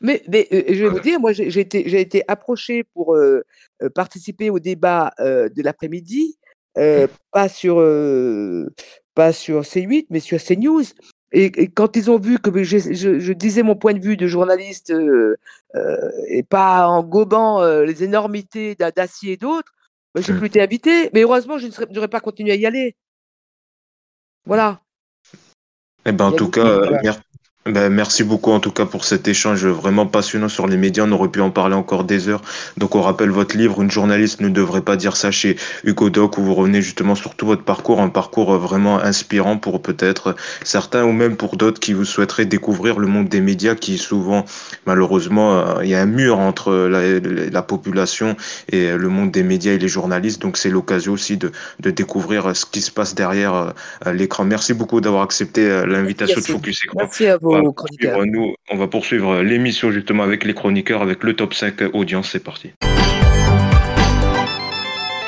mais, 0.00 0.22
mais 0.28 0.46
je 0.50 0.84
vais 0.84 0.88
vous 0.88 1.00
dire, 1.00 1.20
moi, 1.20 1.32
j'ai 1.32 1.60
été, 1.60 2.00
été 2.00 2.22
approché 2.28 2.84
pour 2.84 3.16
participer 3.94 4.50
au 4.50 4.58
débat 4.58 5.12
de 5.18 5.62
l'après-midi, 5.62 6.38
mmh. 6.76 7.06
pas 7.30 7.48
sur 7.48 7.76
pas 9.14 9.32
sur 9.32 9.62
C8, 9.62 10.06
mais 10.10 10.20
sur 10.20 10.42
CNews. 10.42 10.84
Et, 11.32 11.46
et 11.62 11.68
quand 11.68 11.96
ils 11.96 12.10
ont 12.10 12.18
vu 12.18 12.38
que 12.38 12.62
je, 12.62 12.78
je, 12.78 13.32
disais 13.32 13.62
mon 13.62 13.74
point 13.74 13.94
de 13.94 13.98
vue 13.98 14.16
de 14.16 14.26
journaliste 14.26 14.92
et 16.28 16.42
pas 16.42 16.86
en 16.86 17.02
gobant 17.02 17.64
les 17.82 18.04
énormités 18.04 18.74
d'Acier 18.74 19.32
et 19.32 19.36
d'autres, 19.36 19.72
bah, 20.14 20.22
j'ai 20.22 20.32
mmh. 20.32 20.38
plus 20.38 20.46
été 20.46 20.62
invité. 20.62 21.10
Mais 21.12 21.22
heureusement, 21.22 21.58
je 21.58 21.68
n'aurais 21.92 22.08
pas 22.08 22.20
continué 22.20 22.52
à 22.52 22.56
y 22.56 22.66
aller. 22.66 22.96
Voilà. 24.46 24.80
Eh 26.06 26.12
ben, 26.12 26.26
en 26.26 26.32
tout 26.32 26.50
cas, 26.50 26.80
ben, 27.66 27.90
merci 27.90 28.22
beaucoup 28.22 28.52
en 28.52 28.60
tout 28.60 28.70
cas 28.70 28.86
pour 28.86 29.04
cet 29.04 29.26
échange 29.28 29.66
vraiment 29.66 30.06
passionnant 30.06 30.48
sur 30.48 30.66
les 30.66 30.76
médias. 30.76 31.04
On 31.06 31.12
aurait 31.12 31.28
pu 31.28 31.40
en 31.40 31.50
parler 31.50 31.74
encore 31.74 32.04
des 32.04 32.28
heures. 32.28 32.42
Donc 32.76 32.94
on 32.94 33.02
rappelle 33.02 33.30
votre 33.30 33.56
livre, 33.56 33.82
Une 33.82 33.90
journaliste 33.90 34.40
ne 34.40 34.48
devrait 34.48 34.82
pas 34.82 34.96
dire 34.96 35.16
ça 35.16 35.30
chez 35.30 35.56
Hugo 35.84 36.10
Doc, 36.10 36.38
où 36.38 36.42
vous 36.42 36.54
revenez 36.54 36.80
justement 36.80 37.14
sur 37.14 37.34
tout 37.34 37.46
votre 37.46 37.64
parcours, 37.64 38.00
un 38.00 38.08
parcours 38.08 38.56
vraiment 38.56 38.98
inspirant 38.98 39.56
pour 39.56 39.82
peut-être 39.82 40.36
certains 40.62 41.04
ou 41.04 41.12
même 41.12 41.36
pour 41.36 41.56
d'autres 41.56 41.80
qui 41.80 41.92
vous 41.92 42.04
souhaiteraient 42.04 42.46
découvrir 42.46 42.98
le 42.98 43.06
monde 43.06 43.28
des 43.28 43.40
médias 43.40 43.74
qui 43.74 43.98
souvent, 43.98 44.44
malheureusement, 44.86 45.58
euh, 45.58 45.84
il 45.84 45.90
y 45.90 45.94
a 45.94 46.00
un 46.00 46.06
mur 46.06 46.38
entre 46.38 46.72
la, 46.72 47.18
la 47.50 47.62
population 47.62 48.36
et 48.70 48.92
le 48.92 49.08
monde 49.08 49.30
des 49.30 49.42
médias 49.42 49.72
et 49.72 49.78
les 49.78 49.88
journalistes. 49.88 50.40
Donc 50.40 50.56
c'est 50.56 50.70
l'occasion 50.70 51.12
aussi 51.12 51.36
de, 51.36 51.50
de, 51.80 51.90
découvrir 51.90 52.54
ce 52.54 52.64
qui 52.64 52.80
se 52.80 52.90
passe 52.90 53.14
derrière 53.14 53.54
euh, 54.06 54.12
l'écran. 54.12 54.44
Merci 54.44 54.74
beaucoup 54.74 55.00
d'avoir 55.00 55.22
accepté 55.22 55.68
euh, 55.68 55.86
l'invitation 55.86 56.40
de 56.40 56.46
Focus 56.46 56.84
Écran. 56.84 56.98
Merci 57.00 57.26
à 57.26 57.38
vous 57.38 57.55
nous, 57.62 58.54
on 58.70 58.76
va 58.76 58.86
poursuivre 58.88 59.42
l'émission 59.42 59.90
justement 59.90 60.22
avec 60.22 60.44
les 60.44 60.54
chroniqueurs, 60.54 61.02
avec 61.02 61.22
le 61.22 61.34
top 61.34 61.54
5 61.54 61.94
audience. 61.94 62.30
C'est 62.30 62.44
parti. 62.44 62.72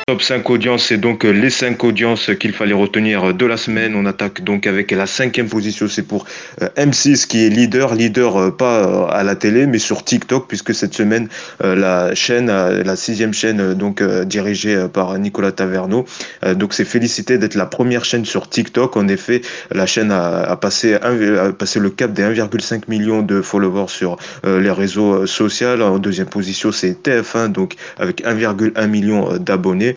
Top 0.08 0.22
5 0.22 0.48
audiences, 0.48 0.86
c'est 0.86 0.96
donc 0.96 1.26
euh, 1.26 1.32
les 1.32 1.50
5 1.50 1.84
audiences 1.84 2.30
qu'il 2.40 2.54
fallait 2.54 2.72
retenir 2.72 3.34
de 3.34 3.44
la 3.44 3.58
semaine. 3.58 3.94
On 3.94 4.06
attaque 4.06 4.42
donc 4.42 4.66
avec 4.66 4.90
la 4.90 5.06
cinquième 5.06 5.50
position, 5.50 5.86
c'est 5.86 6.02
pour 6.02 6.24
euh, 6.62 6.68
M6 6.78 7.26
qui 7.26 7.44
est 7.44 7.50
leader, 7.50 7.94
leader 7.94 8.38
euh, 8.38 8.50
pas 8.50 9.06
à 9.10 9.22
la 9.22 9.36
télé, 9.36 9.66
mais 9.66 9.78
sur 9.78 10.02
TikTok, 10.02 10.48
puisque 10.48 10.74
cette 10.74 10.94
semaine, 10.94 11.28
la 11.60 12.14
chaîne, 12.14 12.46
la 12.46 12.96
sixième 12.96 13.34
chaîne, 13.34 13.74
donc 13.74 14.02
dirigée 14.02 14.86
par 14.90 15.18
Nicolas 15.18 15.52
Taverneau, 15.52 16.06
donc 16.54 16.72
c'est 16.72 16.86
félicité 16.86 17.36
d'être 17.36 17.54
la 17.54 17.66
première 17.66 18.06
chaîne 18.06 18.24
sur 18.24 18.48
TikTok. 18.48 18.96
En 18.96 19.08
effet, 19.08 19.42
la 19.70 19.84
chaîne 19.84 20.10
a, 20.10 20.56
passé, 20.56 20.94
a 20.94 21.52
passé 21.52 21.80
le 21.80 21.90
cap 21.90 22.14
des 22.14 22.22
1,5 22.22 22.84
million 22.88 23.20
de 23.20 23.42
followers 23.42 23.88
sur 23.88 24.16
les 24.44 24.70
réseaux 24.70 25.26
sociaux. 25.26 25.80
En 25.82 25.98
deuxième 25.98 26.28
position, 26.28 26.72
c'est 26.72 27.02
TF1, 27.02 27.48
donc 27.48 27.74
avec 27.98 28.22
1,1 28.22 28.86
million 28.86 29.36
d'abonnés 29.38 29.96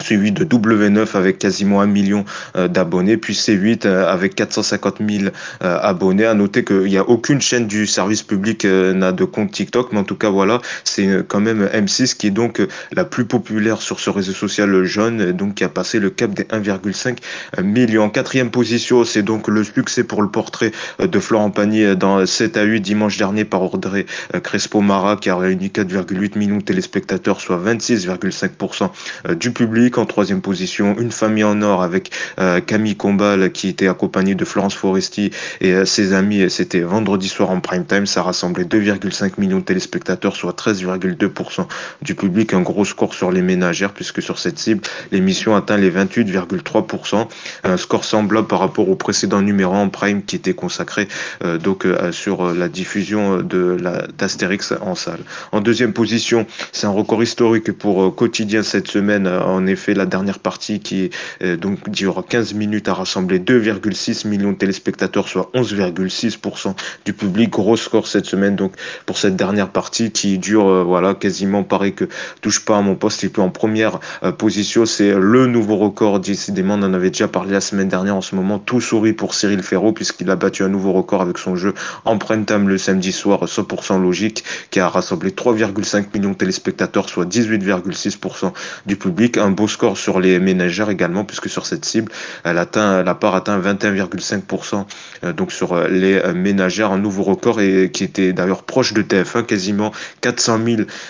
suivi 0.00 0.32
de 0.32 0.44
W9 0.44 1.16
avec 1.16 1.38
quasiment 1.38 1.80
un 1.80 1.86
million 1.86 2.24
euh, 2.56 2.68
d'abonnés, 2.68 3.16
puis 3.16 3.34
C8 3.34 3.86
euh, 3.86 4.06
avec 4.06 4.34
450 4.34 4.96
000 5.08 5.24
euh, 5.62 5.78
abonnés. 5.80 6.26
À 6.26 6.34
noter 6.34 6.64
qu'il 6.64 6.84
n'y 6.84 6.98
a 6.98 7.08
aucune 7.08 7.40
chaîne 7.40 7.66
du 7.66 7.86
service 7.86 8.22
public 8.22 8.64
n'a 8.64 9.12
de 9.12 9.24
compte 9.24 9.50
TikTok, 9.50 9.92
mais 9.92 9.98
en 9.98 10.04
tout 10.04 10.16
cas 10.16 10.30
voilà, 10.30 10.60
c'est 10.84 11.08
quand 11.28 11.40
même 11.40 11.66
M6 11.66 12.16
qui 12.16 12.28
est 12.28 12.30
donc 12.30 12.60
la 12.92 13.04
plus 13.04 13.24
populaire 13.24 13.80
sur 13.80 14.00
ce 14.00 14.10
réseau 14.10 14.32
social 14.32 14.84
jeune, 14.84 15.32
donc 15.32 15.56
qui 15.56 15.64
a 15.64 15.68
passé 15.68 15.98
le 15.98 16.10
cap 16.10 16.32
des 16.32 16.44
1,5 16.44 17.18
million. 17.62 18.08
Quatrième 18.10 18.50
position, 18.50 19.04
c'est 19.04 19.22
donc 19.22 19.48
le 19.48 19.64
succès 19.64 20.04
pour 20.04 20.22
le 20.22 20.28
portrait 20.28 20.72
de 20.98 21.18
Florent 21.18 21.50
Pagny 21.50 21.96
dans 21.96 22.24
7 22.24 22.56
à 22.56 22.62
8 22.64 22.80
dimanche 22.80 23.16
dernier 23.18 23.44
par 23.44 23.62
Audrey 23.62 24.06
Crespo-Mara 24.42 25.16
qui 25.16 25.30
a 25.30 25.36
réuni 25.36 25.68
4,8 25.68 26.38
millions 26.38 26.58
de 26.58 26.62
téléspectateurs, 26.62 27.40
soit 27.40 27.60
26,5% 27.62 29.36
du 29.36 29.52
public 29.52 29.85
en 29.94 30.04
troisième 30.04 30.40
position, 30.40 30.96
Une 30.98 31.12
famille 31.12 31.44
en 31.44 31.62
or 31.62 31.82
avec 31.82 32.10
euh, 32.38 32.60
Camille 32.60 32.96
Combal 32.96 33.52
qui 33.52 33.68
était 33.68 33.88
accompagnée 33.88 34.34
de 34.34 34.44
Florence 34.44 34.74
Foresti 34.74 35.30
et 35.60 35.72
euh, 35.72 35.84
ses 35.84 36.12
amis. 36.12 36.50
C'était 36.50 36.80
vendredi 36.80 37.28
soir 37.28 37.50
en 37.50 37.60
prime 37.60 37.86
time. 37.86 38.06
Ça 38.06 38.22
rassemblait 38.22 38.64
2,5 38.64 39.32
millions 39.38 39.58
de 39.58 39.64
téléspectateurs, 39.64 40.36
soit 40.36 40.58
13,2% 40.58 41.66
du 42.02 42.14
public. 42.14 42.52
Un 42.52 42.62
gros 42.62 42.84
score 42.84 43.14
sur 43.14 43.30
les 43.30 43.42
ménagères 43.42 43.92
puisque 43.92 44.20
sur 44.20 44.38
cette 44.38 44.58
cible, 44.58 44.82
l'émission 45.12 45.54
atteint 45.54 45.76
les 45.76 45.90
28,3%. 45.90 47.28
Un 47.64 47.76
score 47.76 48.04
semblable 48.04 48.48
par 48.48 48.58
rapport 48.58 48.88
au 48.88 48.96
précédent 48.96 49.40
numéro 49.40 49.74
en 49.74 49.88
prime 49.88 50.24
qui 50.24 50.36
était 50.36 50.54
consacré 50.54 51.08
euh, 51.44 51.58
donc 51.58 51.86
sur 52.10 52.52
la 52.52 52.68
diffusion 52.68 53.38
de 53.42 53.76
la 53.80 54.06
d'Astérix 54.18 54.74
en 54.80 54.94
salle. 54.94 55.20
En 55.52 55.60
deuxième 55.60 55.92
position, 55.92 56.46
c'est 56.72 56.86
un 56.86 56.90
record 56.90 57.22
historique 57.22 57.72
pour 57.72 58.14
quotidien 58.14 58.62
cette 58.62 58.88
semaine 58.88 59.26
en 59.26 59.66
effet, 59.66 59.75
la 59.88 60.06
dernière 60.06 60.38
partie 60.38 60.80
qui 60.80 61.10
euh, 61.42 61.56
donc 61.56 61.90
dure 61.90 62.24
15 62.28 62.54
minutes 62.54 62.88
a 62.88 62.94
rassemblé 62.94 63.38
2,6 63.38 64.26
millions 64.26 64.52
de 64.52 64.56
téléspectateurs, 64.56 65.28
soit 65.28 65.50
11,6% 65.54 66.74
du 67.04 67.12
public. 67.12 67.50
Gros 67.50 67.76
score 67.76 68.06
cette 68.06 68.26
semaine 68.26 68.56
donc 68.56 68.72
pour 69.06 69.18
cette 69.18 69.36
dernière 69.36 69.68
partie 69.68 70.10
qui 70.10 70.38
dure 70.38 70.68
euh, 70.68 70.82
voilà 70.82 71.14
quasiment 71.14 71.62
pareil 71.62 71.92
que 71.92 72.08
touche 72.40 72.64
pas 72.64 72.78
à 72.78 72.82
mon 72.82 72.94
poste 72.94 73.24
et 73.24 73.28
puis 73.28 73.42
en 73.42 73.50
première 73.50 74.00
euh, 74.22 74.32
position. 74.32 74.86
C'est 74.86 75.14
le 75.14 75.46
nouveau 75.46 75.76
record. 75.76 76.20
Décidément 76.20 76.74
on 76.74 76.82
en 76.82 76.94
avait 76.94 77.10
déjà 77.10 77.28
parlé 77.28 77.52
la 77.52 77.60
semaine 77.60 77.88
dernière. 77.88 78.16
En 78.16 78.22
ce 78.22 78.34
moment 78.34 78.58
tout 78.58 78.80
sourit 78.80 79.12
pour 79.12 79.34
Cyril 79.34 79.62
Ferraud 79.62 79.92
puisqu'il 79.92 80.30
a 80.30 80.36
battu 80.36 80.62
un 80.62 80.68
nouveau 80.68 80.92
record 80.92 81.22
avec 81.22 81.38
son 81.38 81.56
jeu 81.56 81.74
en 82.04 82.18
prime 82.18 82.44
time 82.44 82.68
le 82.68 82.78
samedi 82.78 83.12
soir 83.12 83.44
100% 83.44 84.00
logique 84.00 84.44
qui 84.70 84.80
a 84.80 84.88
rassemblé 84.88 85.30
3,5 85.30 86.06
millions 86.14 86.30
de 86.30 86.36
téléspectateurs 86.36 87.08
soit 87.08 87.26
18,6% 87.26 88.52
du 88.86 88.96
public. 88.96 89.38
Un 89.38 89.50
beau 89.50 89.65
score 89.66 89.96
sur 89.96 90.20
les 90.20 90.38
ménagères 90.38 90.90
également, 90.90 91.24
puisque 91.24 91.48
sur 91.48 91.66
cette 91.66 91.84
cible, 91.84 92.12
elle 92.44 92.58
atteint, 92.58 93.02
la 93.02 93.14
part 93.14 93.34
atteint 93.34 93.58
21,5%. 93.58 94.84
donc 95.32 95.52
sur 95.52 95.88
les 95.88 96.20
ménagères, 96.34 96.92
un 96.92 96.98
nouveau 96.98 97.22
record 97.22 97.60
et 97.60 97.90
qui 97.92 98.04
était 98.04 98.32
d'ailleurs 98.32 98.62
proche 98.62 98.92
de 98.92 99.02
TF1, 99.02 99.44
quasiment 99.44 99.92
400 100.20 100.60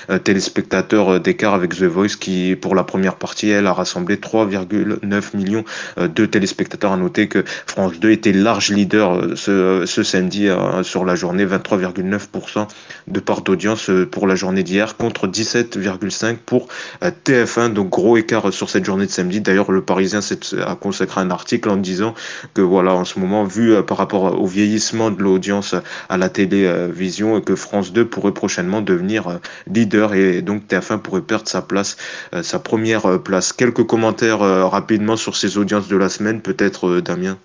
000 0.09 0.19
téléspectateurs 0.21 1.21
d'écart 1.21 1.55
avec 1.55 1.75
The 1.75 1.85
Voice, 1.85 2.16
qui 2.19 2.57
pour 2.57 2.75
la 2.75 2.85
première 2.85 3.16
partie, 3.16 3.51
elle 3.51 3.66
a 3.66 3.73
rassemblé 3.73 4.16
3,9 4.16 5.37
millions 5.37 5.64
de 5.97 6.27
téléspectateurs. 6.27 6.92
À 6.92 6.97
noter 6.97 7.29
que 7.29 7.45
France 7.66 7.99
2 8.01 8.11
était 8.11 8.33
large 8.33 8.71
leader 8.71 9.37
ce, 9.37 9.85
ce 9.87 10.03
samedi 10.03 10.49
sur 10.83 11.05
la 11.05 11.14
journée, 11.14 11.45
23,9% 11.45 12.66
de 13.09 13.21
part 13.21 13.42
d'audience 13.42 13.90
pour 14.11 14.27
la 14.27 14.35
journée 14.35 14.62
d'hier 14.62 14.97
contre 14.97 15.27
17,5% 15.27 16.37
pour 16.37 16.69
euh, 17.03 17.11
TF1. 17.25 17.73
Donc 17.73 17.90
gros 17.90 18.16
écart 18.16 18.46
sur 18.51 18.71
cette 18.71 18.85
journée 18.85 19.07
de 19.07 19.11
samedi. 19.11 19.41
D'ailleurs, 19.41 19.73
le 19.73 19.83
Parisien 19.83 20.21
a 20.65 20.75
consacré 20.77 21.21
un 21.21 21.31
article 21.31 21.69
en 21.71 21.77
disant 21.77 22.15
que 22.55 22.63
voilà, 22.63 22.95
en 22.95 23.05
ce 23.05 23.19
moment, 23.19 23.45
vu 23.45 23.73
euh, 23.73 23.83
par 23.83 23.99
rapport 23.99 24.41
au 24.41 24.47
vieillissement 24.47 25.11
de 25.11 25.23
l'audience 25.23 25.75
à 26.09 26.17
la 26.17 26.29
télévision, 26.29 27.41
que 27.41 27.55
France 27.55 27.93
2 27.93 28.07
pourrait 28.07 28.33
prochainement 28.33 28.81
devenir 28.81 29.29
euh, 29.29 29.37
leader 29.67 30.15
et 30.15 30.43
donc 30.43 30.67
TF1 30.69 30.99
pourrait 30.99 31.23
perdre 31.23 31.49
sa 31.49 31.63
place, 31.63 31.97
sa 32.43 32.59
première 32.59 33.21
place. 33.23 33.53
Quelques 33.53 33.85
commentaires 33.85 34.39
rapidement 34.39 35.17
sur 35.17 35.37
ces 35.37 35.59
audiences 35.59 35.89
de 35.89 35.97
la 35.97 36.09
semaine, 36.09 36.41
peut-être 36.41 37.01
Damien? 37.01 37.39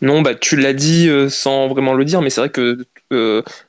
Non, 0.00 0.22
bah 0.22 0.34
tu 0.34 0.56
l'as 0.56 0.74
dit 0.74 1.08
sans 1.28 1.68
vraiment 1.68 1.94
le 1.94 2.04
dire, 2.04 2.20
mais 2.22 2.30
c'est 2.30 2.40
vrai 2.40 2.50
que 2.50 2.86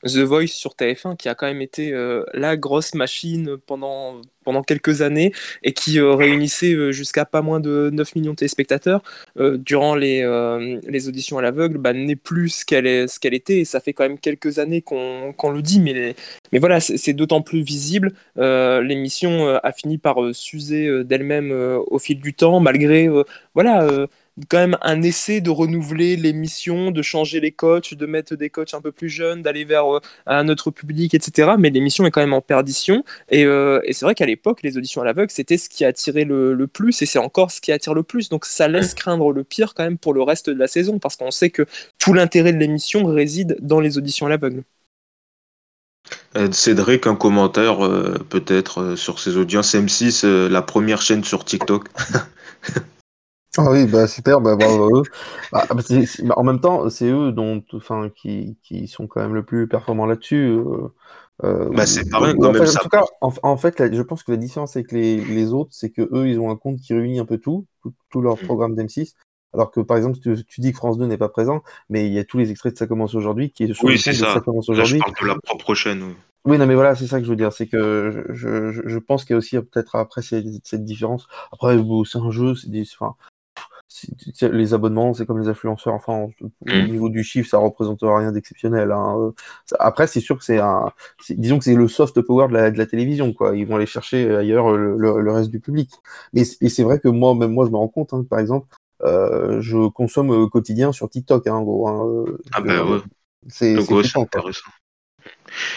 The 0.04 0.18
Voice 0.18 0.48
sur 0.48 0.74
TF1, 0.74 1.16
qui 1.16 1.28
a 1.28 1.34
quand 1.34 1.46
même 1.46 1.62
été 1.62 1.92
euh, 1.92 2.24
la 2.32 2.56
grosse 2.56 2.94
machine 2.94 3.56
pendant, 3.66 4.20
pendant 4.44 4.62
quelques 4.62 5.02
années 5.02 5.32
et 5.62 5.72
qui 5.72 5.98
euh, 5.98 6.14
réunissait 6.14 6.72
euh, 6.72 6.92
jusqu'à 6.92 7.24
pas 7.24 7.42
moins 7.42 7.60
de 7.60 7.90
9 7.92 8.14
millions 8.16 8.32
de 8.32 8.36
téléspectateurs 8.36 9.02
durant 9.36 9.94
les, 9.94 10.22
les 10.86 11.08
auditions 11.08 11.38
à 11.38 11.42
l'aveugle, 11.42 11.78
bah, 11.78 11.92
n'est 11.92 12.16
plus 12.16 12.48
ce 12.50 12.64
qu'elle 12.64 13.08
ce 13.08 13.18
qu'elle 13.18 13.34
était. 13.34 13.58
Et 13.58 13.64
ça 13.64 13.80
fait 13.80 13.92
quand 13.92 14.04
même 14.04 14.18
quelques 14.18 14.58
années 14.58 14.82
qu'on 14.82 15.50
le 15.50 15.62
dit, 15.62 15.80
mais, 15.80 16.14
mais 16.52 16.58
voilà, 16.58 16.80
c'est 16.80 17.12
d'autant 17.12 17.42
plus 17.42 17.62
visible. 17.62 18.12
L'émission 18.36 19.48
a 19.62 19.72
fini 19.72 19.98
par 19.98 20.16
s'user 20.32 21.04
d'elle-même 21.04 21.52
au 21.86 21.98
fil 21.98 22.20
du 22.20 22.34
temps, 22.34 22.60
malgré 22.60 23.08
voilà 23.54 23.88
quand 24.48 24.58
même 24.58 24.76
un 24.82 25.02
essai 25.02 25.40
de 25.40 25.50
renouveler 25.50 26.16
l'émission, 26.16 26.90
de 26.90 27.02
changer 27.02 27.40
les 27.40 27.52
coachs, 27.52 27.94
de 27.94 28.06
mettre 28.06 28.34
des 28.34 28.50
coachs 28.50 28.74
un 28.74 28.80
peu 28.80 28.90
plus 28.90 29.08
jeunes, 29.08 29.42
d'aller 29.42 29.64
vers 29.64 29.96
euh, 29.96 30.00
un 30.26 30.48
autre 30.48 30.70
public, 30.70 31.14
etc. 31.14 31.52
Mais 31.58 31.70
l'émission 31.70 32.04
est 32.04 32.10
quand 32.10 32.20
même 32.20 32.32
en 32.32 32.40
perdition. 32.40 33.04
Euh, 33.32 33.80
et, 33.84 33.92
c'est 33.92 34.04
vrai 34.04 34.14
qu'à 34.14 34.26
l'époque, 34.26 34.62
les 34.62 34.76
auditions 34.76 35.02
à 35.02 35.04
l'aveugle, 35.04 35.30
c'était 35.30 35.56
ce 35.56 35.68
qui 35.68 35.84
attirait 35.84 36.24
le, 36.24 36.54
le 36.54 36.66
plus, 36.66 37.00
et 37.02 37.06
c'est 37.06 37.18
encore 37.18 37.50
ce 37.50 37.60
qui 37.60 37.70
attire 37.70 37.94
le 37.94 38.02
plus. 38.02 38.28
Donc 38.28 38.44
ça 38.44 38.66
laisse 38.66 38.94
craindre 38.94 39.32
le 39.32 39.44
pire 39.44 39.74
quand 39.74 39.84
même 39.84 39.98
pour 39.98 40.14
le 40.14 40.22
reste 40.22 40.50
de 40.50 40.58
la 40.58 40.66
saison, 40.66 40.98
parce 40.98 41.16
qu'on 41.16 41.30
sait 41.30 41.50
que 41.50 41.66
tout 41.98 42.12
l'intérêt 42.12 42.52
de 42.52 42.58
l'émission 42.58 43.04
réside 43.04 43.56
dans 43.60 43.80
les 43.80 43.98
auditions 43.98 44.26
à 44.26 44.30
l'aveugle. 44.30 44.64
Euh, 46.36 46.50
Cédric, 46.52 47.06
un 47.06 47.14
commentaire 47.14 47.78
peut-être 48.28 48.96
sur 48.96 49.20
ces 49.20 49.36
audiences 49.36 49.74
M6, 49.74 50.26
la 50.48 50.62
première 50.62 51.00
chaîne 51.00 51.22
sur 51.22 51.44
TikTok? 51.44 51.88
Ah 53.56 53.70
oui, 53.70 53.86
bah 53.86 54.06
super, 54.06 54.40
bah 54.40 54.56
bravo 54.56 55.00
eux. 55.00 55.02
Bah, 55.52 55.64
bah, 55.68 55.76
bah, 55.76 56.34
en 56.36 56.44
même 56.44 56.60
temps, 56.60 56.88
c'est 56.90 57.10
eux 57.10 57.32
dont, 57.32 57.62
enfin, 57.72 58.10
qui, 58.14 58.58
qui 58.62 58.88
sont 58.88 59.06
quand 59.06 59.20
même 59.20 59.34
le 59.34 59.44
plus 59.44 59.68
performants 59.68 60.06
là-dessus. 60.06 60.48
Euh, 60.48 60.88
euh, 61.42 61.68
bah 61.70 61.86
c'est 61.86 62.08
pas 62.08 62.18
rien 62.20 62.34
quand 62.36 62.52
même. 62.52 62.62
En 62.62 62.66
tout 62.66 62.88
cas, 62.88 63.04
en, 63.20 63.56
fait, 63.56 63.94
je 63.94 64.02
pense 64.02 64.22
que 64.22 64.30
la 64.30 64.36
différence 64.36 64.76
avec 64.76 64.92
les, 64.92 65.16
les 65.16 65.52
autres, 65.52 65.70
c'est 65.72 65.90
que 65.90 66.02
eux, 66.12 66.28
ils 66.28 66.38
ont 66.38 66.50
un 66.50 66.56
compte 66.56 66.80
qui 66.80 66.94
réunit 66.94 67.18
un 67.18 67.24
peu 67.24 67.38
tout, 67.38 67.66
tout, 68.10 68.20
leur 68.20 68.36
mmh. 68.36 68.46
programme 68.46 68.74
d'M6. 68.74 69.14
Alors 69.52 69.70
que 69.70 69.80
par 69.80 69.96
exemple, 69.96 70.18
tu, 70.18 70.44
tu 70.44 70.60
dis 70.60 70.72
que 70.72 70.76
France 70.76 70.98
2 70.98 71.06
n'est 71.06 71.18
pas 71.18 71.28
présent, 71.28 71.62
mais 71.88 72.06
il 72.06 72.12
y 72.12 72.18
a 72.18 72.24
tous 72.24 72.38
les 72.38 72.50
extraits 72.50 72.72
de 72.72 72.78
Ça 72.78 72.86
commence 72.88 73.14
aujourd'hui 73.14 73.52
qui 73.52 73.72
sont 73.72 73.86
oui, 73.86 73.98
c'est 73.98 74.12
ça. 74.12 74.34
ça 74.34 74.40
commence 74.40 74.68
aujourd'hui. 74.68 74.98
Je 74.98 75.12
parle 75.12 75.14
de 75.22 75.26
la 75.26 75.40
propre 75.44 75.74
chaîne. 75.74 76.02
Oui. 76.02 76.14
Oui, 76.46 76.58
non, 76.58 76.66
mais 76.66 76.74
voilà, 76.74 76.94
c'est 76.94 77.06
ça 77.06 77.18
que 77.20 77.24
je 77.24 77.30
veux 77.30 77.36
dire, 77.36 77.54
c'est 77.54 77.66
que 77.66 78.26
je, 78.28 78.70
je, 78.70 78.82
je 78.86 78.98
pense 78.98 79.24
qu'il 79.24 79.32
y 79.32 79.34
a 79.34 79.38
aussi 79.38 79.56
peut-être 79.56 79.96
après 79.96 80.20
cette, 80.20 80.44
cette 80.62 80.84
différence. 80.84 81.26
Après, 81.52 81.78
c'est 82.04 82.18
un 82.18 82.30
jeu, 82.30 82.54
c'est 82.54 82.70
des, 82.70 82.82
enfin, 82.82 83.14
les 84.42 84.74
abonnements, 84.74 85.14
c'est 85.14 85.26
comme 85.26 85.40
les 85.40 85.48
influenceurs. 85.48 85.94
Enfin, 85.94 86.26
au 86.40 86.50
mm. 86.66 86.90
niveau 86.90 87.08
du 87.08 87.22
chiffre, 87.22 87.48
ça 87.48 87.58
représente 87.58 88.00
rien 88.02 88.32
d'exceptionnel. 88.32 88.92
Hein. 88.92 89.32
Après, 89.78 90.06
c'est 90.06 90.20
sûr 90.20 90.38
que 90.38 90.44
c'est 90.44 90.58
un, 90.58 90.92
disons 91.30 91.58
que 91.58 91.64
c'est 91.64 91.74
le 91.74 91.88
soft 91.88 92.20
power 92.22 92.48
de 92.48 92.54
la, 92.54 92.70
de 92.70 92.78
la, 92.78 92.86
télévision, 92.86 93.32
quoi. 93.32 93.56
Ils 93.56 93.66
vont 93.66 93.76
aller 93.76 93.86
chercher 93.86 94.34
ailleurs 94.34 94.72
le, 94.72 94.96
le, 94.96 95.32
reste 95.32 95.50
du 95.50 95.60
public. 95.60 95.90
Mais 96.32 96.44
c'est 96.44 96.82
vrai 96.82 96.98
que 96.98 97.08
moi, 97.08 97.34
même 97.34 97.52
moi, 97.52 97.66
je 97.66 97.70
me 97.70 97.76
rends 97.76 97.88
compte, 97.88 98.12
hein, 98.12 98.24
par 98.28 98.38
exemple, 98.38 98.68
euh, 99.02 99.60
je 99.60 99.88
consomme 99.88 100.30
au 100.30 100.48
quotidien 100.48 100.92
sur 100.92 101.08
TikTok, 101.10 101.46
hein, 101.46 101.54
en 101.54 101.62
gros. 101.62 101.88
Hein. 101.88 102.24
Ah 102.52 102.60
ben 102.60 102.82
ouais. 102.84 103.00
C'est 103.48 103.76
intéressant. 103.76 104.26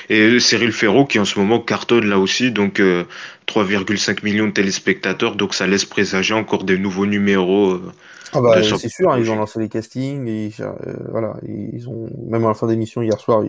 Et 0.09 0.39
Cyril 0.39 0.71
Ferraud 0.71 1.05
qui 1.05 1.19
en 1.19 1.25
ce 1.25 1.39
moment 1.39 1.59
cartonne 1.59 2.05
là 2.05 2.19
aussi, 2.19 2.51
donc 2.51 2.79
3,5 2.79 4.09
euh, 4.11 4.15
millions 4.23 4.47
de 4.47 4.51
téléspectateurs, 4.51 5.35
donc 5.35 5.53
ça 5.53 5.67
laisse 5.67 5.85
présager 5.85 6.33
encore 6.33 6.63
des 6.63 6.77
nouveaux 6.77 7.05
numéros. 7.05 7.71
Euh, 7.71 7.91
ah 8.33 8.41
bah, 8.41 8.61
c'est 8.61 8.89
sûr, 8.89 9.09
hein, 9.09 9.19
ils 9.19 9.31
ont 9.31 9.35
lancé 9.35 9.59
les 9.59 9.69
castings, 9.69 10.27
et, 10.27 10.51
euh, 10.59 10.73
voilà, 11.09 11.35
ils 11.43 11.87
ont 11.87 12.09
même 12.27 12.43
à 12.43 12.49
la 12.49 12.53
fin 12.53 12.67
d'émission 12.67 13.01
hier 13.01 13.19
soir, 13.19 13.43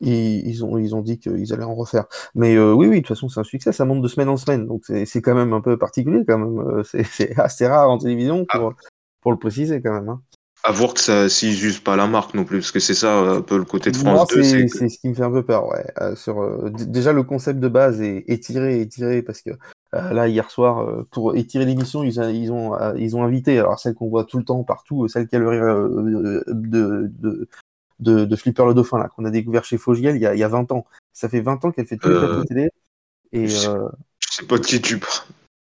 ils, 0.00 0.46
ils, 0.46 0.64
ont 0.64 0.76
ils 0.76 0.94
ont 0.94 1.00
dit 1.00 1.18
qu'ils 1.18 1.52
allaient 1.54 1.64
en 1.64 1.74
refaire. 1.74 2.04
Mais 2.34 2.58
oui, 2.58 2.86
oui, 2.86 2.96
de 2.96 3.00
toute 3.00 3.08
façon, 3.08 3.28
c'est 3.28 3.40
un 3.40 3.44
succès, 3.44 3.72
ça 3.72 3.86
monte 3.86 4.02
de 4.02 4.08
semaine 4.08 4.28
en 4.28 4.36
semaine, 4.36 4.66
donc 4.66 4.82
c'est 4.84 5.22
quand 5.22 5.34
même 5.34 5.54
un 5.54 5.62
peu 5.62 5.78
particulier 5.78 6.24
quand 6.28 6.38
même. 6.38 6.82
C'est 6.84 7.38
assez 7.38 7.66
rare 7.66 7.90
en 7.90 7.98
télévision 7.98 8.44
pour, 8.44 8.74
ah. 8.76 8.82
pour 9.22 9.32
le 9.32 9.38
préciser 9.38 9.80
quand 9.80 9.92
même. 9.92 10.08
Hein. 10.10 10.20
À 10.68 10.70
voir 10.70 10.92
que 10.92 11.00
ça 11.00 11.30
s'ils 11.30 11.64
usent 11.64 11.80
pas 11.80 11.96
la 11.96 12.06
marque 12.06 12.34
non 12.34 12.44
plus, 12.44 12.58
parce 12.58 12.72
que 12.72 12.78
c'est 12.78 12.92
ça 12.92 13.20
un 13.20 13.40
peu 13.40 13.56
le 13.56 13.64
côté 13.64 13.90
de 13.90 13.96
France 13.96 14.28
2. 14.28 14.42
C'est 14.42 14.68
ce 14.68 14.98
qui 14.98 15.08
me 15.08 15.14
fait 15.14 15.22
un 15.22 15.30
peu 15.30 15.42
peur, 15.42 15.66
ouais. 15.66 15.82
Euh, 16.02 16.14
sur, 16.14 16.42
euh, 16.42 16.70
déjà, 16.70 17.14
le 17.14 17.22
concept 17.22 17.58
de 17.58 17.68
base 17.68 18.02
est 18.02 18.24
étiré, 18.28 18.82
étiré, 18.82 19.22
parce 19.22 19.40
que 19.40 19.48
euh, 19.94 20.12
là, 20.12 20.28
hier 20.28 20.50
soir, 20.50 21.06
pour 21.10 21.36
étirer 21.36 21.64
l'émission, 21.64 22.04
ils, 22.04 22.18
ils, 22.34 22.52
ont, 22.52 22.76
ils 22.96 23.16
ont 23.16 23.24
invité, 23.24 23.58
alors 23.58 23.78
celle 23.78 23.94
qu'on 23.94 24.10
voit 24.10 24.24
tout 24.24 24.36
le 24.36 24.44
temps 24.44 24.62
partout, 24.62 25.08
celle 25.08 25.26
qui 25.26 25.36
a 25.36 25.38
le 25.38 25.48
rire 25.48 25.74
de, 25.74 26.44
de, 26.48 27.48
de, 27.98 28.26
de, 28.26 28.36
Flipper 28.36 28.66
le 28.66 28.74
Dauphin, 28.74 28.98
là, 28.98 29.08
qu'on 29.08 29.24
a 29.24 29.30
découvert 29.30 29.64
chez 29.64 29.78
Fogiel 29.78 30.16
il 30.16 30.20
y 30.20 30.26
a, 30.26 30.34
il 30.34 30.38
y 30.38 30.44
a 30.44 30.48
20 30.48 30.70
ans. 30.72 30.84
Ça 31.14 31.30
fait 31.30 31.40
20 31.40 31.64
ans 31.64 31.70
qu'elle 31.70 31.86
fait 31.86 31.96
tous 31.96 32.10
les 32.10 32.18
plateaux 32.18 32.44
télé. 32.44 32.68
Et, 33.32 33.48
je 33.48 33.70
sais 34.30 34.44
pas 34.46 34.58
de 34.58 34.66
qui 34.66 34.82
tu 34.82 34.98
parles. 34.98 35.24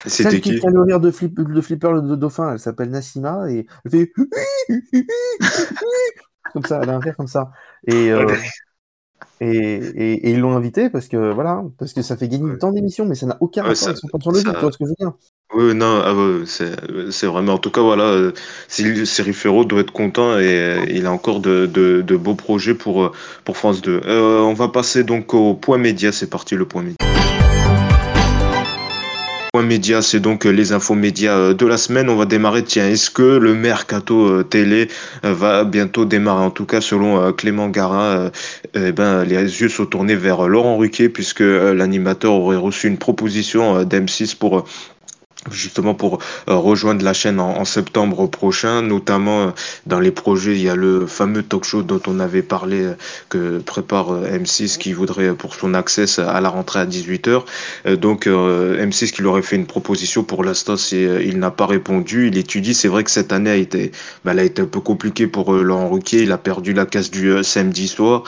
C'était 0.05 0.41
qui, 0.41 0.59
qui 0.59 0.67
a 0.67 0.71
le 0.71 0.83
rire 0.83 1.01
de, 1.01 1.11
flip, 1.11 1.41
de 1.41 1.61
Flipper 1.61 1.93
le 1.93 2.17
dauphin, 2.17 2.53
elle 2.53 2.59
s'appelle 2.59 2.91
Nassima 2.91 3.51
et 3.51 3.67
elle 3.85 3.91
fait 3.91 4.13
comme 6.53 6.65
ça, 6.65 6.81
elle 6.83 6.91
a 6.91 6.97
un 6.97 7.01
rire 7.01 7.17
comme 7.17 7.27
ça. 7.27 7.51
Et, 7.87 8.13
euh, 8.13 8.27
et, 9.41 9.47
et, 9.47 10.31
ils 10.31 10.41
l'ont 10.41 10.57
invité 10.57 10.89
parce 10.89 11.09
que 11.09 11.33
voilà, 11.33 11.63
parce 11.79 11.93
que 11.93 12.03
ça 12.03 12.17
fait 12.17 12.29
gagner 12.29 12.57
tant 12.59 12.73
d'émissions, 12.73 13.05
mais 13.05 13.15
ça 13.15 13.27
n'a 13.27 13.37
aucun 13.41 13.63
rapport 13.63 13.89
avec 13.89 13.99
son 13.99 14.21
sur 14.21 14.33
le 14.33 14.41
ça... 14.41 14.55
tu 14.55 14.61
vois 14.61 14.73
ce 14.73 14.79
que 14.79 14.85
je 14.85 14.89
veux 14.89 14.95
dire 14.99 15.13
Oui, 15.55 15.75
non, 15.75 16.01
ah 16.03 16.15
c'est 17.11 17.27
vraiment. 17.27 17.55
En 17.55 17.59
tout 17.59 17.71
cas, 17.71 17.83
voilà, 17.83 18.05
euh, 18.05 18.33
Cyril 18.69 19.35
Ferro 19.35 19.65
doit 19.65 19.81
être 19.81 19.93
content 19.93 20.39
et 20.39 20.49
euh, 20.49 20.85
il 20.89 21.07
a 21.07 21.13
encore 21.13 21.41
de, 21.41 21.67
de, 21.67 22.01
de, 22.01 22.17
beaux 22.17 22.35
projets 22.35 22.75
pour, 22.75 23.13
pour 23.45 23.57
France 23.57 23.83
2. 23.83 24.01
Euh, 24.07 24.41
on 24.41 24.55
va 24.55 24.69
passer 24.69 25.05
donc 25.05 25.35
au 25.35 25.55
point 25.55 25.79
média, 25.79 26.13
c'est 26.13 26.31
parti 26.31 26.55
le 26.55 26.67
point 26.67 26.83
média. 26.83 27.16
Média, 29.63 30.03
c'est 30.03 30.21
donc 30.21 30.47
euh, 30.47 30.51
les 30.51 30.73
infos 30.73 30.95
médias 30.95 31.37
euh, 31.37 31.55
de 31.55 31.67
la 31.67 31.77
semaine. 31.77 32.09
On 32.09 32.17
va 32.17 32.25
démarrer. 32.25 32.65
Tiens, 32.65 32.89
est-ce 32.89 33.11
que 33.11 33.23
le 33.23 33.55
mercato 33.55 34.27
euh, 34.27 34.43
télé 34.43 34.89
va 35.23 35.65
bientôt 35.65 36.05
démarrer? 36.05 36.45
En 36.45 36.51
tout 36.51 36.67
cas, 36.67 36.81
selon 36.81 37.33
Clément 37.33 37.69
Garin, 37.69 38.31
eh 38.75 38.93
ben, 38.93 39.25
les 39.25 39.37
yeux 39.37 39.69
sont 39.69 39.87
tournés 39.87 40.15
vers 40.15 40.49
Laurent 40.49 40.77
Ruquier 40.77 41.09
puisque 41.09 41.41
l'animateur 41.41 42.33
aurait 42.33 42.57
reçu 42.57 42.89
une 42.89 42.99
proposition 42.99 43.83
d'M6 43.85 44.37
pour 44.37 44.65
justement 45.51 45.95
pour 45.95 46.19
euh, 46.49 46.55
rejoindre 46.55 47.05
la 47.05 47.13
chaîne 47.13 47.41
en, 47.41 47.65
septembre 47.65 48.27
prochain, 48.29 48.83
notamment 48.83 49.49
euh, 49.49 49.51
dans 49.87 50.01
les 50.01 50.11
projets, 50.11 50.53
il 50.53 50.63
y 50.63 50.69
a 50.69 50.77
le 50.77 51.07
fameux 51.07 51.43
talk 51.43 51.65
show 51.65 51.83
dont 51.83 52.01
on 52.07 52.21
avait 52.21 52.43
parlé 52.43 52.83
euh, 52.83 52.95
que 53.29 53.59
prépare 53.59 54.23
M6 54.23 54.79
qui 54.79 54.93
voudrait 54.93 55.35
pour 55.35 55.55
son 55.55 55.75
accès 55.75 56.07
à 56.21 56.41
la 56.41 56.49
rentrée 56.49 56.81
à 56.81 56.87
18h. 56.87 57.97
donc 57.97 58.27
M6 58.27 59.13
qui 59.13 59.23
lui 59.23 59.29
aurait 59.29 59.43
fait 59.43 59.57
une 59.57 59.67
proposition 59.67 60.23
pour 60.23 60.45
l'instant, 60.45 60.75
il 60.93 61.39
n'a 61.39 61.51
pas 61.51 61.67
répondu. 61.67 62.29
Il 62.29 62.39
étudie. 62.39 62.75
C'est 62.75 62.89
vrai 62.89 63.05
que 63.05 63.11
cette 63.11 63.33
année 63.33 63.51
a 63.51 63.57
été, 63.57 63.93
bah, 64.25 64.33
elle 64.33 64.39
a 64.39 64.45
été 64.45 64.63
un 64.63 64.67
peu 64.67 64.81
compliquée 64.81 65.27
pour 65.27 65.53
Laurent 65.53 65.89
Ruquier. 65.89 66.23
Il 66.23 66.33
a 66.33 66.39
perdu 66.39 66.73
la 66.73 66.87
case 66.87 67.11
du 67.11 67.43
samedi 67.43 67.89
soir. 67.89 68.25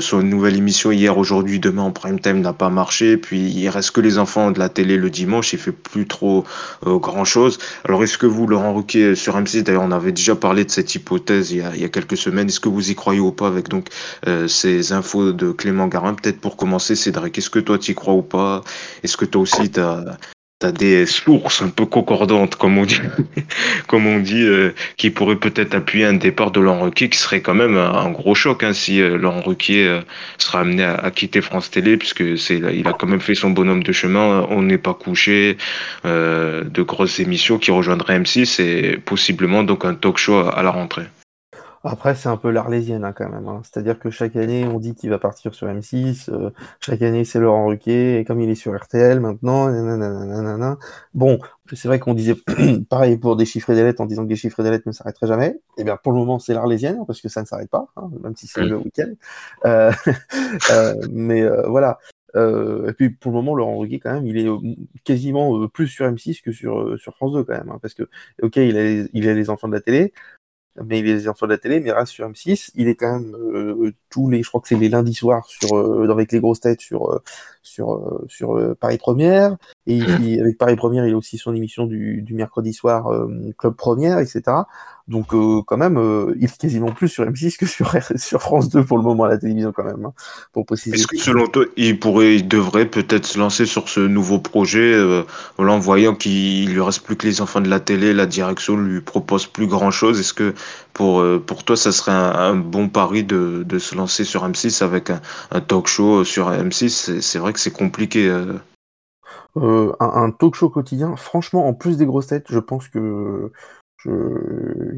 son 0.00 0.22
nouvelle 0.22 0.56
émission 0.56 0.90
hier, 0.90 1.16
aujourd'hui, 1.18 1.60
demain 1.60 1.82
en 1.82 1.90
prime 1.90 2.20
time 2.20 2.40
n'a 2.40 2.52
pas 2.52 2.70
marché. 2.70 3.16
Puis 3.16 3.40
il 3.40 3.68
reste 3.68 3.90
que 3.90 4.00
les 4.00 4.18
enfants 4.18 4.50
de 4.50 4.58
la 4.58 4.68
télé 4.68 4.96
le 4.96 5.10
dimanche. 5.10 5.52
Il 5.52 5.58
fait 5.58 5.72
plus 5.72 6.06
trop 6.06 6.44
euh, 6.86 6.98
grand 6.98 7.24
chose. 7.24 7.58
Alors, 7.84 8.02
est-ce 8.02 8.18
que 8.18 8.26
vous, 8.26 8.46
Laurent 8.46 8.74
Ruquier, 8.74 9.14
sur 9.14 9.38
M6, 9.38 9.62
d'ailleurs, 9.62 9.82
on 9.82 9.92
avait 9.92 10.12
déjà 10.12 10.36
parlé 10.36 10.64
de 10.64 10.70
cette 10.70 10.94
hypothèse 10.94 11.52
il 11.52 11.58
y 11.58 11.62
a, 11.62 11.74
il 11.74 11.80
y 11.80 11.84
a 11.84 11.88
quelques 11.88 12.16
semaines, 12.16 12.48
est-ce 12.48 12.60
que 12.60 12.68
vous 12.68 12.90
y 12.90 12.94
croyez 12.94 13.20
ou 13.20 13.32
pas 13.32 13.46
avec 13.46 13.68
donc 13.68 13.88
euh, 14.26 14.48
ces 14.48 14.92
infos 14.92 15.32
de 15.32 15.52
Clément 15.52 15.88
Garin 15.88 16.14
Peut-être 16.14 16.40
pour 16.40 16.56
commencer, 16.56 16.94
Cédric, 16.94 17.36
est-ce 17.38 17.50
que 17.50 17.58
toi, 17.58 17.78
tu 17.78 17.92
y 17.92 17.94
crois 17.94 18.14
ou 18.14 18.22
pas? 18.22 18.62
Est-ce 19.02 19.16
que 19.16 19.24
toi 19.24 19.42
aussi, 19.42 19.70
tu 19.70 19.80
as 19.80 20.18
as 20.64 20.72
des 20.72 21.06
sources 21.06 21.62
un 21.62 21.68
peu 21.68 21.86
concordantes, 21.86 22.56
comme 22.56 22.78
on 22.78 22.84
dit, 22.84 23.00
comme 23.86 24.06
on 24.06 24.18
dit, 24.18 24.42
euh, 24.42 24.74
qui 24.96 25.10
pourraient 25.10 25.36
peut-être 25.36 25.74
appuyer 25.74 26.04
un 26.04 26.14
départ 26.14 26.50
de 26.50 26.58
Laurent 26.60 26.82
Ruquier, 26.82 27.08
qui 27.08 27.18
serait 27.18 27.40
quand 27.42 27.54
même 27.54 27.76
un, 27.76 28.10
gros 28.10 28.34
choc 28.34 28.64
hein, 28.64 28.72
si 28.72 29.00
euh, 29.00 29.16
Laurent 29.16 29.40
Ruquier 29.40 29.86
euh, 29.86 30.00
sera 30.36 30.60
amené 30.60 30.82
à, 30.82 31.10
quitter 31.12 31.42
France 31.42 31.70
Télé, 31.70 31.96
puisque 31.96 32.36
c'est 32.36 32.56
il 32.58 32.88
a 32.88 32.92
quand 32.92 33.06
même 33.06 33.20
fait 33.20 33.36
son 33.36 33.50
bonhomme 33.50 33.84
de 33.84 33.92
chemin. 33.92 34.46
On 34.50 34.62
n'est 34.62 34.78
pas 34.78 34.94
couché, 34.94 35.56
de 36.04 36.82
grosses 36.82 37.20
émissions 37.20 37.58
qui 37.58 37.70
rejoindraient 37.70 38.18
M6 38.18 38.60
et 38.60 38.96
possiblement 38.98 39.62
donc 39.62 39.84
un 39.84 39.94
talk 39.94 40.18
show 40.18 40.38
à 40.38 40.62
la 40.62 40.70
rentrée. 40.70 41.04
Après, 41.84 42.14
c'est 42.14 42.28
un 42.28 42.36
peu 42.36 42.50
l'arlésienne 42.50 43.04
hein, 43.04 43.12
quand 43.12 43.28
même. 43.28 43.46
Hein. 43.46 43.60
C'est-à-dire 43.62 43.98
que 43.98 44.10
chaque 44.10 44.34
année, 44.36 44.66
on 44.66 44.78
dit 44.78 44.94
qu'il 44.94 45.10
va 45.10 45.18
partir 45.18 45.54
sur 45.54 45.68
M6. 45.68 46.30
Euh, 46.30 46.50
chaque 46.80 47.02
année, 47.02 47.24
c'est 47.24 47.38
Laurent 47.38 47.66
Ruquier. 47.66 48.18
Et 48.18 48.24
comme 48.24 48.40
il 48.40 48.50
est 48.50 48.56
sur 48.56 48.76
RTL 48.76 49.20
maintenant, 49.20 49.68
nanana, 49.70 50.78
bon, 51.14 51.38
c'est 51.72 51.86
vrai 51.88 51.98
qu'on 52.00 52.14
disait 52.14 52.34
pareil 52.90 53.16
pour 53.16 53.36
des 53.36 53.44
chiffres 53.44 53.70
et 53.70 53.74
des 53.74 53.84
lettres 53.84 54.00
en 54.00 54.06
disant 54.06 54.24
que 54.24 54.28
des 54.28 54.36
chiffres 54.36 54.60
et 54.60 54.62
des 54.64 54.70
lettres 54.70 54.88
ne 54.88 54.92
s'arrêteraient 54.92 55.28
jamais. 55.28 55.60
Et 55.76 55.82
eh 55.82 55.84
bien, 55.84 55.96
pour 55.96 56.12
le 56.12 56.18
moment, 56.18 56.38
c'est 56.38 56.54
l'arlésienne 56.54 56.98
parce 57.06 57.20
que 57.20 57.28
ça 57.28 57.42
ne 57.42 57.46
s'arrête 57.46 57.70
pas, 57.70 57.86
hein, 57.96 58.10
même 58.22 58.34
si 58.34 58.48
c'est 58.48 58.64
le 58.64 58.76
week-end. 58.78 59.12
Euh, 59.64 59.92
euh, 60.72 60.94
mais 61.10 61.46
voilà. 61.68 61.98
et 62.34 62.92
puis 62.96 63.10
pour 63.10 63.30
le 63.30 63.36
moment, 63.36 63.54
Laurent 63.54 63.78
Ruquier, 63.78 64.00
quand 64.00 64.12
même, 64.12 64.26
il 64.26 64.36
est 64.36 64.48
quasiment 65.04 65.68
plus 65.68 65.86
sur 65.86 66.06
M6 66.06 66.42
que 66.42 66.50
sur, 66.50 66.98
sur 66.98 67.14
France 67.14 67.34
2 67.34 67.44
quand 67.44 67.52
même. 67.52 67.78
parce 67.80 67.94
que, 67.94 68.08
ok, 68.42 68.56
il 68.56 68.76
a, 68.76 69.06
il 69.12 69.28
a 69.28 69.34
les 69.34 69.48
enfants 69.48 69.68
de 69.68 69.74
la 69.74 69.80
télé, 69.80 70.12
mais 70.84 71.02
les 71.02 71.28
enfants 71.28 71.46
de 71.46 71.52
la 71.52 71.58
télé, 71.58 71.80
mais 71.80 71.92
reste 71.92 72.12
sur 72.12 72.28
M6. 72.28 72.70
Il 72.74 72.88
est 72.88 72.94
quand 72.94 73.20
même 73.20 73.34
euh, 73.34 73.92
tous 74.10 74.28
les, 74.28 74.42
je 74.42 74.48
crois 74.48 74.60
que 74.60 74.68
c'est 74.68 74.76
les 74.76 74.88
lundis 74.88 75.14
soirs 75.14 75.46
sur, 75.46 75.76
euh, 75.76 76.08
avec 76.10 76.32
les 76.32 76.40
grosses 76.40 76.60
têtes 76.60 76.80
sur, 76.80 77.12
euh, 77.12 77.22
sur, 77.62 78.20
sur 78.28 78.76
Paris 78.76 78.98
Première. 78.98 79.56
Et 79.86 80.02
avec 80.40 80.58
Paris 80.58 80.76
Première, 80.76 81.06
il 81.06 81.14
a 81.14 81.16
aussi 81.16 81.38
son 81.38 81.54
émission 81.54 81.86
du, 81.86 82.22
du 82.22 82.34
mercredi 82.34 82.72
soir, 82.72 83.10
Club 83.58 83.74
Première, 83.74 84.18
etc. 84.18 84.64
Donc 85.08 85.32
euh, 85.32 85.62
quand 85.66 85.78
même, 85.78 85.96
euh, 85.96 86.34
il 86.38 86.44
est 86.44 86.58
quasiment 86.58 86.92
plus 86.92 87.08
sur 87.08 87.24
M6 87.24 87.56
que 87.56 87.66
sur, 87.66 87.90
sur 88.16 88.42
France 88.42 88.68
2 88.68 88.84
pour 88.84 88.98
le 88.98 89.02
moment 89.02 89.24
à 89.24 89.28
la 89.28 89.38
télévision 89.38 89.72
quand 89.72 89.84
même, 89.84 90.04
hein, 90.04 90.12
pour 90.52 90.66
préciser. 90.66 90.96
Est-ce 90.96 91.06
que 91.06 91.16
selon 91.16 91.46
toi, 91.46 91.64
il 91.76 91.98
pourrait, 91.98 92.36
il 92.36 92.46
devrait 92.46 92.84
peut-être 92.84 93.24
se 93.24 93.38
lancer 93.38 93.64
sur 93.64 93.88
ce 93.88 94.00
nouveau 94.00 94.38
projet 94.38 94.92
euh, 94.92 95.22
en 95.56 95.78
voyant 95.78 96.14
qu'il 96.14 96.70
lui 96.70 96.80
reste 96.82 97.02
plus 97.04 97.16
que 97.16 97.26
les 97.26 97.40
enfants 97.40 97.62
de 97.62 97.70
la 97.70 97.80
télé, 97.80 98.12
la 98.12 98.26
direction 98.26 98.76
lui 98.76 99.00
propose 99.00 99.46
plus 99.46 99.66
grand-chose? 99.66 100.20
Est-ce 100.20 100.34
que 100.34 100.54
pour, 100.92 101.20
euh, 101.20 101.38
pour 101.38 101.64
toi, 101.64 101.76
ça 101.76 101.92
serait 101.92 102.12
un, 102.12 102.56
bon 102.56 102.88
pari 102.88 103.22
de, 103.22 103.62
de, 103.64 103.78
se 103.78 103.94
lancer 103.98 104.24
sur 104.24 104.44
M6 104.44 104.82
avec 104.82 105.10
un, 105.10 105.20
un 105.50 105.60
talk 105.60 105.86
show 105.86 106.24
sur 106.24 106.50
M6 106.50 107.20
C'est 107.20 107.38
vrai 107.38 107.52
que 107.52 107.60
c'est 107.60 107.70
compliqué. 107.70 108.30
Un, 109.56 109.92
un, 110.00 110.30
talk 110.30 110.54
show 110.54 110.70
quotidien, 110.70 111.16
franchement, 111.16 111.68
en 111.68 111.74
plus 111.74 111.96
des 111.96 112.06
grosses 112.06 112.28
têtes, 112.28 112.46
je 112.48 112.58
pense 112.58 112.88
que 112.88 113.52
je, 113.98 114.94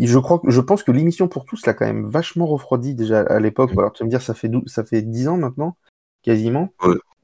je 0.00 0.18
crois, 0.18 0.40
je 0.46 0.60
pense 0.60 0.82
que 0.82 0.92
l'émission 0.92 1.28
pour 1.28 1.44
tous 1.44 1.66
l'a 1.66 1.74
quand 1.74 1.86
même 1.86 2.06
vachement 2.06 2.46
refroidi 2.46 2.94
déjà 2.94 3.20
à 3.20 3.38
l'époque. 3.40 3.72
Alors 3.76 3.92
tu 3.92 4.02
vas 4.02 4.06
me 4.06 4.10
dire, 4.10 4.22
ça 4.22 4.34
fait 4.34 4.50
ça 4.66 4.84
fait 4.84 5.02
dix 5.02 5.28
ans 5.28 5.36
maintenant, 5.36 5.76
quasiment 6.22 6.72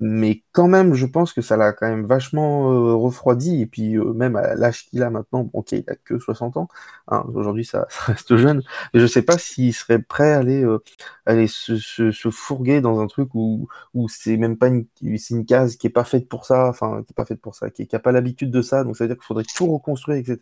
mais 0.01 0.43
quand 0.53 0.67
même, 0.69 0.95
je 0.95 1.07
pense 1.07 1.33
que 1.33 1.41
ça 1.41 1.57
l'a 1.57 1.73
quand 1.73 1.89
même 1.89 2.05
vachement 2.05 2.71
euh, 2.71 2.95
refroidi. 2.95 3.63
Et 3.63 3.67
puis, 3.67 3.97
euh, 3.97 4.13
même 4.13 4.35
à 4.37 4.55
l'âge 4.55 4.87
qu'il 4.87 5.03
a 5.03 5.11
maintenant, 5.11 5.49
ok, 5.53 5.73
il 5.73 5.85
a 5.89 5.95
que 5.95 6.19
60 6.19 6.57
ans, 6.57 6.69
hein, 7.09 7.25
aujourd'hui 7.33 7.65
ça, 7.65 7.87
reste 8.07 8.37
jeune, 8.37 8.63
mais 8.93 9.01
je 9.01 9.07
sais 9.07 9.23
pas 9.23 9.39
s'il 9.39 9.73
serait 9.73 10.01
prêt 10.01 10.33
à 10.33 10.39
aller, 10.39 10.65
euh, 10.65 10.83
aller 11.27 11.47
se, 11.47 11.77
se, 11.77 12.11
se, 12.11 12.31
fourguer 12.31 12.81
dans 12.81 13.01
un 13.01 13.07
truc 13.07 13.31
où, 13.35 13.69
où 13.95 14.09
c'est 14.09 14.37
même 14.37 14.59
pas 14.59 14.69
une, 14.69 14.87
c'est 15.17 15.35
une 15.35 15.47
case 15.47 15.77
qui 15.77 15.87
est 15.87 15.91
pas 15.91 16.05
faite 16.05 16.29
pour 16.29 16.45
ça, 16.45 16.69
enfin, 16.69 17.03
qui 17.07 17.13
est 17.13 17.17
pas 17.17 17.25
faite 17.25 17.41
pour 17.41 17.55
ça, 17.55 17.71
qui, 17.71 17.87
qui 17.87 17.97
a 17.97 18.01
pas 18.01 18.13
l'habitude 18.13 18.51
de 18.51 18.63
ça, 18.63 18.85
donc 18.85 18.97
ça 18.97 19.05
veut 19.05 19.09
dire 19.09 19.17
qu'il 19.17 19.27
faudrait 19.27 19.45
tout 19.57 19.73
reconstruire, 19.73 20.19
etc. 20.19 20.39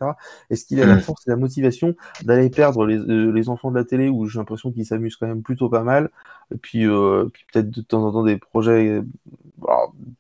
Est-ce 0.50 0.64
qu'il 0.64 0.80
a 0.80 0.86
la 0.86 0.96
mmh. 0.96 1.00
force 1.02 1.26
et 1.26 1.30
la 1.30 1.36
motivation 1.36 1.94
d'aller 2.24 2.50
perdre 2.50 2.86
les, 2.86 2.98
les 2.98 3.48
enfants 3.48 3.70
de 3.70 3.76
la 3.76 3.84
télé 3.84 4.08
où 4.08 4.26
j'ai 4.26 4.38
l'impression 4.38 4.72
qu'ils 4.72 4.86
s'amusent 4.86 5.16
quand 5.16 5.26
même 5.26 5.42
plutôt 5.42 5.68
pas 5.68 5.82
mal, 5.82 6.10
et 6.52 6.58
puis, 6.58 6.86
puis 7.32 7.46
peut-être 7.52 7.70
de 7.70 7.80
temps 7.82 8.04
en 8.04 8.12
temps 8.12 8.24
des 8.24 8.40
projets 8.46 9.02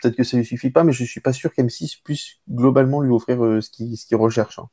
peut-être 0.00 0.16
que 0.16 0.24
ça 0.24 0.36
lui 0.36 0.44
suffit 0.44 0.70
pas, 0.70 0.84
mais 0.84 0.92
je 0.92 1.04
suis 1.04 1.20
pas 1.20 1.32
sûr 1.32 1.50
qu'M6 1.50 1.98
puisse 2.02 2.36
globalement 2.50 3.00
lui 3.00 3.12
offrir 3.12 3.44
euh, 3.44 3.60
ce 3.60 3.70
qu'il 3.70 4.16
recherche. 4.16 4.58
Hein. 4.58 4.68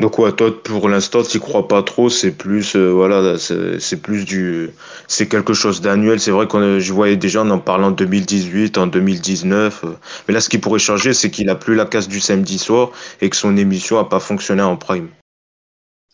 Donc 0.00 0.18
ouais, 0.18 0.32
toi 0.32 0.50
pour 0.60 0.88
l'instant 0.88 1.22
tu 1.22 1.38
crois 1.38 1.68
pas 1.68 1.84
trop, 1.84 2.10
c'est 2.10 2.32
plus 2.32 2.74
euh, 2.74 2.90
voilà, 2.90 3.38
c'est 3.38 4.02
plus 4.02 4.24
du 4.24 4.70
c'est 5.06 5.28
quelque 5.28 5.54
chose 5.54 5.80
d'annuel. 5.80 6.18
C'est 6.18 6.32
vrai 6.32 6.48
qu'on 6.48 6.80
je 6.80 6.92
voyais 6.92 7.16
déjà 7.16 7.42
en 7.42 7.50
en 7.50 7.60
parlant 7.60 7.88
en 7.88 7.92
2018, 7.92 8.76
en 8.76 8.88
2019, 8.88 9.84
euh, 9.84 9.92
mais 10.26 10.34
là 10.34 10.40
ce 10.40 10.48
qui 10.48 10.58
pourrait 10.58 10.80
changer, 10.80 11.14
c'est 11.14 11.30
qu'il 11.30 11.48
a 11.48 11.54
plus 11.54 11.76
la 11.76 11.86
case 11.86 12.08
du 12.08 12.18
samedi 12.18 12.58
soir 12.58 12.90
et 13.20 13.30
que 13.30 13.36
son 13.36 13.56
émission 13.56 13.98
a 13.98 14.08
pas 14.08 14.18
fonctionné 14.18 14.62
en 14.62 14.76
prime. 14.76 15.10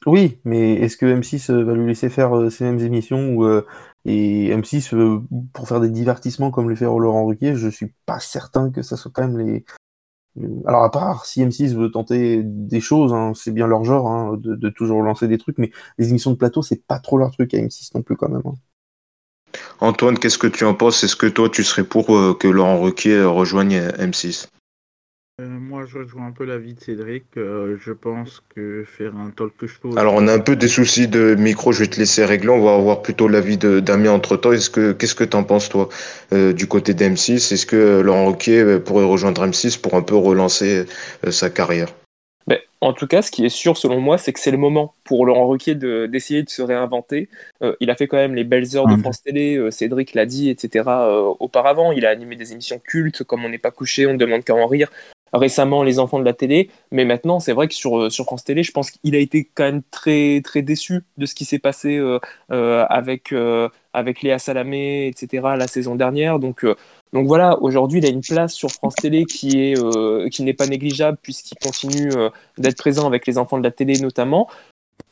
Oui, 0.07 0.39
mais 0.45 0.75
est-ce 0.75 0.97
que 0.97 1.05
M6 1.05 1.53
va 1.53 1.75
lui 1.75 1.87
laisser 1.87 2.09
faire 2.09 2.51
ces 2.51 2.65
mêmes 2.65 2.81
émissions 2.81 3.35
ou 3.35 3.45
et 4.05 4.51
M6, 4.55 4.95
euh, 4.95 5.21
pour 5.53 5.69
faire 5.69 5.81
des 5.81 5.91
divertissements 5.91 6.51
comme 6.51 6.69
le 6.69 6.77
fait 6.77 6.87
Laurent 6.87 7.27
Ruquier, 7.27 7.55
je 7.55 7.69
suis 7.69 7.93
pas 8.07 8.19
certain 8.19 8.71
que 8.71 8.83
ça 8.83 8.97
soit 8.97 9.11
quand 9.13 9.27
même 9.27 9.39
les. 9.39 9.65
Alors 10.65 10.85
à 10.85 10.91
part 10.91 11.27
si 11.27 11.45
M6 11.45 11.75
veut 11.75 11.91
tenter 11.91 12.43
des 12.45 12.81
choses, 12.81 13.13
hein, 13.13 13.33
c'est 13.35 13.51
bien 13.51 13.67
leur 13.67 13.85
genre 13.85 14.09
hein, 14.09 14.37
de, 14.39 14.69
toujours 14.71 15.03
lancer 15.03 15.29
des 15.29 15.39
trucs, 15.39 15.59
mais 15.59 15.71
les 15.99 16.11
émissions 16.11 16.31
de 16.31 16.37
plateau, 16.37 16.63
c'est 16.63 16.87
pas 16.87 16.99
trop 16.99 17.19
leur 17.19 17.31
truc 17.33 17.53
à 17.53 17.59
M6 17.59 17.91
non 17.95 18.03
plus 18.03 18.17
quand 18.17 18.29
même. 18.29 18.43
Hein. 18.47 18.55
Antoine, 19.81 20.19
qu'est-ce 20.19 20.39
que 20.39 20.47
tu 20.47 20.65
en 20.65 20.75
penses? 20.75 21.03
Est-ce 21.05 21.17
que 21.17 21.27
toi 21.27 21.51
tu 21.51 21.65
serais 21.65 21.85
pour 21.85 22.17
euh, 22.17 22.35
que 22.39 22.49
Laurent 22.49 22.81
Ruquier 22.81 23.25
rejoigne 23.25 23.81
M6 23.99 24.47
euh, 24.47 24.60
moi, 25.47 25.85
je 25.87 25.99
rejoins 25.99 26.27
un 26.27 26.31
peu 26.33 26.45
l'avis 26.45 26.75
de 26.75 26.81
Cédric. 26.81 27.25
Euh, 27.37 27.77
je 27.81 27.93
pense 27.93 28.43
que 28.55 28.85
faire 28.87 29.17
un 29.17 29.31
talk 29.31 29.53
show. 29.67 29.97
Alors, 29.99 30.15
on 30.15 30.27
a 30.29 30.33
un 30.33 30.39
peu 30.39 30.57
des 30.57 30.69
soucis 30.69 31.09
de 31.09 31.35
micro. 31.35 31.73
Je 31.73 31.81
vais 31.81 31.87
te 31.87 31.99
laisser 31.99 32.25
régler. 32.25 32.51
On 32.51 32.63
va 32.63 32.75
avoir 32.75 33.03
plutôt 33.03 33.29
l'avis 33.29 33.57
de 33.57 33.81
Damien 33.81 34.13
entre 34.13 34.37
temps. 34.37 34.53
Est-ce 34.53 34.71
que 34.71 34.93
qu'est-ce 34.93 35.15
que 35.15 35.25
tu 35.25 35.37
en 35.37 35.45
penses 35.45 35.69
toi 35.69 35.89
euh, 36.33 36.53
du 36.53 36.67
côté 36.67 36.95
d'M6 36.95 37.53
Est-ce 37.53 37.67
que 37.67 38.01
Laurent 38.01 38.25
Roquier 38.25 38.79
pourrait 38.81 39.05
rejoindre 39.05 39.47
M6 39.47 39.81
pour 39.81 39.95
un 39.95 40.03
peu 40.03 40.17
relancer 40.17 40.87
sa 41.31 41.51
carrière? 41.51 41.89
Ben, 42.47 42.59
en 42.81 42.93
tout 42.93 43.07
cas, 43.07 43.23
ce 43.23 43.31
qui 43.31 43.45
est 43.45 43.51
sûr 43.51 43.77
selon 43.77 44.01
moi, 44.01 44.19
c'est 44.19 44.33
que 44.33 44.41
c'est 44.41 44.51
le 44.51 44.59
moment 44.59 44.95
pour 45.05 45.27
Laurent 45.27 45.49
Ruquier 45.49 45.75
d'essayer 45.75 46.43
de, 46.43 46.49
se 46.49 46.63
réinventer. 46.63 47.29
il 47.81 47.91
a 47.91 47.95
fait 47.95 48.09
quand 48.09 48.17
même 48.17 48.35
les 48.35 48.45
belles 48.45 48.77
heures 48.77 48.89
de 48.89 48.97
France 48.97 49.23
Télé, 49.23 49.71
Cédric 49.71 50.15
l'a 50.15 50.27
dit, 50.27 50.51
etc. 50.51 50.89
auparavant, 51.39 51.93
il 51.93 52.07
a 52.07 52.11
animé 52.11 52.37
des 52.37 52.53
émissions 52.53 52.81
cultes 52.83 53.23
comme 53.25 53.45
On 53.45 53.49
n'est 53.49 53.59
pas 53.59 53.71
couché, 53.71 54.07
On 54.07 54.15
ne 54.15 54.19
demande 54.19 54.43
qu'à 54.43 54.55
en 54.55 54.67
rire 54.67 54.91
récemment 55.33 55.83
les 55.83 55.99
enfants 55.99 56.19
de 56.19 56.25
la 56.25 56.33
télé, 56.33 56.71
mais 56.91 57.05
maintenant 57.05 57.41
c'est 57.41 57.53
vrai 57.53 57.69
que 57.69 57.75
sur, 57.75 57.99
euh, 57.99 58.11
sur 58.11 58.25
France 58.25 58.45
Télé, 58.45 58.63
je 58.63 58.73
pense 58.73 58.91
qu'il 58.91 59.15
a 59.15 59.19
été 59.19 59.49
quand 59.55 59.65
même 59.65 59.83
très 59.91 60.41
très 60.43 60.63
déçu 60.63 61.05
de 61.19 61.27
ce 61.27 61.35
qui 61.35 61.45
s'est 61.45 61.59
passé 61.59 61.97
euh, 61.97 62.19
euh, 62.53 62.85
avec, 62.89 63.35
avec 63.93 64.23
Léa 64.23 64.39
Salamé, 64.39 65.07
etc. 65.09 65.43
la 65.57 65.67
saison 65.67 65.95
dernière. 65.95 66.39
Donc, 66.39 66.65
donc 67.13 67.27
voilà, 67.27 67.59
aujourd'hui 67.61 67.99
il 68.01 68.07
a 68.07 68.09
une 68.09 68.23
place 68.23 68.55
sur 68.55 68.71
France 68.71 68.95
Télé 68.97 69.25
qui 69.25 69.61
est 69.61 70.31
qui 70.31 70.43
n'est 70.43 70.55
pas 70.55 70.67
négligeable 70.67 71.19
puisqu'il 71.23 71.59
continue 71.59 72.11
d'être 72.59 72.77
présent 72.77 73.07
avec 73.07 73.27
les 73.27 73.39
enfants 73.39 73.59
de 73.59 73.65
la 73.65 73.71
télé 73.71 73.99
notamment. 74.01 74.49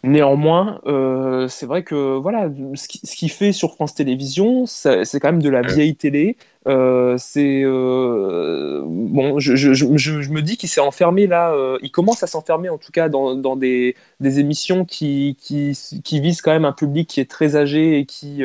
Néanmoins, 0.05 0.81
euh, 0.87 1.49
c'est 1.49 1.67
vrai 1.67 1.83
que 1.83 2.17
voilà, 2.17 2.49
ce 2.75 3.17
qu'il 3.17 3.31
fait 3.33 3.51
sur 3.51 3.75
France 3.75 3.95
Télévisions, 3.95 4.65
c'est 4.65 5.19
quand 5.21 5.33
même 5.33 5.43
de 5.43 5.51
la 5.51 5.61
vieille 5.61 5.97
télé. 5.97 6.37
Euh, 6.69 7.17
c'est 7.19 7.63
euh, 7.65 8.85
bon, 8.87 9.41
je, 9.41 9.57
je, 9.57 9.73
je, 9.73 9.97
je, 9.97 10.31
me 10.31 10.41
dis 10.41 10.57
qu'il 10.57 10.69
s'est 10.69 10.81
enfermé 10.81 11.27
là. 11.27 11.53
il 11.83 11.91
commence 11.91 12.23
à 12.23 12.29
s'enfermer 12.29 12.69
en 12.69 12.79
tout 12.79 12.93
cas 12.93 13.09
dans, 13.09 13.35
dans 13.35 13.57
des, 13.57 13.97
des, 14.21 14.39
émissions 14.39 14.85
qui, 14.85 15.37
qui, 15.41 15.77
qui, 16.05 16.21
visent 16.21 16.43
quand 16.43 16.53
même 16.53 16.65
un 16.65 16.73
public 16.73 17.09
qui 17.09 17.19
est 17.19 17.29
très 17.29 17.57
âgé 17.57 17.99
et 17.99 18.07
qui 18.07 18.43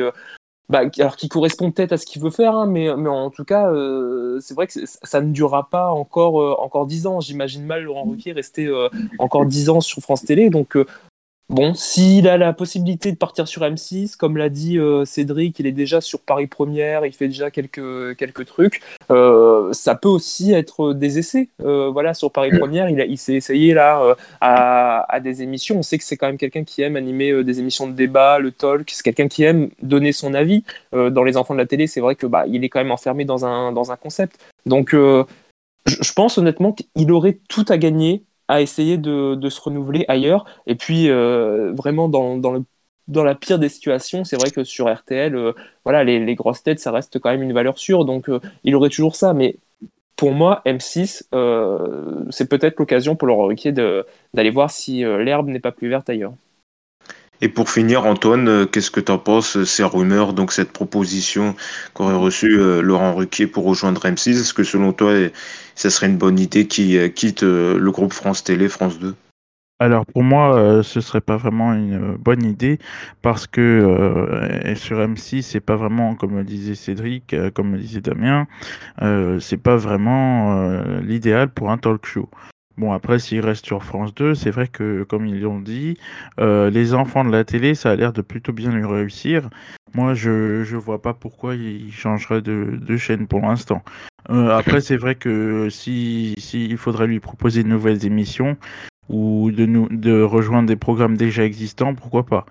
bah, 0.68 0.82
alors 0.98 1.14
qui 1.14 1.28
correspond 1.28 1.70
peut-être 1.70 1.92
à 1.92 1.98
ce 1.98 2.06
qu'il 2.06 2.20
veut 2.20 2.30
faire, 2.30 2.56
hein, 2.56 2.66
mais, 2.66 2.88
mais 2.96 3.10
en 3.10 3.30
tout 3.30 3.44
cas, 3.44 3.70
c'est 4.40 4.54
vrai 4.54 4.66
que 4.66 4.72
ça 4.84 5.20
ne 5.20 5.30
durera 5.30 5.70
pas 5.70 5.90
encore 5.92 6.60
encore 6.60 6.86
dix 6.86 7.06
ans. 7.06 7.20
J'imagine 7.20 7.64
mal 7.64 7.84
Laurent 7.84 8.02
Ruquier 8.02 8.32
rester 8.32 8.68
encore 9.20 9.46
dix 9.46 9.70
ans 9.70 9.80
sur 9.80 10.02
France 10.02 10.24
Télé. 10.24 10.50
Donc 10.50 10.76
Bon, 11.50 11.74
s'il 11.74 12.26
a 12.26 12.38
la 12.38 12.54
possibilité 12.54 13.12
de 13.12 13.18
partir 13.18 13.46
sur 13.46 13.62
M6, 13.62 14.16
comme 14.16 14.38
l'a 14.38 14.48
dit 14.48 14.78
euh, 14.78 15.04
Cédric, 15.04 15.58
il 15.58 15.66
est 15.66 15.72
déjà 15.72 16.00
sur 16.00 16.20
Paris 16.20 16.46
Première, 16.46 17.04
il 17.04 17.12
fait 17.12 17.28
déjà 17.28 17.50
quelques, 17.50 18.16
quelques 18.16 18.46
trucs. 18.46 18.80
Euh, 19.10 19.70
ça 19.74 19.94
peut 19.94 20.08
aussi 20.08 20.52
être 20.52 20.94
des 20.94 21.18
essais. 21.18 21.50
Euh, 21.62 21.90
voilà, 21.90 22.14
sur 22.14 22.32
Paris 22.32 22.50
Première, 22.58 22.88
il, 22.88 22.98
il 23.10 23.18
s'est 23.18 23.34
essayé 23.34 23.74
là 23.74 24.16
à, 24.40 25.04
à, 25.14 25.20
des 25.20 25.42
émissions. 25.42 25.76
On 25.78 25.82
sait 25.82 25.98
que 25.98 26.04
c'est 26.04 26.16
quand 26.16 26.28
même 26.28 26.38
quelqu'un 26.38 26.64
qui 26.64 26.80
aime 26.80 26.96
animer 26.96 27.44
des 27.44 27.60
émissions 27.60 27.86
de 27.86 27.92
débat, 27.92 28.38
le 28.38 28.50
talk. 28.50 28.90
C'est 28.90 29.02
quelqu'un 29.02 29.28
qui 29.28 29.44
aime 29.44 29.68
donner 29.82 30.12
son 30.12 30.32
avis. 30.32 30.64
dans 30.92 31.24
Les 31.24 31.36
Enfants 31.36 31.54
de 31.54 31.60
la 31.60 31.66
télé, 31.66 31.86
c'est 31.86 32.00
vrai 32.00 32.14
que 32.16 32.26
bah, 32.26 32.46
il 32.48 32.64
est 32.64 32.70
quand 32.70 32.80
même 32.80 32.90
enfermé 32.90 33.26
dans 33.26 33.44
un, 33.44 33.70
dans 33.70 33.92
un 33.92 33.96
concept. 33.96 34.40
Donc, 34.64 34.94
je 34.94 36.12
pense 36.14 36.38
honnêtement 36.38 36.72
qu'il 36.72 37.12
aurait 37.12 37.38
tout 37.48 37.66
à 37.68 37.76
gagner 37.76 38.24
à 38.48 38.60
essayer 38.60 38.98
de, 38.98 39.34
de, 39.34 39.48
se 39.48 39.60
renouveler 39.60 40.04
ailleurs. 40.08 40.44
Et 40.66 40.74
puis, 40.74 41.08
euh, 41.08 41.72
vraiment, 41.72 42.08
dans, 42.08 42.36
dans, 42.36 42.52
le, 42.52 42.64
dans, 43.08 43.24
la 43.24 43.34
pire 43.34 43.58
des 43.58 43.68
situations, 43.68 44.24
c'est 44.24 44.36
vrai 44.36 44.50
que 44.50 44.64
sur 44.64 44.92
RTL, 44.92 45.34
euh, 45.34 45.52
voilà, 45.84 46.04
les, 46.04 46.18
les, 46.24 46.34
grosses 46.34 46.62
têtes, 46.62 46.80
ça 46.80 46.92
reste 46.92 47.18
quand 47.18 47.30
même 47.30 47.42
une 47.42 47.52
valeur 47.52 47.78
sûre. 47.78 48.04
Donc, 48.04 48.28
euh, 48.28 48.40
il 48.64 48.74
aurait 48.76 48.90
toujours 48.90 49.16
ça. 49.16 49.34
Mais 49.34 49.56
pour 50.16 50.32
moi, 50.32 50.62
M6, 50.66 51.24
c'est 52.30 52.48
peut-être 52.48 52.78
l'occasion 52.78 53.16
pour 53.16 53.28
Laurent 53.28 53.46
Ruquier 53.46 53.72
d'aller 53.72 54.50
voir 54.50 54.70
si 54.70 55.00
l'herbe 55.02 55.48
n'est 55.48 55.60
pas 55.60 55.72
plus 55.72 55.88
verte 55.88 56.08
ailleurs. 56.08 56.34
Et 57.44 57.48
pour 57.48 57.68
finir, 57.68 58.06
Antoine, 58.06 58.66
qu'est-ce 58.66 58.90
que 58.90 59.00
tu 59.00 59.12
en 59.12 59.18
penses, 59.18 59.62
ces 59.64 59.84
rumeurs, 59.84 60.32
donc 60.32 60.50
cette 60.50 60.72
proposition 60.72 61.54
qu'aurait 61.92 62.14
reçue 62.14 62.56
Laurent 62.80 63.14
Ruquier 63.14 63.46
pour 63.46 63.64
rejoindre 63.64 64.00
M6 64.06 64.30
Est-ce 64.30 64.54
que 64.54 64.64
selon 64.64 64.94
toi, 64.94 65.12
ça 65.74 65.90
serait 65.90 66.06
une 66.06 66.16
bonne 66.16 66.38
idée 66.38 66.66
qu'il 66.66 67.12
quitte 67.12 67.42
le 67.42 67.90
groupe 67.90 68.14
France 68.14 68.44
Télé, 68.44 68.70
France 68.70 68.98
2 68.98 69.14
alors 69.80 70.06
pour 70.06 70.22
moi, 70.22 70.56
euh, 70.56 70.82
ce 70.84 71.00
serait 71.00 71.20
pas 71.20 71.36
vraiment 71.36 71.74
une 71.74 72.12
euh, 72.12 72.16
bonne 72.16 72.44
idée 72.44 72.78
parce 73.22 73.48
que 73.48 73.60
euh, 73.60 74.74
sur 74.76 74.98
M6, 74.98 75.42
c'est 75.42 75.60
pas 75.60 75.74
vraiment, 75.74 76.14
comme 76.14 76.36
le 76.36 76.44
disait 76.44 76.76
Cédric, 76.76 77.34
comme 77.54 77.72
le 77.72 77.80
disait 77.80 78.00
Damien, 78.00 78.46
c'est 79.40 79.62
pas 79.62 79.76
vraiment 79.76 80.80
l'idéal 81.00 81.50
pour 81.50 81.70
un 81.70 81.78
talk 81.78 82.06
show. 82.06 82.28
Bon 82.76 82.92
après, 82.92 83.18
s'il 83.18 83.40
reste 83.40 83.64
sur 83.64 83.84
France 83.84 84.14
2, 84.14 84.34
c'est 84.34 84.50
vrai 84.50 84.68
que 84.68 85.04
comme 85.04 85.26
ils 85.26 85.40
l'ont 85.40 85.60
dit, 85.60 85.96
les 86.38 86.94
enfants 86.94 87.24
de 87.24 87.30
la 87.30 87.44
télé, 87.44 87.74
ça 87.74 87.90
a 87.92 87.96
l'air 87.96 88.12
de 88.12 88.20
plutôt 88.20 88.52
bien 88.52 88.72
lui 88.72 88.84
réussir. 88.84 89.48
Moi, 89.94 90.14
je 90.14 90.64
je 90.64 90.76
vois 90.76 91.00
pas 91.00 91.14
pourquoi 91.14 91.54
il 91.54 91.92
changerait 91.92 92.42
de, 92.42 92.96
chaîne 92.96 93.28
pour 93.28 93.42
l'instant. 93.42 93.82
après, 94.28 94.80
c'est 94.80 94.96
vrai 94.96 95.14
que 95.14 95.68
si, 95.70 96.34
si 96.38 96.66
il 96.66 96.76
faudrait 96.76 97.06
lui 97.06 97.20
proposer 97.20 97.62
de 97.62 97.68
nouvelles 97.68 98.04
émissions, 98.04 98.56
ou 99.08 99.50
de, 99.50 99.66
nous, 99.66 99.88
de 99.88 100.22
rejoindre 100.22 100.68
des 100.68 100.76
programmes 100.76 101.16
déjà 101.16 101.44
existants, 101.44 101.94
pourquoi 101.94 102.24
pas? 102.24 102.46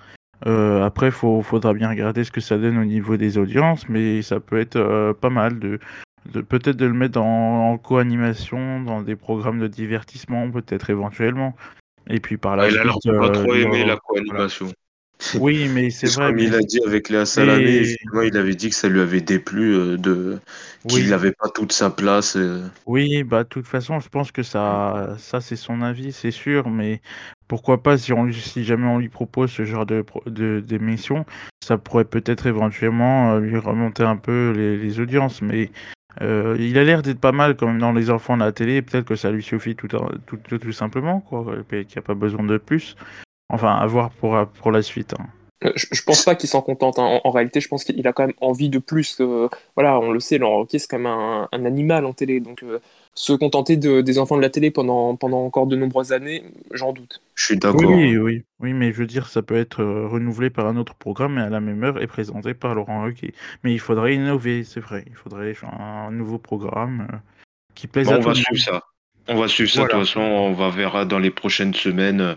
Euh, 0.46 0.84
après, 0.84 1.08
il 1.08 1.12
faudra 1.12 1.74
bien 1.74 1.90
regarder 1.90 2.24
ce 2.24 2.32
que 2.32 2.42
ça 2.42 2.58
donne 2.58 2.78
au 2.78 2.86
niveau 2.86 3.18
des 3.18 3.38
audiences, 3.38 3.88
mais 3.90 4.22
ça 4.22 4.40
peut 4.40 4.60
être 4.60 4.76
euh, 4.76 5.14
pas 5.14 5.30
mal 5.30 5.60
de, 5.60 5.80
de 6.32 6.42
peut-être 6.42 6.78
de 6.78 6.86
le 6.86 6.94
mettre 6.94 7.20
en, 7.20 7.78
co-animation, 7.78 8.82
dans 8.82 9.02
des 9.02 9.16
programmes 9.16 9.60
de 9.60 9.68
divertissement, 9.68 10.50
peut-être 10.50 10.90
éventuellement. 10.90 11.56
Et 12.10 12.20
puis 12.20 12.38
par 12.38 12.56
là. 12.56 12.70
il 12.70 12.78
a 12.78 12.84
pas 12.84 13.30
trop 13.30 13.54
euh, 13.54 13.62
aimé 13.62 13.86
la 13.86 13.98
co-animation. 13.98 14.72
Oui, 15.40 15.70
mais 15.70 15.90
c'est 15.90 16.08
vrai. 16.08 16.30
Comme 16.30 16.40
il 16.40 16.54
a 16.54 16.60
dit 16.60 16.80
avec 16.86 17.10
Léa 17.10 17.26
Salamé, 17.26 17.96
il 18.24 18.38
avait 18.38 18.56
dit 18.56 18.70
que 18.70 18.76
ça 18.76 18.90
lui 18.90 19.00
avait 19.00 19.22
déplu 19.22 19.74
euh, 19.74 19.98
de 19.98 20.40
qu'il 20.88 21.10
n'avait 21.10 21.32
pas 21.32 21.50
toute 21.50 21.72
sa 21.72 21.90
place. 21.90 22.36
Euh. 22.36 22.68
Oui, 22.86 23.24
bah 23.24 23.44
de 23.44 23.48
toute 23.48 23.68
façon, 23.68 24.00
je 24.00 24.10
pense 24.10 24.32
que 24.32 24.44
ça, 24.44 25.16
ça 25.18 25.40
c'est 25.40 25.56
son 25.56 25.82
avis, 25.82 26.12
c'est 26.12 26.32
sûr, 26.32 26.70
mais 26.70 27.02
pourquoi 27.48 27.82
pas 27.82 27.98
si, 27.98 28.12
on, 28.12 28.32
si 28.32 28.66
jamais 28.66 28.88
on 28.88 28.98
lui 28.98 29.10
propose 29.10 29.52
ce 29.52 29.64
genre 29.64 29.86
de 29.86 30.04
d'émission, 30.60 31.26
ça 31.64 31.78
pourrait 31.78 32.06
peut-être 32.06 32.48
éventuellement 32.48 33.38
lui 33.38 33.58
remonter 33.58 34.04
un 34.04 34.18
peu 34.18 34.52
les, 34.52 35.00
audiences, 35.00 35.42
mais 35.42 35.72
il 36.22 36.78
a 36.78 36.84
l'air 36.84 37.02
d'être 37.02 37.20
pas 37.20 37.32
mal 37.32 37.56
quand 37.56 37.68
même 37.68 37.80
dans 37.80 37.92
les 37.92 38.10
enfants 38.10 38.38
de 38.38 38.44
la 38.44 38.52
télé, 38.52 38.82
peut-être 38.82 39.06
que 39.06 39.16
ça 39.16 39.32
lui 39.32 39.44
suffit 39.44 39.76
tout, 39.76 39.88
simplement, 40.72 41.20
quoi, 41.22 41.46
qu'il 41.70 41.80
n'y 41.80 41.98
a 41.98 42.02
pas 42.02 42.14
besoin 42.14 42.44
de 42.44 42.58
plus. 42.58 42.96
Enfin, 43.50 43.76
à 43.76 43.86
voir 43.86 44.10
pour, 44.12 44.38
pour 44.48 44.72
la 44.72 44.82
suite. 44.82 45.14
Hein. 45.20 45.26
Euh, 45.66 45.72
je, 45.76 45.88
je, 45.92 46.04
pense 46.04 46.24
pas 46.24 46.36
qu'il 46.36 46.50
s'en 46.50 46.62
contente. 46.62 47.00
Hein. 47.00 47.20
En, 47.24 47.32
réalité, 47.32 47.62
je 47.62 47.68
pense 47.68 47.84
qu'il 47.84 48.06
a 48.08 48.14
quand 48.14 48.28
même 48.28 48.36
envie 48.42 48.70
de 48.70 48.80
plus. 48.80 49.22
voilà, 49.76 50.00
on 50.00 50.12
le 50.12 50.20
sait, 50.20 50.38
Laurent 50.38 50.58
Roquet, 50.58 50.80
c'est 50.80 50.88
quand 50.88 51.00
même 51.00 51.08
un, 51.08 51.66
animal 51.66 52.06
en 52.06 52.14
télé. 52.14 52.40
Donc, 52.40 52.64
euh, 52.64 52.80
se 53.16 53.34
contenter 53.34 53.78
de, 53.78 54.02
des 54.02 54.18
enfants 54.18 54.38
de 54.38 54.42
la 54.42 54.50
télé 54.50 54.72
pendant, 54.72 55.16
pendant 55.16 55.46
encore 55.46 55.68
de 55.68 55.76
nombreuses 55.76 56.12
années, 56.12 56.44
j'en 56.72 56.94
doute. 56.94 57.22
Je 57.36 57.46
suis 57.46 57.58
d'accord. 57.58 57.92
Oui, 57.92 58.18
oui, 58.18 58.44
oui, 58.60 58.74
mais 58.74 58.92
je 58.92 58.98
veux 58.98 59.08
dire, 59.08 59.28
ça 59.28 59.42
peut 59.42 59.56
être 59.56 59.82
euh, 59.82 60.08
renouvelé 60.08 60.50
par 60.50 60.68
un 60.68 60.78
autre 60.78 60.96
programme, 60.96 61.36
mais 61.36 61.42
à 61.42 61.50
la 61.50 61.60
même 61.60 61.84
heure 61.84 62.02
et 62.02 62.08
présenté 62.08 62.54
par 62.54 62.76
Laurent 62.76 63.04
Roquet. 63.04 63.34
Mais 63.64 63.74
il 63.74 63.80
faudrait 63.80 64.16
innover, 64.16 64.64
c'est 64.64 64.80
vrai. 64.80 65.06
Il 65.08 65.16
faudrait 65.16 65.56
un 65.64 66.12
nouveau 66.12 66.40
programme 66.40 67.08
qui 67.76 67.88
plaise 67.88 68.10
à 68.10 68.18
tout 68.18 68.30
le 68.30 68.36
monde. 68.36 68.58
ça. 68.58 68.82
On 69.28 69.36
va 69.36 69.48
suivre 69.48 69.72
ça 69.72 69.84
de 69.84 69.88
toute 69.88 70.00
façon, 70.00 70.20
on 70.20 70.54
va 70.54 70.70
verra 70.70 71.06
dans 71.06 71.20
les 71.20 71.30
prochaines 71.30 71.74
semaines 71.74 72.36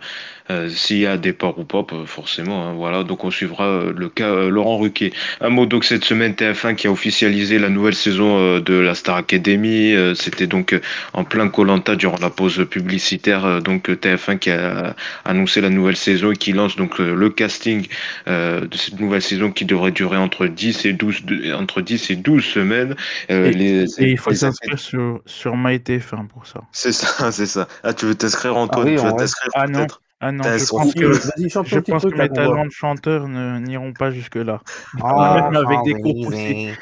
euh, 0.51 0.69
s'il 0.69 0.99
y 0.99 1.07
a 1.07 1.17
des 1.17 1.31
départ 1.31 1.59
ou 1.59 1.65
pas, 1.65 1.85
forcément. 2.07 2.69
Hein, 2.69 2.75
voilà, 2.75 3.03
donc 3.03 3.25
on 3.25 3.33
suivra 3.33 3.67
euh, 3.67 3.93
le 3.97 4.09
cas 4.09 4.29
euh, 4.29 4.49
Laurent 4.49 4.79
Ruquier. 4.79 5.13
Un 5.41 5.49
mot 5.49 5.67
donc 5.67 5.85
cette 5.85 6.05
semaine 6.05 6.33
TF1 6.33 6.77
qui 6.77 6.87
a 6.87 6.93
officialisé 6.93 7.59
la 7.59 7.69
nouvelle 7.69 7.97
saison 7.97 8.61
de 8.61 8.75
la 8.75 8.95
Star 8.95 9.17
Academy. 9.17 9.95
C'était 10.15 10.47
donc 10.47 10.79
en 11.15 11.25
plein 11.25 11.49
Colanta 11.49 11.97
durant 11.97 12.19
la 12.21 12.31
pause 12.31 12.65
publicitaire. 12.71 13.61
donc 13.61 13.89
TF1 13.89 14.39
qui 14.39 14.51
a 14.51 14.95
annoncé 15.25 15.61
la 15.61 15.71
nouvelle 15.71 15.97
saison 15.97 16.31
et 16.31 16.37
qui 16.37 16.53
lance 16.53 16.77
donc 16.77 16.99
le 16.99 17.31
casting 17.31 17.87
de 18.27 18.69
cette 18.77 19.01
nouvelle 19.01 19.23
saison 19.23 19.51
qui 19.51 19.65
devrait 19.65 19.91
durer 19.91 20.17
entre 20.17 20.47
10 20.47 20.87
et 20.87 20.93
12 20.93 21.23
entre 21.55 21.81
10 21.81 22.11
et 22.11 22.17
12 22.17 22.45
semaines. 22.45 22.95
Et, 23.29 23.51
les, 23.51 24.01
et, 24.01 24.11
il 24.11 24.19
faut 24.19 24.33
s'inscrire 24.33 24.79
sur 24.79 25.21
sur 25.27 25.57
MyTF1 25.57 26.29
pour 26.29 26.47
ça. 26.47 26.61
C'est 26.77 26.93
ça, 26.93 27.07
c'est 27.33 27.47
ça. 27.47 27.67
Ah, 27.83 27.95
tu 27.95 28.05
veux 28.05 28.15
t'inscrire, 28.15 28.55
Antoine? 28.55 28.87
ah, 28.87 29.01
tu 29.01 29.07
veux 29.07 29.13
t'inscrire 29.15 29.51
ah, 29.55 29.67
non. 29.67 29.87
Ah 30.21 30.33
non, 30.33 30.45
je 30.45 30.67
pense 30.67 30.95
que, 30.95 31.13
je 31.13 31.79
pense 31.79 32.03
que 32.05 32.17
mes 32.17 32.29
talents 32.29 32.65
de 32.65 32.71
chanteur 32.71 33.29
n'iront 33.29 33.93
pas 33.93 34.11
jusque-là. 34.11 34.61
Ah, 35.03 35.51
Même 35.51 35.57
avec 35.67 35.83
des 35.85 35.95
cours 35.95 36.15
poussés. 36.23 36.75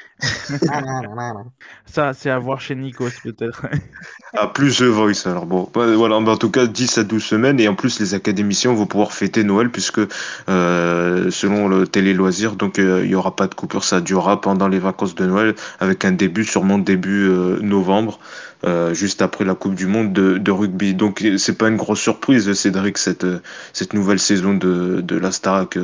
Ça, 1.87 2.13
c'est 2.13 2.31
à 2.31 2.39
voir 2.39 2.61
chez 2.61 2.75
Nikos, 2.75 3.11
peut-être. 3.23 3.67
ah, 4.35 4.47
plus 4.49 4.79
The 4.79 4.83
Voice. 4.83 5.27
Alors 5.27 5.47
bon, 5.47 5.69
bah, 5.75 5.87
en 5.87 6.37
tout 6.37 6.51
cas, 6.51 6.67
10 6.67 6.99
à 6.99 7.05
12 7.05 7.23
semaines. 7.23 7.61
Et 7.61 7.69
en 7.69 7.75
plus, 7.75 8.01
les 8.01 8.15
académiciens 8.15 8.73
vont 8.73 8.87
pouvoir 8.87 9.13
fêter 9.13 9.45
Noël, 9.45 9.71
puisque 9.71 10.01
euh, 10.49 11.31
selon 11.31 11.69
le 11.69 11.87
télé 11.87 12.15
loisir, 12.15 12.57
donc 12.57 12.79
euh, 12.79 13.03
il 13.05 13.09
n'y 13.09 13.15
aura 13.15 13.35
pas 13.35 13.47
de 13.47 13.55
coupure. 13.55 13.85
Ça 13.85 14.01
durera 14.01 14.41
pendant 14.41 14.69
les 14.69 14.79
vacances 14.79 15.15
de 15.15 15.27
Noël, 15.27 15.55
avec 15.81 16.05
un 16.05 16.13
début, 16.13 16.45
sûrement 16.45 16.79
début 16.79 17.29
euh, 17.29 17.59
novembre. 17.61 18.19
Euh, 18.65 18.95
juste 18.95 19.21
après 19.21 19.45
la 19.45 19.55
Coupe 19.55 19.75
du 19.75 19.87
Monde 19.87 20.15
de, 20.15 20.51
rugby. 20.51 20.95
Donc 20.95 21.23
c'est 21.37 21.59
pas 21.59 21.69
une 21.69 21.77
grosse 21.77 22.01
surprise, 22.01 22.51
Cédric, 22.55 22.97
cette, 22.97 23.27
nouvelle 23.93 24.19
saison 24.19 24.55
de, 24.55 25.03
de 25.03 25.17
la 25.19 25.33
Starac. 25.33 25.77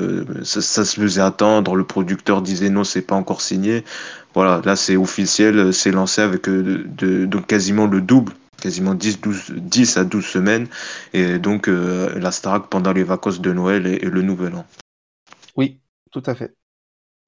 Ça, 0.45 0.63
ça, 0.63 0.85
se 0.87 0.99
faisait 0.99 1.21
attendre, 1.21 1.77
le 1.77 1.85
producteur 1.85 2.41
disait 2.41 2.71
non, 2.71 2.85
c'est 2.85 3.03
pas 3.03 3.17
encore 3.17 3.43
signé. 3.43 3.85
Voilà, 4.35 4.61
là 4.65 4.77
c'est 4.77 4.97
officiel, 4.97 5.73
c'est 5.75 5.91
lancé 5.91 6.21
avec 6.21 6.49
euh, 6.49 6.85
de, 6.87 7.27
donc 7.27 7.47
quasiment 7.47 7.87
le 7.87 8.01
double 8.01 8.33
quasiment 8.61 8.95
10, 8.95 9.21
12, 9.21 9.53
10 9.57 9.97
à 9.97 10.05
12 10.05 10.25
semaines, 10.25 10.69
et 11.13 11.39
donc 11.39 11.69
euh, 11.69 12.17
la 12.19 12.31
Starac 12.31 12.69
pendant 12.69 12.93
les 12.93 13.03
vacances 13.03 13.41
de 13.41 13.53
Noël 13.53 13.87
et 13.87 13.99
le 13.99 14.23
Nouvel 14.23 14.55
An. 14.55 14.67
Oui, 15.57 15.81
tout 16.13 16.23
à 16.27 16.35
fait. 16.35 16.55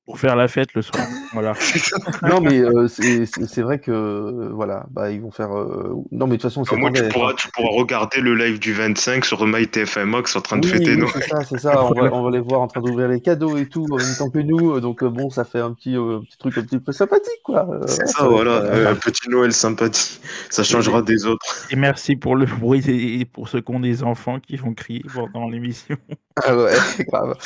Pour 0.04 0.18
faire 0.18 0.34
la 0.34 0.48
fête 0.48 0.74
le 0.74 0.82
soir. 0.82 1.06
voilà. 1.32 1.52
non, 2.22 2.40
mais 2.40 2.58
euh, 2.58 2.88
c'est 2.88 3.62
vrai 3.62 3.78
que 3.78 3.92
euh, 3.92 4.50
voilà, 4.52 4.84
bah, 4.90 5.12
ils 5.12 5.20
vont 5.20 5.30
faire. 5.30 5.56
Euh, 5.56 5.94
non, 6.10 6.26
mais 6.26 6.36
de 6.36 6.42
toute 6.42 6.50
façon, 6.50 6.64
c'est. 6.64 6.74
Moi, 6.74 6.90
tu 6.90 7.04
pourras, 7.08 7.34
tu 7.34 7.48
pourras 7.52 7.70
regarder 7.78 8.20
le 8.20 8.34
live 8.34 8.58
du 8.58 8.72
25 8.72 9.24
sur 9.24 9.46
MyTFM 9.46 10.10
Max 10.10 10.34
en 10.34 10.40
train 10.40 10.58
de 10.58 10.66
fêter 10.66 10.96
nous. 10.96 11.08
C'est 11.08 11.28
ça, 11.28 11.44
c'est 11.44 11.58
ça. 11.58 11.84
On 11.84 11.94
va, 11.94 12.02
on 12.12 12.24
va, 12.24 12.30
les 12.32 12.40
voir 12.40 12.62
en 12.62 12.66
train 12.66 12.80
d'ouvrir 12.80 13.06
les 13.06 13.20
cadeaux 13.20 13.56
et 13.56 13.68
tout 13.68 13.86
en 13.92 13.96
même 13.96 14.16
temps 14.18 14.28
que 14.28 14.40
nous. 14.40 14.80
Donc, 14.80 15.04
bon, 15.04 15.30
ça 15.30 15.44
fait 15.44 15.60
un 15.60 15.72
petit, 15.72 15.94
petit 15.94 16.36
truc 16.36 16.58
un 16.58 16.62
petit 16.62 16.80
peu 16.80 16.90
sympathique, 16.90 17.42
quoi. 17.44 17.68
C'est 17.86 18.08
ça, 18.08 18.26
voilà. 18.26 18.90
un 18.90 18.96
petit 18.96 19.30
Noël 19.30 19.52
sympathique. 19.52 20.20
Ça 20.50 20.64
changera 20.64 21.02
des 21.02 21.26
autres. 21.26 21.46
Et 21.70 21.76
merci 21.76 22.16
pour 22.16 22.34
le 22.34 22.46
bruit 22.46 22.82
et 22.88 23.24
pour 23.24 23.48
ceux 23.48 23.60
qui 23.60 23.72
ont 23.72 23.80
des 23.80 24.02
enfants 24.02 24.40
qui 24.40 24.56
vont 24.56 24.74
crier 24.74 25.04
pendant 25.14 25.48
l'émission. 25.48 25.96
Ah 26.42 26.56
ouais, 26.56 26.74
grave. 27.06 27.36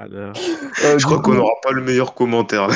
Euh, 0.00 0.32
je 0.98 1.04
crois 1.04 1.20
qu'on 1.20 1.34
n'aura 1.34 1.54
pas 1.62 1.72
le 1.72 1.82
meilleur 1.82 2.14
commentaire. 2.14 2.68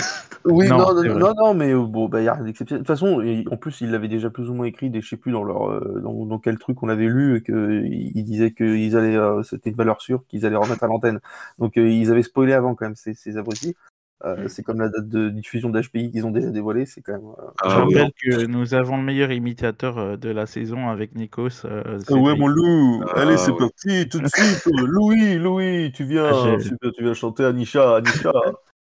Oui, 0.44 0.68
non, 0.68 0.92
non, 0.92 1.34
non, 1.36 1.54
mais 1.54 1.72
euh, 1.72 1.82
bon, 1.82 2.08
bah, 2.08 2.20
il 2.20 2.24
y 2.24 2.28
a 2.28 2.34
rien 2.34 2.44
d'exceptionnel. 2.44 2.82
De 2.82 2.86
toute 2.86 2.96
façon, 2.96 3.22
en 3.48 3.56
plus, 3.56 3.80
ils 3.80 3.90
l'avaient 3.92 4.08
déjà 4.08 4.28
plus 4.28 4.50
ou 4.50 4.54
moins 4.54 4.66
écrit, 4.66 4.90
je 4.92 5.08
sais 5.08 5.16
plus 5.16 5.30
dans 5.30 5.44
leur, 5.44 5.70
euh, 5.70 6.00
dans, 6.02 6.38
quel 6.38 6.58
truc 6.58 6.82
on 6.82 6.88
avait 6.88 7.06
lu, 7.06 7.36
et 7.36 7.42
qu'ils 7.42 8.24
disaient 8.24 8.52
qu'ils 8.52 8.96
allaient, 8.96 9.18
c'était 9.44 9.70
une 9.70 9.76
valeur 9.76 10.02
sûre, 10.02 10.24
qu'ils 10.28 10.44
allaient 10.44 10.56
remettre 10.56 10.82
à 10.82 10.88
l'antenne. 10.88 11.20
Donc, 11.58 11.74
ils 11.76 12.10
avaient 12.10 12.24
spoilé 12.24 12.54
avant 12.54 12.74
quand 12.74 12.86
même 12.86 12.96
ces, 12.96 13.14
ces 13.14 13.36
abrutis. 13.36 13.76
Euh, 14.24 14.44
mm. 14.44 14.48
c'est 14.48 14.62
comme 14.62 14.80
la 14.80 14.88
date 14.88 15.08
de 15.08 15.30
diffusion 15.30 15.68
d'HPI 15.68 16.12
qu'ils 16.12 16.26
ont 16.26 16.30
déjà 16.30 16.50
dévoilée, 16.50 16.86
c'est 16.86 17.00
quand 17.00 17.12
même. 17.12 17.26
Euh, 17.26 17.50
ah 17.62 17.68
je 17.68 17.74
rappelle 17.74 18.12
que 18.22 18.46
nous 18.46 18.74
avons 18.74 18.96
le 18.96 19.02
meilleur 19.02 19.32
imitateur 19.32 19.98
euh, 19.98 20.16
de 20.16 20.30
la 20.30 20.46
saison 20.46 20.88
avec 20.88 21.16
Nikos. 21.16 21.64
Ah 21.64 22.14
ouais, 22.14 22.36
mon 22.36 22.46
loup 22.46 23.02
ah 23.08 23.20
Allez, 23.20 23.36
c'est 23.36 23.56
parti, 23.56 24.08
tout 24.08 24.20
de 24.20 24.28
suite 24.28 24.64
Louis, 24.86 25.38
Louis, 25.38 25.90
tu 25.92 26.04
viens, 26.04 26.30
ah, 26.32 26.56
tu 26.56 27.02
viens 27.02 27.14
chanter 27.14 27.44
Anisha, 27.44 27.96
Anisha 27.96 28.32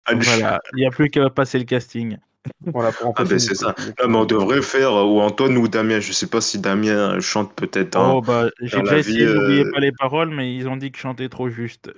Voilà, 0.10 0.62
il 0.74 0.78
n'y 0.78 0.86
a 0.86 0.90
plus 0.90 1.10
qu'à 1.10 1.30
passer 1.30 1.60
le 1.60 1.66
casting. 1.66 2.18
Voilà, 2.66 2.94
pour 2.94 3.14
ah 3.18 3.26
ben 3.26 3.38
c'est 3.38 3.56
ça. 3.56 3.76
mais 4.08 4.16
on 4.16 4.24
devrait 4.24 4.62
faire, 4.62 4.94
ou 4.94 5.20
Antoine 5.20 5.58
ou 5.58 5.68
Damien, 5.68 6.00
je 6.00 6.14
sais 6.14 6.28
pas 6.28 6.40
si 6.40 6.60
Damien 6.60 7.20
chante 7.20 7.54
peut-être. 7.54 7.98
Hein, 7.98 8.14
oh, 8.16 8.22
bah, 8.22 8.46
j'ai 8.62 8.82
déjà 8.82 9.00
essayé, 9.00 9.26
n'oubliez 9.26 9.70
pas 9.70 9.82
les 9.82 9.92
paroles, 9.92 10.30
mais 10.30 10.56
ils 10.56 10.70
ont 10.70 10.78
dit 10.78 10.94
que 10.94 10.98
chanter 10.98 11.28
trop 11.28 11.50
juste. 11.50 11.92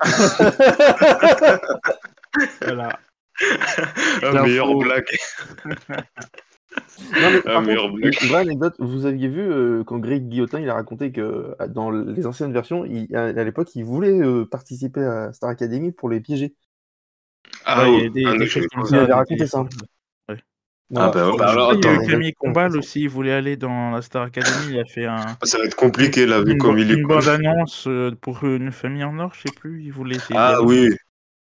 Voilà. 2.62 2.98
Un 4.22 4.42
meilleur 4.42 4.76
blague. 4.76 5.06
Une 7.14 8.28
vraie 8.28 8.40
anecdote, 8.40 8.74
vous 8.78 9.06
aviez 9.06 9.28
vu 9.28 9.40
euh, 9.40 9.84
quand 9.84 9.98
Greg 9.98 10.28
Guillotin 10.28 10.60
il 10.60 10.68
a 10.70 10.74
raconté 10.74 11.12
que 11.12 11.20
euh, 11.60 11.68
dans 11.68 11.90
les 11.90 12.26
anciennes 12.26 12.52
versions, 12.52 12.84
il, 12.84 13.14
à, 13.14 13.44
l'époque, 13.44 13.74
il 13.74 13.84
voulait 13.84 14.20
euh, 14.20 14.44
participer 14.44 15.02
à 15.02 15.32
Star 15.32 15.50
Academy 15.50 15.92
pour 15.92 16.08
les 16.08 16.20
piéger. 16.20 16.54
Ah, 17.64 17.88
oui, 17.88 18.10
il 18.14 18.26
avait 18.96 19.12
raconté 19.12 19.46
ça. 19.46 19.64
Ah 20.94 21.08
bah, 21.08 21.30
ouais, 21.30 21.36
bah 21.38 21.48
alors, 21.48 21.74
il 21.74 21.82
y 21.82 21.88
a 21.88 21.94
eu. 21.94 22.06
Camille 22.06 22.34
Combal 22.34 22.76
aussi, 22.76 23.02
il 23.02 23.08
voulait 23.08 23.32
aller 23.32 23.56
dans 23.56 23.90
la 23.90 24.02
Star 24.02 24.24
Academy, 24.24 24.72
il 24.72 24.78
a 24.78 24.84
fait 24.84 25.06
un, 25.06 25.38
Ça 25.42 25.56
va 25.56 25.64
être 25.64 25.74
compliqué 25.74 26.26
là, 26.26 26.42
vu 26.42 26.52
une, 26.52 26.58
comme 26.58 26.76
il 26.76 26.90
est 26.90 26.94
une 26.94 27.06
coach. 27.06 27.24
bande-annonce 27.24 27.86
euh, 27.88 28.10
pour 28.20 28.44
une 28.44 28.72
famille 28.72 29.04
en 29.04 29.18
or, 29.18 29.32
je 29.34 29.42
sais 29.42 29.54
plus, 29.54 29.82
il 29.84 29.90
voulait 29.90 30.16
essayer 30.16 30.34
Ah 30.36 30.62
oui, 30.62 30.90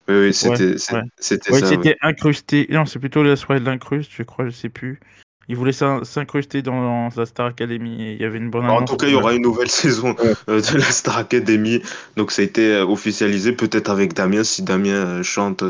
oui, 0.08 0.32
c'était 0.34 0.64
ouais. 0.64 0.72
Ouais, 0.72 0.78
ça. 0.78 1.02
c'était 1.18 1.96
incrusté. 2.02 2.66
Non, 2.70 2.86
c'est 2.86 2.98
plutôt 2.98 3.22
la 3.22 3.36
soirée 3.36 3.60
de 3.60 3.66
l'incruste, 3.66 4.10
je 4.16 4.22
crois, 4.22 4.46
je 4.46 4.50
sais 4.50 4.68
plus. 4.68 5.00
Il 5.48 5.56
voulait 5.56 5.72
s'in- 5.72 6.04
s'incruster 6.04 6.62
dans 6.62 7.08
la 7.16 7.26
Star 7.26 7.46
Academy 7.46 8.02
et 8.02 8.12
il 8.12 8.20
y 8.20 8.24
avait 8.24 8.38
une 8.38 8.50
bonne 8.50 8.66
Bah, 8.66 8.72
En 8.72 8.84
tout 8.84 8.96
cas, 8.96 9.06
il 9.06 9.12
y 9.12 9.16
aura 9.16 9.34
une 9.34 9.42
nouvelle 9.42 9.70
saison 9.70 10.14
euh, 10.48 10.60
de 10.60 10.78
la 10.78 10.90
Star 10.90 11.18
Academy. 11.18 11.82
Donc, 12.16 12.30
ça 12.30 12.42
a 12.42 12.44
été 12.44 12.74
euh, 12.74 12.86
officialisé, 12.86 13.52
peut-être 13.52 13.90
avec 13.90 14.14
Damien, 14.14 14.44
si 14.44 14.62
Damien 14.62 14.90
euh, 14.94 15.22
chante 15.22 15.64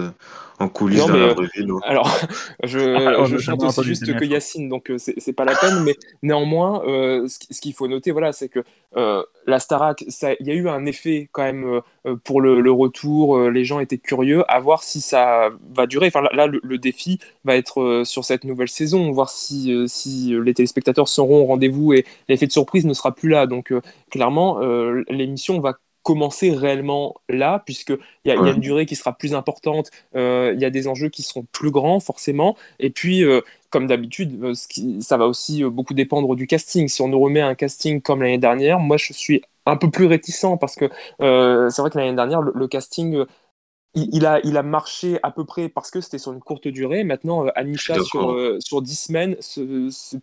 en 0.63 0.69
coulisses 0.69 1.01
Non, 1.01 1.09
dans 1.09 1.13
mais, 1.15 1.27
la 1.27 1.35
vraie 1.35 1.49
vie. 1.55 1.65
non. 1.67 1.79
Alors, 1.85 2.09
je, 2.65 2.79
Ah, 2.81 3.25
je 3.25 3.37
chante 3.39 3.63
aussi 3.63 3.83
juste 3.83 4.07
que. 4.07 4.25
Yacine, 4.25 4.69
donc 4.69 4.91
euh, 4.91 4.99
c'est 4.99 5.15
c'est 5.19 5.33
pas 5.33 5.45
la 5.45 5.55
peine, 5.57 5.83
mais 5.85 5.97
néanmoins, 6.23 6.83
euh, 6.87 7.27
ce 7.29 7.39
qui- 7.39 7.53
ce 7.55 7.61
qu'il 7.61 7.75
faut 7.75 7.89
noter, 7.89 8.11
voilà, 8.13 8.33
c'est 8.33 8.49
que 8.49 8.61
euh, 8.97 9.23
la 9.47 9.59
Starac, 9.59 10.05
ça- 10.09 10.35
il 10.41 10.47
y 10.47 10.51
a 10.51 10.55
eu 10.55 10.69
un 10.69 10.87
effet 10.87 11.29
quand 11.33 11.43
même 11.43 11.81
euh, 12.07 12.17
pour 12.25 12.41
le, 12.41 12.61
le 12.61 12.71
retour, 12.73 13.37
euh, 13.37 13.51
les 13.51 13.65
gens 13.65 13.81
étaient 13.81 13.99
curieux, 13.99 14.45
à 14.49 14.61
voir 14.61 14.83
si 14.83 15.01
ça 15.01 15.51
va 15.75 15.87
durer. 15.87 16.07
Enfin, 16.09 16.23
là, 16.23 16.31
là, 16.35 16.47
le, 16.47 16.61
le 16.63 16.79
défi 16.79 17.19
va 17.45 17.57
être 17.57 17.81
euh, 17.83 18.05
sur 18.05 18.25
cette 18.25 18.45
nouvelle 18.45 18.69
saison, 18.69 19.11
voir 19.13 19.29
si, 19.31 19.73
euh, 19.73 19.87
si 19.89 20.35
les 20.45 20.55
téléspectateurs 20.55 21.09
seront 21.09 21.43
au 21.43 21.47
rendez-vous 21.47 21.93
et 21.95 22.05
l'effet 22.29 22.47
de 22.47 22.53
surprise 22.53 22.85
ne 22.87 22.95
sera 22.95 23.13
plus 23.15 23.29
là. 23.29 23.47
Donc, 23.47 23.73
euh, 23.73 23.81
clairement, 24.11 24.61
euh, 24.63 25.03
l'émission 25.09 25.61
va 25.61 25.75
commencer 26.03 26.51
réellement 26.53 27.15
là, 27.29 27.63
puisqu'il 27.65 27.99
y, 28.25 28.29
y 28.29 28.33
a 28.33 28.35
une 28.35 28.61
durée 28.61 28.87
qui 28.87 28.97
sera 28.97 29.13
plus 29.13 29.35
importante, 29.35 29.91
euh, 30.17 30.53
il 30.55 30.61
y 30.61 30.65
a 30.65 30.71
des 30.71 30.89
enjeux 30.89 31.09
qui 31.09 31.23
seront 31.23 31.47
plus 31.53 31.71
grands, 31.71 32.01
forcément. 32.01 32.57
Et 32.79 32.91
puis, 32.91 33.25
euh, 33.25 33.41
comme 33.71 33.87
d'habitude, 33.87 34.43
euh, 34.43 34.55
ça 35.01 35.17
va 35.17 35.27
aussi 35.27 35.65
beaucoup 35.65 35.95
dépendre 35.95 36.35
du 36.37 36.47
casting. 36.47 36.89
Si 36.89 37.03
on 37.03 37.09
nous 37.09 37.21
remet 37.21 37.41
un 37.41 37.55
casting 37.55 38.01
comme 38.01 38.23
l'année 38.23 38.39
dernière, 38.39 38.79
moi, 38.79 38.97
je 38.97 39.13
suis 39.13 39.43
un 39.65 39.77
peu 39.77 39.91
plus 39.91 40.07
réticent 40.07 40.59
parce 40.61 40.75
que 40.75 40.91
c'est 41.21 41.83
vrai 41.83 41.91
que 41.91 41.99
l'année 41.99 42.15
dernière, 42.15 42.43
le, 42.43 42.53
le 42.55 42.69
casting, 42.69 43.25
il, 43.95 44.09
il 44.13 44.27
a, 44.27 44.41
il 44.45 44.57
a 44.57 44.63
marché 44.63 45.19
à 45.23 45.31
peu 45.31 45.45
près 45.45 45.69
parce 45.69 45.91
que 45.91 46.01
c'était 46.01 46.19
sur 46.19 46.33
une 46.33 46.41
courte 46.41 46.67
durée. 46.69 47.05
Maintenant, 47.05 47.47
euh, 47.47 47.51
Anisha 47.55 48.03
sur, 48.03 48.33
euh, 48.33 48.59
sur 48.61 48.81
10 48.83 48.95
semaines, 48.99 49.37
c'est 49.41 49.63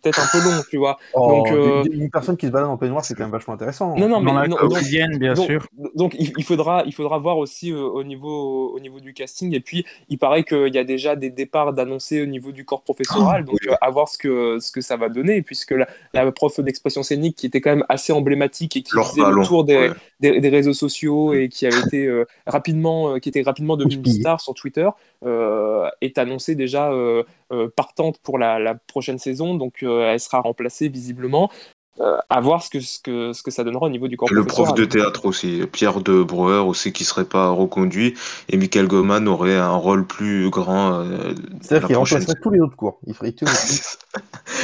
peut-être 0.00 0.20
un 0.20 0.26
peu 0.32 0.44
long, 0.44 0.62
tu 0.70 0.76
vois. 0.76 0.98
Oh, 1.14 1.28
Donc, 1.28 1.50
euh, 1.52 1.84
une 1.90 2.10
personne 2.10 2.36
qui 2.36 2.46
se 2.46 2.50
balade 2.50 2.68
en 2.68 2.76
peignoir, 2.76 3.04
c'est 3.04 3.14
quand 3.14 3.22
même 3.24 3.30
vachement 3.32 3.54
intéressant. 3.54 3.96
Non, 3.96 4.08
non, 4.08 4.20
mais 4.20 4.32
Dans 4.32 4.38
la 4.40 4.48
non, 4.48 4.56
donc- 4.56 4.70
quotidienne, 4.72 5.18
bien 5.18 5.34
donc, 5.34 5.46
sûr. 5.46 5.66
donc, 5.94 6.16
il, 6.18 6.32
il 6.36 6.44
faudra, 6.44 6.82
il 6.86 6.92
faudra 6.94 7.18
voir 7.18 7.38
aussi 7.38 7.72
euh, 7.72 7.78
au, 7.82 8.02
niveau, 8.02 8.72
au 8.74 8.80
niveau 8.80 8.98
du 9.00 9.14
casting. 9.14 9.54
Et 9.54 9.60
puis, 9.60 9.84
il 10.08 10.18
paraît 10.18 10.42
qu'il 10.44 10.74
y 10.74 10.78
a 10.78 10.84
déjà 10.84 11.14
des 11.16 11.30
départs 11.30 11.72
d'annoncer 11.72 12.22
au 12.22 12.26
niveau 12.26 12.52
du 12.52 12.64
corps 12.64 12.82
professoral. 12.82 13.44
donc, 13.44 13.58
oui. 13.62 13.74
à 13.80 13.90
voir 13.90 14.08
ce 14.08 14.18
que, 14.18 14.58
ce 14.60 14.72
que 14.72 14.80
ça 14.80 14.96
va 14.96 15.08
donner. 15.08 15.42
Puisque 15.42 15.70
la, 15.72 15.86
la 16.12 16.30
prof 16.32 16.58
d'expression 16.60 17.02
scénique, 17.02 17.36
qui 17.36 17.46
était 17.46 17.60
quand 17.60 17.70
même 17.70 17.84
assez 17.88 18.12
emblématique 18.12 18.76
et 18.76 18.82
qui 18.82 18.94
Leur 18.96 19.08
faisait 19.10 19.22
ballon, 19.22 19.40
le 19.42 19.46
tour 19.46 19.64
des, 19.64 19.76
ouais. 19.76 19.90
des, 20.18 20.40
des 20.40 20.48
réseaux 20.48 20.72
sociaux 20.74 21.34
et 21.34 21.48
qui 21.48 21.66
avait 21.66 21.80
été 21.80 22.06
euh, 22.06 22.24
rapidement, 22.46 23.14
euh, 23.14 23.18
qui 23.18 23.28
était 23.28 23.42
rapidement 23.42 23.59
devenue 23.76 23.94
une 23.94 24.00
Houspillé. 24.00 24.20
star 24.20 24.40
sur 24.40 24.54
Twitter, 24.54 24.88
euh, 25.24 25.88
est 26.00 26.18
annoncée 26.18 26.54
déjà 26.54 26.90
euh, 26.92 27.22
euh, 27.52 27.68
partante 27.74 28.18
pour 28.22 28.38
la, 28.38 28.58
la 28.58 28.74
prochaine 28.74 29.18
saison. 29.18 29.54
Donc, 29.54 29.82
euh, 29.82 30.10
elle 30.12 30.20
sera 30.20 30.40
remplacée 30.40 30.88
visiblement. 30.88 31.50
Euh, 31.98 32.16
à 32.30 32.40
voir 32.40 32.62
ce 32.62 32.70
que, 32.70 32.80
ce, 32.80 32.98
que, 32.98 33.32
ce 33.34 33.42
que 33.42 33.50
ça 33.50 33.62
donnera 33.62 33.84
au 33.84 33.88
niveau 33.90 34.08
du 34.08 34.16
corps 34.16 34.32
le 34.32 34.44
prof 34.44 34.72
de 34.72 34.86
théâtre 34.86 35.26
aussi, 35.26 35.60
Pierre 35.70 36.00
de 36.00 36.22
Breuer 36.22 36.60
aussi, 36.66 36.92
qui 36.94 37.04
serait 37.04 37.26
pas 37.26 37.50
reconduit. 37.50 38.14
Et 38.48 38.56
Michael 38.56 38.86
Goman 38.86 39.28
aurait 39.28 39.56
un 39.58 39.74
rôle 39.74 40.06
plus 40.06 40.48
grand. 40.48 40.94
euh, 41.00 41.34
C'est-à-dire 41.60 41.88
qu'il 41.88 41.96
prochaine 41.96 42.18
remplacerait 42.20 42.40
tous 42.42 42.50
les 42.50 42.60
autres 42.60 42.76
cours. 42.76 43.00
Il 43.06 43.12
ferait 43.12 43.32
tout. 43.38 43.44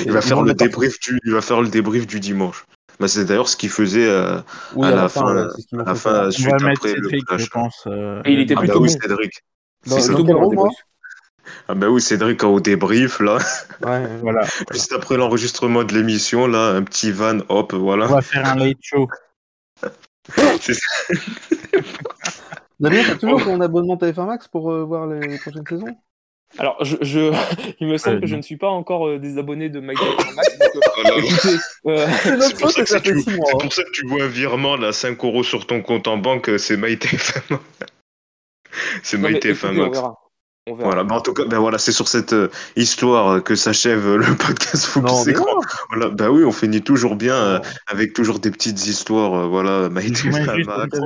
Il 0.07 0.13
va 0.13 0.23
faire 0.23 0.41
le 0.41 0.55
débrief 0.55 0.99
du, 1.01 1.19
il 1.27 1.33
va 1.33 1.43
faire 1.43 1.61
le 1.61 1.69
débrief 1.69 2.07
du 2.07 2.21
dimanche. 2.21 2.65
Bah, 2.99 3.09
c'est 3.09 3.25
d'ailleurs 3.27 3.49
ce 3.49 3.57
qu'il 3.57 3.69
faisait 3.71 4.07
euh, 4.09 4.41
Oui, 4.75 4.87
à 4.89 4.91
la 4.95 5.09
fin, 5.09 5.35
ouais, 5.35 5.51
ce 5.59 5.67
qu'ils 5.67 5.81
à 5.81 5.85
la 5.85 5.95
fin. 5.95 6.27
On 6.27 6.31
suite 6.31 6.47
va 6.49 6.57
après 6.57 6.95
le 6.95 6.95
Cédric, 6.95 7.21
je 7.21 7.27
clash. 7.37 7.51
pense. 7.51 7.85
euh, 7.87 8.23
Et 8.25 8.33
il 8.33 8.41
était 8.41 8.55
Ah 8.57 8.61
plutôt 8.61 8.81
bah 8.81 8.87
oui, 8.87 8.95
bon. 8.95 9.01
Cédric. 9.01 9.33
Dans, 9.87 9.97
dans 9.97 10.17
le 10.19 10.23
moi 10.25 10.49
débrief. 10.51 10.77
Ah 11.69 11.75
bah 11.75 11.89
oui, 11.89 12.01
Cédric 12.01 12.43
au 12.45 12.59
débrief 12.61 13.21
là. 13.21 13.39
Ouais. 13.85 14.07
Voilà. 14.23 14.47
Juste 14.73 14.93
après 14.93 15.17
l'enregistrement 15.17 15.85
de 15.85 15.93
l'émission 15.95 16.47
là, 16.47 16.71
un 16.71 16.83
petit 16.83 17.13
van, 17.13 17.39
hop, 17.49 17.73
On 17.75 17.79
voilà. 17.79 18.07
va 18.07 18.21
faire 18.23 18.47
un 18.47 18.57
late 18.57 18.79
show. 18.81 19.09
C'est 20.61 20.75
ça. 20.75 21.15
Damien, 22.81 23.03
t'as 23.07 23.15
toujours 23.17 23.43
ton 23.43 23.61
abonnement 23.61 23.97
TF1 23.97 24.27
Max 24.27 24.49
pour 24.49 24.71
euh, 24.73 24.85
voir 24.85 25.07
les 25.07 25.39
prochaines 25.39 25.67
saisons? 25.67 25.97
Alors, 26.59 26.77
je, 26.85 26.97
je- 27.03 27.33
il 27.81 27.87
me 27.89 27.97
semble 27.99 28.17
Euh, 28.17 28.21
que 28.21 28.27
je 28.27 28.37
ne 28.37 28.43
suis 28.43 28.57
pas 28.57 28.69
encore 28.69 29.07
euh, 29.09 29.19
désabonné 29.19 29.69
de 29.69 29.81
Max. 29.87 30.01
donc, 30.01 30.09
euh, 31.47 31.59
euh, 31.87 32.07
C'est 32.23 32.59
pour 32.61 32.71
ça 32.71 32.83
que 32.83 32.89
ça 32.89 32.99
c'est 33.03 33.09
fait 33.09 33.15
tu- 33.15 33.23
6 33.23 33.31
mois. 33.37 33.47
c'est 33.47 33.55
hein. 33.55 33.59
pour 33.61 33.73
ça 33.73 33.83
que 33.85 33.91
tu 33.93 34.07
vois 34.07 34.23
un 34.25 34.29
virement 34.29 34.77
là, 34.77 34.93
5 34.93 35.23
euros 35.25 35.43
sur 35.43 35.67
ton 35.67 35.83
compte 35.83 36.09
en 36.09 36.17
banque, 36.19 36.49
euh, 36.49 36.59
c'est 36.59 36.77
MyTF1. 36.77 37.59
c'est 39.03 39.19
non, 39.19 39.29
mais 39.29 39.35
MyTF1 39.39 39.51
écoutez, 39.51 39.67
on 39.67 39.73
Max. 39.85 39.99
verra. 39.99 40.15
On 40.69 40.75
verra. 40.75 40.89
Voilà, 40.89 41.05
bah, 41.05 41.15
en 41.15 41.21
tout 41.21 41.33
cas, 41.33 41.45
ben 41.45 41.59
voilà, 41.61 41.79
c'est 41.79 41.93
sur 41.93 42.09
cette 42.09 42.33
euh, 42.33 42.49
histoire 42.75 43.41
que 43.45 43.55
s'achève 43.55 44.17
le 44.17 44.35
podcast 44.37 44.85
Focus 44.87 45.29
Écran. 45.29 45.61
Voilà, 45.91 46.09
bah 46.09 46.31
oui, 46.31 46.43
on 46.45 46.51
finit 46.51 46.83
toujours 46.83 47.15
bien 47.15 47.35
euh, 47.37 47.61
avec 47.87 48.15
toujours 48.15 48.41
des 48.41 48.51
petites 48.51 48.85
histoires, 48.87 49.35
euh, 49.35 49.47
voilà, 49.47 49.85
Je 49.85 49.89
MyTF1 49.91 50.33
mets 50.33 50.57
juste 50.57 50.67
Max. 50.69 50.99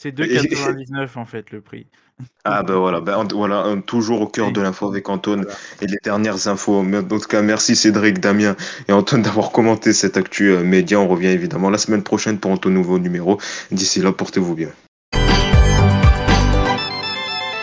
C'est- 0.00 0.08
hein. 0.08 0.24
c'est 0.26 0.26
2,99 0.50 1.16
en 1.16 1.24
fait 1.26 1.50
le 1.50 1.60
prix. 1.60 1.86
Ah 2.44 2.62
ben 2.62 2.74
voilà, 2.76 3.00
ben, 3.00 3.16
en- 3.16 3.26
voilà, 3.26 3.64
toujours 3.86 4.20
au 4.20 4.26
cœur 4.26 4.52
de 4.52 4.60
l'info 4.60 4.86
avec 4.88 5.08
Antoine 5.08 5.46
et 5.80 5.86
les 5.86 5.96
dernières 6.04 6.48
infos. 6.48 6.82
Mais 6.82 6.98
En 6.98 7.02
tout 7.02 7.18
cas, 7.20 7.40
merci 7.40 7.74
Cédric, 7.74 8.18
Damien 8.20 8.56
et 8.88 8.92
Antoine 8.92 9.22
d'avoir 9.22 9.52
commenté 9.52 9.94
cette 9.94 10.18
actu 10.18 10.50
euh, 10.50 10.62
média. 10.62 11.00
On 11.00 11.08
revient 11.08 11.28
évidemment 11.28 11.70
la 11.70 11.78
semaine 11.78 12.02
prochaine 12.02 12.38
pour 12.38 12.52
un 12.52 12.58
tout 12.58 12.68
nouveau 12.68 12.98
numéro. 12.98 13.38
D'ici 13.70 14.00
là, 14.00 14.12
portez-vous 14.12 14.54
bien. 14.54 14.68